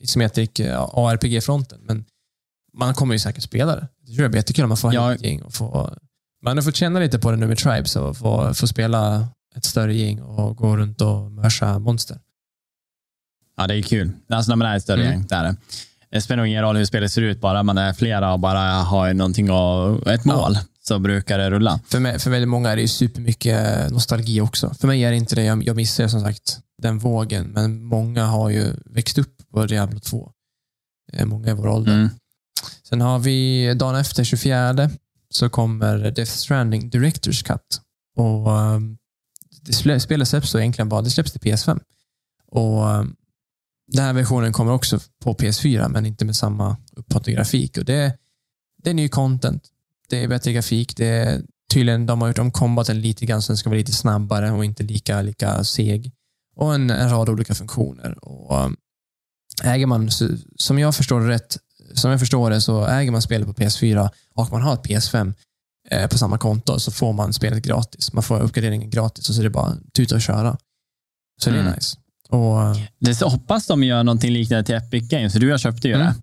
isometric 0.00 0.60
eh, 0.60 0.80
ARPG-fronten. 0.92 1.80
Men 1.82 2.04
man 2.78 2.94
kommer 2.94 3.14
ju 3.14 3.18
säkert 3.18 3.42
spela 3.42 3.76
det. 3.76 3.88
Det 4.06 4.12
tror 4.12 4.22
jag 4.22 4.30
blir 4.30 4.38
jättekul 4.38 4.64
om 4.64 4.68
man 4.68 4.76
får 4.78 4.94
Ja. 4.94 5.08
ja. 5.10 5.14
ett 5.14 5.22
gäng. 5.24 5.42
Och 5.42 5.54
få, 5.54 5.94
man 6.42 6.56
har 6.56 6.62
fått 6.62 6.76
känna 6.76 7.00
lite 7.00 7.18
på 7.18 7.30
det 7.30 7.36
nu 7.36 7.46
med 7.46 7.58
Tribes 7.58 7.96
och 7.96 8.16
få, 8.16 8.54
få 8.54 8.66
spela 8.66 9.28
ett 9.56 9.64
större 9.64 9.94
gäng 9.94 10.20
och 10.20 10.56
gå 10.56 10.76
runt 10.76 11.00
och 11.00 11.30
mörsa 11.32 11.78
monster. 11.78 12.18
Ja, 13.56 13.66
det 13.66 13.74
är 13.74 13.82
kul. 13.82 14.12
Alltså 14.28 14.50
när 14.50 14.56
man 14.56 14.68
är 14.68 14.76
ett 14.76 14.82
större 14.82 15.00
Mm. 15.00 15.12
gäng, 15.12 15.26
det 15.28 15.34
är 15.34 15.44
det. 15.44 15.56
Det 16.10 16.20
spelar 16.20 16.36
nog 16.36 16.46
ingen 16.46 16.62
roll 16.62 16.76
hur 16.76 16.84
spelet 16.84 17.12
ser 17.12 17.22
ut, 17.22 17.40
bara 17.40 17.62
man 17.62 17.78
är 17.78 17.92
flera 17.92 18.32
och 18.32 18.40
bara 18.40 18.60
har 18.60 19.14
någonting 19.14 19.50
och 19.50 20.06
ett 20.12 20.24
mål, 20.24 20.58
så 20.82 20.98
brukar 20.98 21.38
det 21.38 21.50
rulla. 21.50 21.80
För, 21.88 22.00
mig, 22.00 22.18
för 22.18 22.30
väldigt 22.30 22.48
många 22.48 22.70
är 22.70 22.76
det 22.76 22.88
supermycket 22.88 23.90
nostalgi 23.90 24.40
också. 24.40 24.74
För 24.74 24.86
mig 24.88 25.04
är 25.04 25.10
det 25.10 25.16
inte 25.16 25.34
det. 25.34 25.44
Jag, 25.44 25.64
jag 25.64 25.76
missar 25.76 26.08
som 26.08 26.20
sagt 26.20 26.60
den 26.82 26.98
vågen, 26.98 27.44
men 27.46 27.84
många 27.84 28.24
har 28.26 28.50
ju 28.50 28.72
växt 28.84 29.18
upp 29.18 29.36
på 29.50 29.66
Diablo 29.66 30.00
2. 30.00 30.32
Eh, 31.12 31.26
Många 31.26 31.50
i 31.50 31.54
vår 31.54 31.66
ålder. 31.68 31.92
Mm. 31.94 32.08
Sen 32.82 33.00
har 33.00 33.18
vi 33.18 33.74
dagen 33.74 33.96
efter, 33.96 34.24
24, 34.24 34.90
så 35.34 35.48
kommer 35.50 36.10
Death 36.10 36.30
Stranding 36.32 36.90
Directors 36.90 37.42
Cut. 37.42 37.80
Och 38.16 38.50
um, 38.50 38.98
det 39.62 40.00
Spelet 40.00 40.28
släpps 40.28 40.52
då 40.52 40.58
egentligen 40.60 40.88
bara, 40.88 41.02
det 41.02 41.10
släpps 41.10 41.32
till 41.32 41.40
PS5. 41.40 41.80
Och 42.46 42.86
um, 42.86 43.16
Den 43.92 44.04
här 44.04 44.12
versionen 44.12 44.52
kommer 44.52 44.72
också 44.72 45.00
på 45.24 45.34
PS4, 45.34 45.88
men 45.88 46.06
inte 46.06 46.24
med 46.24 46.36
samma 46.36 46.76
upphottade 46.96 47.32
grafik. 47.32 47.78
Och 47.78 47.84
det, 47.84 48.16
det 48.82 48.90
är 48.90 48.94
ny 48.94 49.08
content. 49.08 49.68
Det 50.08 50.24
är 50.24 50.28
bättre 50.28 50.52
grafik. 50.52 50.96
Det 50.96 51.06
är, 51.06 51.42
tydligen, 51.72 52.06
de 52.06 52.20
har 52.20 52.28
gjort 52.28 52.38
om 52.38 52.50
combaten 52.50 53.00
lite 53.00 53.26
grann 53.26 53.42
så 53.42 53.52
den 53.52 53.56
ska 53.56 53.70
vara 53.70 53.78
lite 53.78 53.92
snabbare 53.92 54.50
och 54.52 54.64
inte 54.64 54.82
lika, 54.82 55.22
lika 55.22 55.64
seg. 55.64 56.12
Och 56.56 56.74
en, 56.74 56.90
en 56.90 57.10
rad 57.10 57.28
olika 57.28 57.54
funktioner. 57.54 58.24
Och, 58.24 58.64
um, 58.64 58.76
äger 59.64 59.86
man, 59.86 60.10
så- 60.10 60.36
som 60.56 60.78
jag 60.78 60.94
förstår 60.96 61.20
rätt, 61.20 61.56
som 61.94 62.10
jag 62.10 62.20
förstår 62.20 62.50
det 62.50 62.60
så 62.60 62.86
äger 62.86 63.10
man 63.12 63.22
spelet 63.22 63.48
på 63.48 63.54
PS4 63.54 64.10
och 64.34 64.52
man 64.52 64.62
har 64.62 64.74
ett 64.74 64.82
PS5 64.82 65.34
eh, 65.90 66.06
på 66.08 66.18
samma 66.18 66.38
konto 66.38 66.78
så 66.78 66.92
får 66.92 67.12
man 67.12 67.32
spelet 67.32 67.62
gratis. 67.64 68.12
Man 68.12 68.22
får 68.22 68.40
uppgraderingen 68.40 68.90
gratis 68.90 69.28
och 69.28 69.34
så 69.34 69.40
är 69.40 69.44
det 69.44 69.50
bara 69.50 69.76
tuta 69.96 70.14
och 70.14 70.22
köra. 70.22 70.56
Så 71.42 71.50
det 71.50 71.56
är 71.56 71.60
Mm. 71.60 71.72
nice. 71.74 71.96
Och, 72.28 72.62
eh, 72.62 72.76
Det 72.98 73.22
hoppas 73.22 73.66
de 73.66 73.84
gör 73.84 74.04
någonting 74.04 74.32
liknande 74.32 74.64
till 74.64 74.74
Epic 74.74 75.08
Games, 75.08 75.32
för 75.32 75.40
du 75.40 75.46
och 75.46 75.52
jag 75.52 75.60
köpte 75.60 75.88
ju 75.88 75.94
Mm. 75.94 76.06
det. 76.06 76.14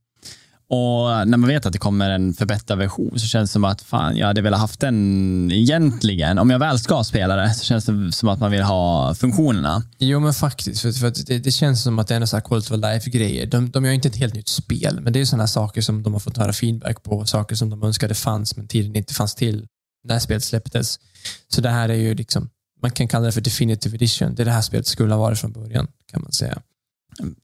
Och 0.71 1.27
när 1.27 1.37
man 1.37 1.47
vet 1.47 1.65
att 1.65 1.73
det 1.73 1.79
kommer 1.79 2.09
en 2.09 2.33
förbättrad 2.33 2.79
version 2.79 3.19
så 3.19 3.25
känns 3.25 3.49
det 3.49 3.53
som 3.53 3.63
att 3.63 3.81
fan, 3.81 4.17
jag 4.17 4.27
hade 4.27 4.41
velat 4.41 4.59
haft 4.59 4.79
den 4.79 5.51
egentligen. 5.51 6.39
Om 6.39 6.49
jag 6.49 6.59
väl 6.59 6.79
ska 6.79 7.03
spela 7.03 7.35
det 7.35 7.53
så 7.53 7.65
känns 7.65 7.85
det 7.85 8.11
som 8.11 8.29
att 8.29 8.39
man 8.39 8.51
vill 8.51 8.61
ha 8.61 9.15
funktionerna. 9.15 9.83
jo, 9.97 10.19
men 10.19 10.33
faktiskt. 10.33 10.81
För, 10.81 10.91
för 10.91 11.13
det, 11.25 11.39
det 11.39 11.51
känns 11.51 11.83
som 11.83 11.99
att 11.99 12.07
det 12.07 12.15
är 12.15 12.21
en 12.21 12.27
sån 12.27 12.37
här 12.37 12.47
quality 12.47 12.73
of 12.73 12.81
life-grejer. 12.81 13.45
De, 13.45 13.69
de 13.71 13.85
gör 13.85 13.91
inte 13.91 14.07
ett 14.07 14.15
helt 14.15 14.33
nytt 14.33 14.47
spel, 14.47 14.99
men 15.01 15.13
det 15.13 15.21
är 15.21 15.25
sådana 15.25 15.47
saker 15.47 15.81
som 15.81 16.03
de 16.03 16.13
har 16.13 16.19
fått 16.19 16.37
höra 16.37 16.53
feedback 16.53 17.03
på. 17.03 17.25
Saker 17.25 17.55
som 17.55 17.69
de 17.69 17.83
önskade 17.83 18.13
fanns, 18.13 18.57
men 18.57 18.67
tiden 18.67 18.95
inte 18.95 19.13
fanns 19.13 19.35
till 19.35 19.67
när 20.03 20.19
spelet 20.19 20.43
släpptes. 20.43 20.99
Så 21.47 21.61
det 21.61 21.69
här 21.69 21.89
är 21.89 21.93
ju 21.93 22.15
liksom, 22.15 22.49
man 22.81 22.91
kan 22.91 23.07
kalla 23.07 23.25
det 23.25 23.31
för 23.31 23.41
definitive 23.41 23.95
edition. 23.95 24.35
Det 24.35 24.43
är 24.43 24.45
det 24.45 24.51
här 24.51 24.61
spelet 24.61 24.87
skulle 24.87 25.13
ha 25.13 25.21
varit 25.21 25.39
från 25.39 25.51
början, 25.51 25.87
kan 26.11 26.21
man 26.21 26.31
säga. 26.31 26.61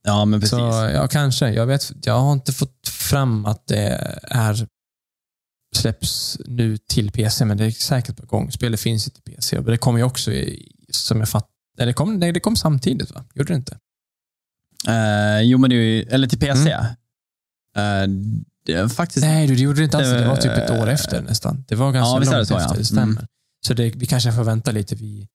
Ja, 0.02 0.24
men 0.24 0.40
precis. 0.40 0.50
Så 0.50 0.90
ja, 0.94 1.08
kanske. 1.08 1.50
Jag, 1.50 1.66
vet, 1.66 1.92
jag 2.02 2.20
har 2.20 2.32
inte 2.32 2.52
fått 2.52 2.88
fram 2.88 3.46
att 3.46 3.66
det 3.66 4.20
är 4.22 4.66
släpps 5.76 6.38
nu 6.46 6.76
till 6.78 7.10
PC, 7.10 7.44
men 7.44 7.56
det 7.56 7.64
är 7.64 7.70
säkert 7.70 8.16
på 8.16 8.26
gång. 8.26 8.52
Spelet 8.52 8.80
finns 8.80 9.06
ju 9.06 9.10
till 9.10 9.22
PC 9.22 9.60
det 9.60 9.78
kommer 9.78 9.98
ju 9.98 10.04
också, 10.04 10.32
i, 10.32 10.72
som 10.90 11.18
jag 11.18 11.28
fattar, 11.28 11.48
nej, 11.78 11.86
det 11.86 11.92
kom, 11.92 12.16
nej, 12.18 12.32
det 12.32 12.40
kom 12.40 12.56
samtidigt 12.56 13.10
va? 13.14 13.24
Gjorde 13.34 13.52
det 13.52 13.56
inte? 13.56 13.78
Eh, 14.88 15.40
jo, 15.40 15.58
men 15.58 15.70
det 15.70 15.76
är 15.76 15.80
ju, 15.80 16.02
eller 16.02 16.28
till 16.28 16.38
PC. 16.38 16.76
Det 18.66 18.72
är 18.72 18.88
faktiskt, 18.88 19.26
Nej, 19.26 19.46
du, 19.46 19.54
det 19.54 19.62
gjorde 19.62 19.78
det 19.80 19.84
inte 19.84 19.96
alls. 19.96 20.08
Det- 20.08 20.28
var 20.28 20.36
typ 20.36 20.52
ett 20.52 20.70
år 20.70 20.88
efter 20.88 21.22
nästan. 21.22 21.64
Det 21.68 21.74
var 21.74 21.92
ganska 21.92 22.08
Ja, 22.08 22.16
är 22.16 22.20
det 22.20 22.36
långt 22.36 22.48
så, 22.48 22.54
ja. 22.54 22.60
efter, 22.60 22.76
det 22.76 22.84
stämmer. 22.84 23.02
Mm. 23.02 23.26
Så 23.66 23.74
det, 23.74 23.90
vi 23.96 24.06
kanske 24.06 24.32
får 24.32 24.44
vänta 24.44 24.70
lite. 24.70 24.94
Vi, 24.94 25.28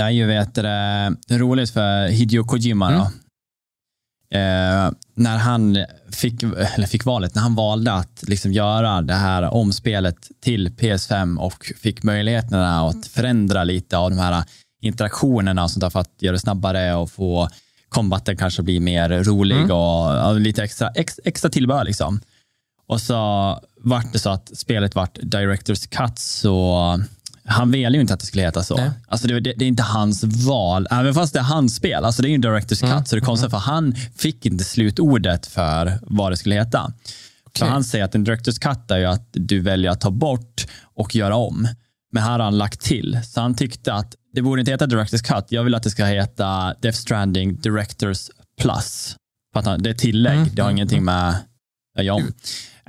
det 0.00 0.04
är 0.04 0.10
ju 0.10 0.26
vet 0.26 0.54
du, 0.54 1.38
roligt 1.38 1.70
för 1.70 2.08
Hideo 2.08 2.44
Kojima. 2.44 2.90
Då. 2.90 3.00
Eh, 4.38 4.90
när 5.14 5.38
han 5.38 5.84
fick, 6.12 6.42
eller 6.42 6.86
fick 6.86 7.04
valet, 7.04 7.34
när 7.34 7.42
han 7.42 7.54
valde 7.54 7.92
att 7.92 8.24
liksom 8.26 8.52
göra 8.52 9.02
det 9.02 9.14
här 9.14 9.42
omspelet 9.42 10.16
till 10.40 10.68
PS5 10.68 11.38
och 11.38 11.64
fick 11.64 12.02
möjligheterna 12.02 12.88
att 12.88 13.06
förändra 13.06 13.64
lite 13.64 13.98
av 13.98 14.10
de 14.10 14.18
här 14.18 14.44
interaktionerna 14.82 15.64
och 15.64 15.70
sånt 15.70 15.80
där 15.80 15.90
för 15.90 16.00
att 16.00 16.14
göra 16.18 16.32
det 16.32 16.38
snabbare 16.40 16.94
och 16.94 17.10
få 17.10 17.48
combaten 17.88 18.36
kanske 18.36 18.62
bli 18.62 18.80
mer 18.80 19.24
rolig 19.24 19.56
Mm. 19.56 19.70
och 19.70 20.14
ja, 20.16 20.32
lite 20.32 20.62
extra, 20.62 20.88
ex, 20.88 21.20
extra 21.24 21.50
tillbehör. 21.50 21.84
Liksom. 21.84 22.20
Och 22.86 23.00
så 23.00 23.14
vart 23.76 24.12
det 24.12 24.18
så 24.18 24.30
att 24.30 24.58
spelet 24.58 24.94
vart 24.94 25.18
Directors 25.22 25.86
Cut, 25.86 26.18
så 26.18 27.00
han 27.44 27.70
ville 27.70 27.90
ju 27.96 28.00
inte 28.00 28.14
att 28.14 28.20
det 28.20 28.26
skulle 28.26 28.42
heta 28.42 28.62
så. 28.62 28.76
Nej. 28.76 28.90
Alltså 29.08 29.28
det, 29.28 29.40
det, 29.40 29.52
det 29.56 29.64
är 29.64 29.68
inte 29.68 29.82
hans 29.82 30.24
val, 30.24 30.86
även 30.90 31.14
fast 31.14 31.32
det 31.32 31.38
är 31.38 31.42
hans 31.44 31.74
spel. 31.76 32.04
Alltså 32.04 32.22
det 32.22 32.28
är 32.28 32.30
ju 32.30 32.34
en 32.34 32.40
Directors 32.40 32.80
Cut, 32.80 32.90
Mm. 32.90 33.04
så 33.04 33.16
det 33.16 33.20
är 33.20 33.24
konstigt 33.24 33.50
för 33.50 33.58
han 33.58 33.94
fick 34.16 34.46
inte 34.46 34.64
slutordet 34.64 35.46
för 35.46 35.98
vad 36.02 36.32
det 36.32 36.36
skulle 36.36 36.54
heta. 36.54 36.92
För 37.56 37.64
Okej. 37.64 37.68
han 37.68 37.84
säger 37.84 38.04
att 38.04 38.14
en 38.14 38.24
Directors 38.24 38.58
Cut 38.58 38.90
är 38.90 38.98
ju 38.98 39.04
att 39.04 39.28
du 39.32 39.60
väljer 39.60 39.90
att 39.90 40.00
ta 40.00 40.10
bort 40.10 40.66
och 40.94 41.14
göra 41.16 41.36
om. 41.36 41.68
Men 42.12 42.22
här 42.22 42.30
har 42.30 42.38
han 42.38 42.58
lagt 42.58 42.80
till. 42.80 43.18
Så 43.24 43.40
han 43.40 43.54
tyckte 43.54 43.92
att 43.94 44.14
det 44.34 44.42
borde 44.42 44.60
inte 44.60 44.72
heta 44.72 44.86
Directors 44.86 45.22
Cut. 45.22 45.44
Jag 45.48 45.64
vill 45.64 45.74
att 45.74 45.82
det 45.82 45.90
ska 45.90 46.04
heta 46.04 46.74
Death 46.82 46.98
Stranding 46.98 47.56
Directors 47.60 48.30
Plus. 48.60 49.16
För 49.52 49.60
att 49.60 49.66
han, 49.66 49.82
det 49.82 49.90
är 49.90 49.94
tillägg. 49.94 50.36
Mm, 50.38 50.48
Det 50.54 50.62
har 50.62 50.68
mm, 50.68 50.76
ingenting 50.76 51.04
med 51.04 51.34
att 51.98 52.04
göra 52.04 52.16
om. 52.16 52.32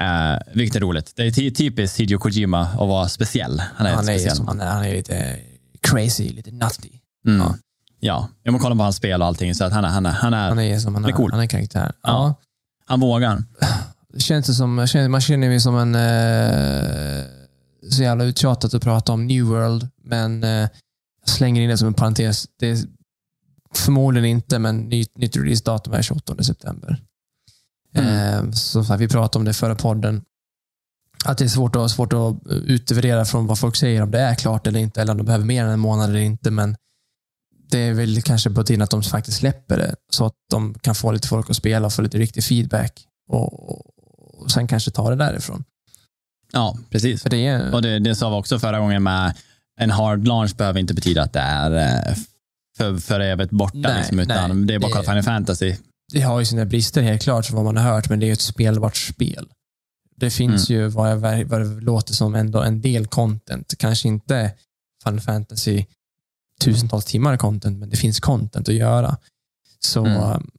Uh, 0.02 0.40
vilket 0.54 0.76
är 0.76 0.80
roligt. 0.80 1.14
Det 1.16 1.24
är 1.24 1.32
ty- 1.32 1.52
typiskt 1.52 2.00
Hideo 2.00 2.20
Kojima 2.20 2.62
att 2.62 2.76
vara 2.78 3.08
speciell. 3.08 3.64
Han 3.76 3.88
är, 3.88 3.92
han, 3.92 4.00
är, 4.00 4.14
speciell. 4.14 4.36
som, 4.36 4.48
han, 4.48 4.62
är, 4.62 4.66
han 4.66 4.86
är 4.86 4.94
lite 4.94 5.40
crazy, 5.82 6.30
lite 6.30 6.52
nutty. 6.52 6.90
Mm. 7.28 7.40
ja. 7.40 7.56
Ja, 8.04 8.28
jag 8.44 8.52
må 8.52 8.60
kolla 8.60 8.76
på 8.76 8.84
hans 8.84 8.96
spel 8.96 9.22
och 9.22 9.28
allting. 9.28 9.56
Så 9.56 9.64
att 9.64 9.74
han, 9.74 9.86
är, 9.86 9.90
han, 9.90 10.06
är, 10.06 10.12
han, 10.12 10.34
är, 10.34 10.50
Han 10.50 10.60
är 10.60 10.80
som 10.80 10.96
han, 10.96 11.06
är 11.06 11.12
cool. 11.12 11.32
han 11.32 11.42
är 11.42 11.48
karaktär. 11.48 11.92
Ja. 12.02 12.10
Ja. 12.10 12.36
han 12.86 13.00
vågar. 13.00 13.44
Känns 14.18 14.48
det 14.48 14.54
som, 14.54 14.76
man 14.76 14.88
känner 14.88 15.50
mig 15.50 15.60
som 15.60 15.78
en 15.78 15.96
eh, 15.96 17.26
så 17.90 18.04
jävla 18.04 18.24
uttjatat 18.24 18.74
att 18.74 18.84
prata 18.84 19.12
om 19.14 19.28
New 19.28 19.44
World, 19.44 19.88
men 20.04 20.44
eh, 20.44 20.50
jag 20.50 20.70
slänger 21.26 21.62
in 21.62 21.70
det 21.70 21.78
som 21.78 21.88
en 21.88 21.94
parentes. 21.94 22.48
Det 22.60 22.70
är 22.70 22.78
förmodligen 23.76 24.30
inte, 24.30 24.60
men 24.60 24.78
nytt, 24.78 25.18
nytt 25.18 25.38
releasedatum 25.38 25.94
är 25.94 26.02
28 26.02 26.44
september. 26.44 26.98
Mm. 27.94 28.08
Eh, 28.76 28.84
här, 28.88 28.98
vi 28.98 29.08
pratade 29.08 29.40
om 29.42 29.46
det 29.46 29.54
förra 29.54 29.76
podden. 29.76 30.22
Att 31.26 31.38
det 31.38 31.44
är 31.44 31.50
svårt 31.50 31.76
att, 31.76 31.92
svårt 31.92 32.14
att 32.14 32.36
utvärdera 32.52 33.26
från 33.26 33.48
vad 33.48 33.60
folk 33.60 33.76
säger 33.76 34.02
om 34.02 34.12
det 34.12 34.20
är 34.20 34.36
klart 34.36 34.68
eller 34.68 34.80
inte, 34.80 35.02
eller 35.02 35.12
om 35.12 35.18
de 35.18 35.24
behöver 35.24 35.46
mer 35.46 35.64
än 35.66 35.70
en 35.72 35.80
månad 35.80 36.10
eller 36.10 36.20
inte. 36.20 36.52
Men 36.52 36.76
det 37.72 37.78
är 37.80 37.94
väl 37.94 38.22
kanske 38.22 38.50
på 38.50 38.64
tiden 38.64 38.82
att 38.82 38.90
de 38.90 39.04
faktiskt 39.04 39.38
släpper 39.38 39.78
det, 39.78 39.96
så 40.12 40.26
att 40.26 40.34
de 40.52 40.74
kan 40.74 40.96
få 40.96 41.12
lite 41.12 41.28
folk 41.28 41.50
att 41.50 41.56
spela 41.56 41.86
och 41.86 41.94
få 41.94 42.02
lite 42.02 42.18
riktig 42.18 42.44
feedback. 42.44 43.06
Och, 43.30 44.44
och 44.44 44.52
sen 44.52 44.68
kanske 44.68 44.92
ta 44.92 45.10
det 45.10 45.16
därifrån. 45.16 45.64
Ja, 46.54 46.78
precis. 46.90 47.22
För 47.24 47.30
det 47.30 47.48
är, 47.48 47.74
Och 47.74 47.82
det, 47.82 48.00
det 48.00 48.16
sa 48.16 48.30
vi 48.30 48.36
också 48.36 48.60
förra 48.60 48.80
gången 48.80 49.04
med 49.04 49.34
en 49.80 49.92
hard 49.92 50.28
launch 50.28 50.56
behöver 50.56 50.80
inte 50.80 50.94
betyda 50.94 51.24
att 51.24 51.34
det 51.34 51.40
är 51.40 51.72
eh, 51.72 52.16
för, 52.78 52.98
för 52.98 53.20
evigt 53.20 53.52
borta. 53.52 53.78
Nej, 53.78 53.98
liksom, 53.98 54.20
utan 54.20 54.58
nej, 54.58 54.66
det 54.68 54.74
är 54.74 54.80
bara 54.80 54.88
det- 54.88 54.94
kolla 54.94 55.04
Final 55.04 55.24
Fantasy. 55.24 55.76
Det 56.12 56.22
har 56.22 56.40
ju 56.40 56.46
sina 56.46 56.66
brister 56.66 57.02
helt 57.02 57.22
klart, 57.22 57.46
som 57.46 57.56
vad 57.56 57.66
man 57.66 57.78
har 57.78 57.84
hört, 57.94 58.10
men 58.10 58.20
det 58.20 58.26
är 58.26 58.28
ju 58.28 58.34
ett 58.34 58.42
spelbart 58.42 58.98
spel. 58.98 59.50
Det 60.16 60.30
finns 60.32 60.70
Mm. 60.70 60.82
ju, 60.82 60.88
vad, 60.88 61.12
jag, 61.12 61.46
vad 61.46 61.62
det 61.62 61.82
låter 61.82 62.14
som, 62.14 62.36
ändå 62.36 62.62
en 62.62 62.82
del 62.82 63.08
content. 63.08 63.74
Kanske 63.78 64.08
inte 64.08 64.52
Final 65.04 65.22
Fantasy 65.22 65.86
tusentals 66.62 67.06
timmar 67.06 67.38
content, 67.38 67.80
men 67.80 67.90
det 67.90 67.98
finns 67.98 68.20
content 68.20 68.70
att 68.70 68.76
göra. 68.76 69.18
Så 69.80 70.06
Mm. 70.06 70.24
um, 70.24 70.52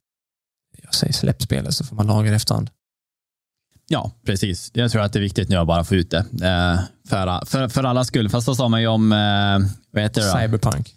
jag 0.83 0.93
säger 0.93 1.13
släpp 1.13 1.41
spelet 1.41 1.73
så 1.75 1.83
får 1.83 1.95
man 1.95 2.07
laga 2.07 2.29
det 2.29 2.35
efterhand. 2.35 2.69
Ja, 3.87 4.11
precis. 4.25 4.71
Jag 4.73 4.91
tror 4.91 5.01
att 5.01 5.13
det 5.13 5.19
är 5.19 5.21
viktigt 5.23 5.49
nu 5.49 5.55
att 5.55 5.67
bara 5.67 5.83
få 5.83 5.95
ut 5.95 6.09
det. 6.11 6.17
Eh, 6.19 6.79
för, 7.09 7.45
för, 7.45 7.69
för 7.69 7.83
alla 7.83 8.05
skull. 8.05 8.29
Fast 8.29 8.45
så 8.45 8.55
sa 8.55 8.69
man 8.69 8.81
ju 8.81 8.87
om, 8.87 9.11
eh, 9.11 9.69
vad 9.91 10.03
heter 10.03 10.21
det 10.21 10.27
då? 10.31 10.39
Cyberpunk. 10.39 10.95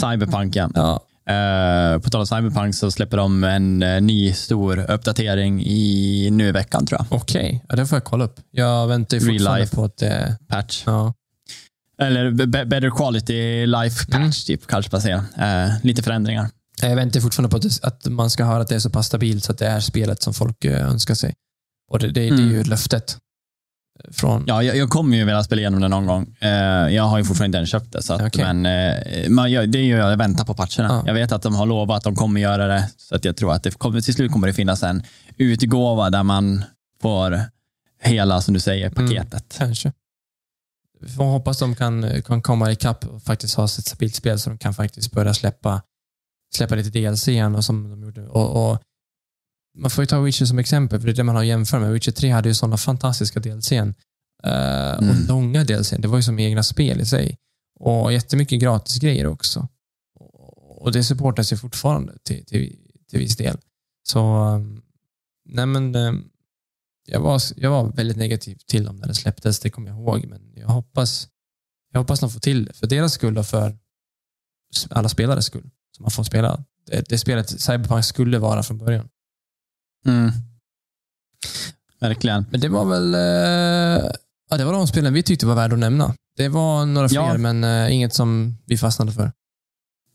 Cyberpunk. 0.00 0.56
Ja. 0.56 0.70
Ja. 0.74 1.00
Eh, 1.28 1.98
på 2.00 2.10
tal 2.10 2.20
om 2.20 2.26
Cyberpunk 2.26 2.74
så 2.74 2.90
släpper 2.90 3.16
de 3.16 3.44
en 3.44 3.82
eh, 3.82 4.00
ny 4.00 4.32
stor 4.32 4.90
uppdatering 4.90 5.62
i, 5.66 6.28
nu 6.32 6.48
i 6.48 6.52
veckan 6.52 6.86
tror 6.86 7.00
jag. 7.00 7.20
Okej, 7.20 7.64
ja, 7.68 7.76
det 7.76 7.86
får 7.86 7.96
jag 7.96 8.04
kolla 8.04 8.24
upp. 8.24 8.40
Jag 8.50 8.86
väntar 8.88 9.16
ju 9.16 9.20
fortfarande 9.38 9.66
på 9.66 9.84
att 9.84 9.96
det... 9.96 10.38
Patch. 10.48 10.82
Ja. 10.86 11.14
Eller 12.00 12.30
be- 12.30 12.64
better 12.64 12.90
quality 12.90 13.66
life 13.66 14.06
patch 14.06 14.16
Mm. 14.16 14.32
typ 14.32 14.66
kanske 14.66 14.88
man 14.92 15.00
säger. 15.02 15.16
Eh, 15.38 15.70
lite 15.82 16.02
förändringar. 16.02 16.50
Jag 16.82 16.96
väntar 16.96 17.20
fortfarande 17.20 17.50
på 17.50 17.56
att, 17.56 17.62
det, 17.62 17.78
att 17.86 18.06
man 18.06 18.30
ska 18.30 18.44
höra 18.44 18.62
att 18.62 18.68
det 18.68 18.74
är 18.74 18.78
så 18.78 18.90
pass 18.90 19.06
stabilt 19.06 19.44
så 19.44 19.52
att 19.52 19.58
det 19.58 19.66
är 19.66 19.80
spelet 19.80 20.22
som 20.22 20.34
folk 20.34 20.64
eh, 20.64 20.88
önskar 20.88 21.14
sig. 21.14 21.34
Och 21.90 21.98
det, 21.98 22.06
det, 22.06 22.12
det 22.12 22.26
är 22.26 22.32
Mm. 22.32 22.50
ju 22.50 22.64
löftet. 22.64 23.16
Från, 24.12 24.44
Ja, 24.46 24.62
jag, 24.62 24.76
jag 24.76 24.90
kommer 24.90 25.16
ju 25.16 25.24
vilja 25.24 25.44
spela 25.44 25.60
igenom 25.60 25.80
det 25.80 25.88
någon 25.88 26.06
gång. 26.06 26.36
Eh, 26.40 26.48
jag 26.94 27.02
har 27.02 27.18
ju 27.18 27.24
fortfarande 27.24 27.58
inte 27.58 27.58
än 27.58 27.66
köpt 27.80 27.92
det. 27.92 28.02
Så 28.02 28.14
att, 28.14 28.22
Okej. 28.22 28.44
Men 28.54 28.66
eh, 28.66 29.28
man, 29.30 29.50
gör- 29.50 29.66
det 29.66 29.78
är 29.78 29.82
ju 29.82 29.96
jag 29.96 30.16
väntar 30.16 30.44
på 30.44 30.54
patcherna. 30.54 30.88
Ja. 30.94 31.02
Jag 31.06 31.14
vet 31.14 31.32
att 31.32 31.42
de 31.42 31.54
har 31.54 31.66
lovat 31.66 31.96
att 31.96 32.04
de 32.04 32.14
kommer 32.16 32.40
göra 32.40 32.66
det. 32.66 32.90
Så 32.96 33.14
att 33.16 33.24
jag 33.24 33.36
tror 33.36 33.52
att 33.52 33.62
det 33.62 33.70
kommer, 33.78 34.00
till 34.00 34.14
slut 34.14 34.32
kommer 34.32 34.46
det 34.46 34.52
finnas 34.52 34.82
en 34.82 35.02
utgåva 35.36 36.10
där 36.10 36.22
man 36.22 36.64
får 37.02 37.40
hela, 38.02 38.40
som 38.40 38.54
du 38.54 38.60
säger, 38.60 38.86
Mm. 38.86 38.94
paketet. 39.08 39.54
Kanske. 39.58 39.92
Vi 41.00 41.08
får 41.08 41.24
hoppas 41.24 41.58
de 41.58 41.74
kan, 41.74 42.22
kan 42.22 42.42
komma 42.42 42.72
ikapp 42.72 43.04
och 43.04 43.22
faktiskt 43.22 43.54
ha 43.54 43.64
ett 43.64 43.70
stabilt 43.70 44.14
spel 44.14 44.38
så 44.38 44.50
de 44.50 44.58
kan 44.58 44.74
faktiskt 44.74 45.12
börja 45.12 45.34
släppa, 45.34 45.82
släppa 46.54 46.74
lite 46.74 46.90
DLC 47.00 47.28
igen 47.28 47.54
och 47.56 47.64
som 47.64 47.90
de 47.90 48.02
gjorde. 48.02 48.26
Och, 48.26 48.70
och 48.72 48.78
man 49.78 49.90
får 49.90 50.02
ju 50.02 50.06
ta 50.06 50.20
Witcher 50.20 50.44
som 50.44 50.58
exempel, 50.58 51.00
för 51.00 51.06
det 51.06 51.12
är 51.12 51.16
det 51.16 51.24
man 51.24 51.34
har 51.34 51.42
att 51.42 51.48
jämföra 51.48 51.80
med. 51.80 51.92
Witcher 51.92 52.12
3 52.12 52.30
hade 52.30 52.48
ju 52.48 52.54
sådana 52.54 52.76
fantastiska 52.76 53.40
DLCn. 53.40 53.74
Uh, 54.46 54.96
Och 54.96 55.02
Mm. 55.02 55.26
långa 55.28 55.64
DLCn. 55.64 56.00
Det 56.00 56.08
var 56.08 56.16
ju 56.16 56.22
som 56.22 56.38
egna 56.38 56.62
spel 56.62 57.00
i 57.00 57.06
sig. 57.06 57.38
Och 57.80 58.12
jättemycket 58.12 58.60
gratis 58.60 58.98
grejer 58.98 59.26
också. 59.26 59.68
Och 60.80 60.92
det 60.92 61.04
supportas 61.04 61.52
ju 61.52 61.56
fortfarande 61.56 62.18
till, 62.22 62.44
till, 62.46 62.76
till 63.10 63.18
viss 63.18 63.36
del. 63.36 63.56
Så, 64.08 64.20
um, 64.44 64.82
nej 65.48 65.66
men, 65.66 65.94
um, 65.94 66.30
jag, 67.06 67.20
var, 67.20 67.40
jag 67.56 67.70
var 67.70 67.92
väldigt 67.92 68.16
negativ 68.16 68.58
till 68.66 68.84
dem 68.84 68.96
när 68.96 69.06
det 69.08 69.14
släpptes, 69.14 69.60
det 69.60 69.70
kommer 69.70 69.88
jag 69.90 69.98
ihåg. 69.98 70.26
Men 70.26 70.52
jag 70.56 70.68
hoppas, 70.68 71.28
jag 71.92 72.00
hoppas 72.00 72.20
de 72.20 72.30
får 72.30 72.40
till 72.40 72.64
det. 72.64 72.72
För 72.72 72.86
deras 72.86 73.12
skull 73.12 73.38
och 73.38 73.46
för 73.46 73.78
alla 74.90 75.08
spelares 75.08 75.46
skull. 75.46 75.70
Som 75.96 76.02
man 76.02 76.10
får 76.10 76.24
spela. 76.24 76.64
Det, 76.86 77.08
det 77.08 77.18
spelet 77.18 77.60
Cyberpunk 77.60 78.04
skulle 78.04 78.38
vara 78.38 78.62
från 78.62 78.78
början. 78.78 79.08
Mm. 80.06 80.30
Verkligen. 82.00 82.46
Men 82.50 82.60
det 82.60 82.68
var 82.68 82.84
väl 82.84 83.14
eh, 83.14 84.10
ja, 84.50 84.56
det 84.56 84.64
var 84.64 84.72
de 84.72 84.86
spelen 84.86 85.14
vi 85.14 85.22
tyckte 85.22 85.46
var 85.46 85.54
värda 85.54 85.74
att 85.74 85.78
nämna. 85.80 86.14
Det 86.36 86.48
var 86.48 86.86
några 86.86 87.08
fler, 87.08 87.18
Ja. 87.18 87.38
men 87.38 87.64
eh, 87.64 87.94
inget 87.94 88.14
som 88.14 88.58
vi 88.66 88.78
fastnade 88.78 89.12
för. 89.12 89.32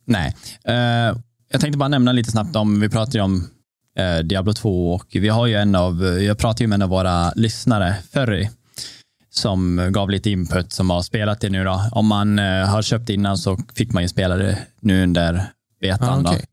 Nej. 0.05 0.35
Eh, 0.63 1.17
jag 1.49 1.61
tänkte 1.61 1.77
bara 1.77 1.89
nämna 1.89 2.11
lite 2.11 2.31
snabbt 2.31 2.55
om, 2.55 2.79
vi 2.79 2.89
pratade 2.89 3.17
ju 3.17 3.23
om 3.23 3.49
eh, 3.97 4.17
Diablo 4.17 4.53
2 4.53 4.93
och 4.93 5.07
vi 5.11 5.29
har 5.29 5.47
ju 5.47 5.55
en 5.55 5.75
av, 5.75 6.03
jag 6.03 6.37
pratade 6.37 6.63
ju 6.63 6.67
med 6.67 6.75
en 6.75 6.81
av 6.81 6.89
våra 6.89 7.31
lyssnare, 7.35 7.95
Ferry, 8.11 8.49
som 9.29 9.89
gav 9.91 10.09
lite 10.09 10.29
input 10.29 10.73
som 10.73 10.89
har 10.89 11.01
spelat 11.01 11.41
det 11.41 11.49
nu 11.49 11.63
då. 11.63 11.83
Om 11.91 12.07
man 12.07 12.39
eh, 12.39 12.65
har 12.65 12.81
köpt 12.81 13.09
innan 13.09 13.37
så 13.37 13.57
fick 13.75 13.91
man 13.93 14.03
ju 14.03 14.09
spela 14.09 14.35
det 14.35 14.59
nu 14.79 15.03
under 15.03 15.45
betan 15.81 16.25
okej. 16.25 16.45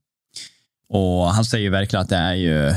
då. 0.89 0.97
Och 0.99 1.26
han 1.35 1.45
säger 1.45 1.64
ju 1.64 1.70
verkligen 1.70 2.03
att 2.03 2.09
det 2.09 2.16
är 2.16 2.35
ju, 2.35 2.74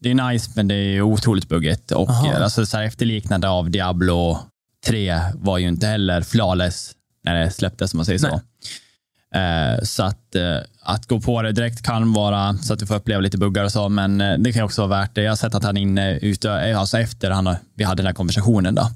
det 0.00 0.10
är 0.10 0.30
nice 0.30 0.50
men 0.54 0.68
det 0.68 0.74
är 0.74 1.02
otroligt 1.02 1.48
buggigt 1.48 1.92
och 1.92 2.10
Aha. 2.10 2.32
eh, 2.32 2.42
alltså 2.42 2.66
så 2.66 2.76
här 2.76 2.84
efterliknande 2.84 3.48
av 3.48 3.70
Diablo 3.70 4.38
3 4.86 5.20
var 5.34 5.58
ju 5.58 5.68
inte 5.68 5.86
heller 5.86 6.22
flawless 6.22 6.92
när 7.24 7.34
det 7.44 7.50
släpptes, 7.50 7.94
om 7.94 7.98
man 7.98 8.06
säger 8.06 8.18
så. 8.18 8.28
Nej. 8.28 8.40
Eh, 9.34 9.82
så 9.82 10.02
att, 10.02 10.34
eh, 10.34 10.56
att 10.82 11.06
gå 11.06 11.20
på 11.20 11.42
det 11.42 11.52
direkt 11.52 11.82
kan 11.82 12.12
vara 12.12 12.56
så 12.56 12.72
att 12.72 12.78
du 12.78 12.86
får 12.86 12.94
uppleva 12.94 13.20
lite 13.20 13.38
buggar 13.38 13.64
och 13.64 13.72
så, 13.72 13.88
men 13.88 14.20
eh, 14.20 14.38
det 14.38 14.52
kan 14.52 14.64
också 14.64 14.86
vara 14.86 15.00
värt 15.00 15.14
det. 15.14 15.22
Jag 15.22 15.30
har 15.30 15.36
sett 15.36 15.54
att 15.54 15.64
han 15.64 15.76
är 15.76 15.80
inne 15.80 16.18
ute, 16.18 16.50
eh, 16.50 16.80
alltså 16.80 16.98
efter 16.98 17.30
han 17.30 17.56
vi 17.74 17.84
hade 17.84 17.96
den 17.96 18.06
här 18.06 18.14
konversationen. 18.14 18.74
Då. 18.74 18.90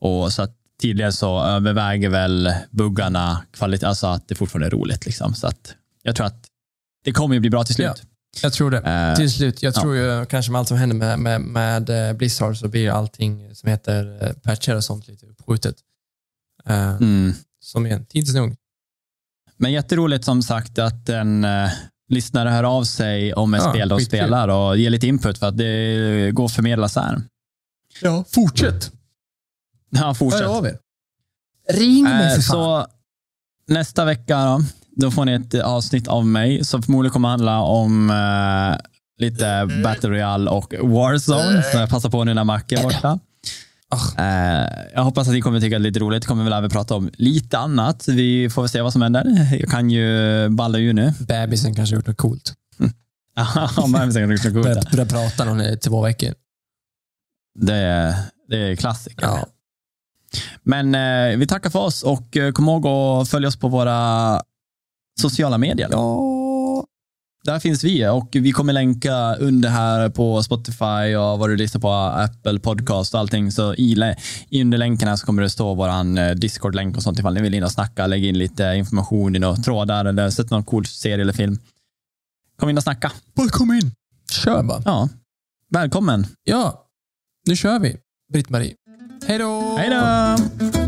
Och 0.00 0.32
så 0.32 0.42
att 0.42 0.56
tidigare 0.80 1.12
så 1.12 1.42
överväger 1.44 2.08
väl 2.08 2.54
buggarna 2.70 3.42
kvalitet, 3.52 3.86
alltså 3.86 4.06
att 4.06 4.28
det 4.28 4.34
fortfarande 4.34 4.66
är 4.66 4.70
roligt. 4.70 5.06
Liksom. 5.06 5.34
Så 5.34 5.46
att 5.46 5.74
jag 6.02 6.16
tror 6.16 6.26
att 6.26 6.46
det 7.04 7.12
kommer 7.12 7.34
ju 7.34 7.40
bli 7.40 7.50
bra 7.50 7.64
till 7.64 7.74
slut. 7.74 8.02
Jag 8.42 8.52
tror 8.52 8.70
det. 8.70 8.78
Eh, 8.78 9.16
Till 9.16 9.30
slut. 9.30 9.62
Jag 9.62 9.74
ja. 9.76 9.80
tror 9.80 9.96
ju 9.96 10.26
kanske 10.26 10.52
med 10.52 10.58
allt 10.58 10.68
som 10.68 10.76
händer 10.76 10.96
med, 10.96 11.18
med, 11.18 11.40
med 11.40 12.08
eh, 12.08 12.12
Blizzard 12.12 12.56
så 12.56 12.68
blir 12.68 12.90
allting 12.90 13.54
som 13.54 13.68
heter 13.68 14.24
eh, 14.26 14.32
patcher 14.32 14.76
och 14.76 14.84
sånt 14.84 15.08
lite 15.08 15.26
uppskjutet. 15.26 15.76
Eh, 16.66 16.96
mm. 16.96 17.32
Som 17.60 17.86
igen, 17.86 18.06
tids 18.06 18.34
nog. 18.34 18.56
Men 19.56 19.72
jätteroligt 19.72 20.24
som 20.24 20.42
sagt 20.42 20.78
att 20.78 21.08
en 21.08 21.44
eh, 21.44 21.70
lyssnare 22.08 22.48
hör 22.48 22.64
av 22.64 22.84
sig 22.84 23.34
om 23.34 23.54
ett 23.54 23.62
Ja, 23.64 23.70
spel 23.70 23.88
de 23.88 24.00
spelar 24.00 24.48
och 24.48 24.78
ger 24.78 24.90
lite 24.90 25.06
input 25.06 25.38
för 25.38 25.46
att 25.46 25.58
det 25.58 26.30
går 26.32 26.44
att 26.44 26.52
förmedlas 26.52 26.96
här. 26.96 27.22
Ja, 28.00 28.24
fortsätt. 28.28 28.92
Ja, 29.90 30.14
fortsätt. 30.14 30.40
Hör 30.40 30.58
av 30.58 30.66
er. 30.66 30.78
Ring 31.68 32.02
mig 32.02 32.34
för 32.34 32.42
fan. 32.42 32.42
så 32.42 32.86
nästa 33.66 34.04
vecka 34.04 34.44
då, 34.44 34.62
då 34.96 35.10
får 35.10 35.24
ni 35.24 35.32
ett 35.32 35.54
avsnitt 35.54 36.08
av 36.08 36.26
mig 36.26 36.64
som 36.64 36.82
förmodligen 36.82 37.12
kommer 37.12 37.28
handla 37.28 37.60
om 37.60 38.10
eh, 38.10 38.80
lite 39.18 39.68
Battle 39.84 40.10
Royale 40.10 40.50
och 40.50 40.74
Warzone. 40.80 41.62
Så 41.62 41.78
jag 41.78 41.90
passar 41.90 42.10
på 42.10 42.24
nu 42.24 42.34
när 42.34 42.44
Mac 42.44 42.62
är 42.68 42.82
borta. 42.82 43.18
Eh, 44.18 44.88
jag 44.94 45.04
hoppas 45.04 45.28
att 45.28 45.34
ni 45.34 45.40
kommer 45.40 45.60
tycka 45.60 45.78
det 45.78 45.82
är 45.82 45.90
lite 45.90 46.00
roligt. 46.00 46.26
kommer 46.26 46.44
väl 46.44 46.52
även 46.52 46.70
prata 46.70 46.94
om 46.94 47.10
lite 47.14 47.58
annat. 47.58 48.08
Vi 48.08 48.50
får 48.50 48.62
väl 48.62 48.68
se 48.68 48.82
vad 48.82 48.92
som 48.92 49.02
händer. 49.02 49.48
Jag 49.60 49.70
kan 49.70 49.90
ju 49.90 50.48
balla 50.48 50.78
ju 50.78 50.92
nu. 50.92 51.12
Bebisen 51.20 51.74
kanske 51.74 51.94
har 51.94 51.98
gjort 51.98 52.06
något 52.06 52.16
coolt. 52.16 52.54
Ja, 53.34 53.86
men 53.88 54.12
säkert 54.12 54.38
också 54.38 54.50
coolt. 54.50 54.64
Börjar 54.64 54.90
börjar 54.90 55.06
prata 55.06 55.44
någon 55.44 55.60
i 55.60 55.76
två 55.76 56.02
veckor. 56.02 56.34
Det 57.60 57.74
är, 57.74 58.14
det 58.48 58.56
är 58.56 58.76
klassiker. 58.76 59.26
Ja. 59.26 59.46
Men 60.62 60.94
eh, 60.94 61.38
vi 61.38 61.46
tackar 61.46 61.70
för 61.70 61.78
oss 61.78 62.02
och 62.02 62.36
eh, 62.36 62.52
kom 62.52 62.68
ihåg 62.68 62.86
att 62.86 63.28
följa 63.28 63.48
oss 63.48 63.56
på 63.56 63.68
våra 63.68 64.42
sociala 65.20 65.58
medier. 65.58 65.88
ja. 65.90 66.28
Där 67.44 67.58
finns 67.58 67.84
vi 67.84 68.08
och 68.08 68.28
vi 68.32 68.52
kommer 68.52 68.72
länka 68.72 69.34
under 69.34 69.68
här 69.68 70.08
på 70.08 70.42
Spotify 70.42 71.16
och 71.16 71.38
vad 71.38 71.50
du 71.50 71.56
lyssnar 71.56 71.80
på, 71.80 71.92
Apple 71.92 72.58
Podcast 72.58 73.14
och 73.14 73.20
allting. 73.20 73.52
Så 73.52 73.74
i, 73.74 74.14
i 74.48 74.62
under 74.62 75.06
här 75.06 75.16
så 75.16 75.26
kommer 75.26 75.42
det 75.42 75.50
stå 75.50 75.74
våran 75.74 76.18
eh, 76.18 76.30
Discord-länk 76.30 76.96
och 76.96 77.02
sånt 77.02 77.18
ifall 77.18 77.34
ni 77.34 77.42
vill 77.42 77.54
in 77.54 77.64
och 77.64 77.72
snacka, 77.72 78.06
lägga 78.06 78.28
in 78.28 78.38
lite 78.38 78.64
information 78.64 79.36
i 79.36 79.38
några 79.38 79.56
trådar 79.56 80.04
eller 80.04 80.30
sätta 80.30 80.54
någon 80.54 80.64
cool 80.64 80.86
serie 80.86 81.22
eller 81.22 81.32
film. 81.32 81.58
Kom 82.58 82.68
in 82.68 82.76
och 82.76 82.82
snacka. 82.82 83.12
Bara 83.34 83.48
kom 83.48 83.72
in. 83.72 83.92
Kör 84.32 84.62
bara. 84.62 84.82
Ja, 84.84 85.08
välkommen. 85.70 86.26
Ja, 86.44 86.86
nu 87.46 87.56
kör 87.56 87.78
vi. 87.78 87.96
Britt-Marie. 88.32 88.74
Hej 89.26 89.38
då! 89.38 89.76
Hej 89.78 89.90
då! 89.90 90.81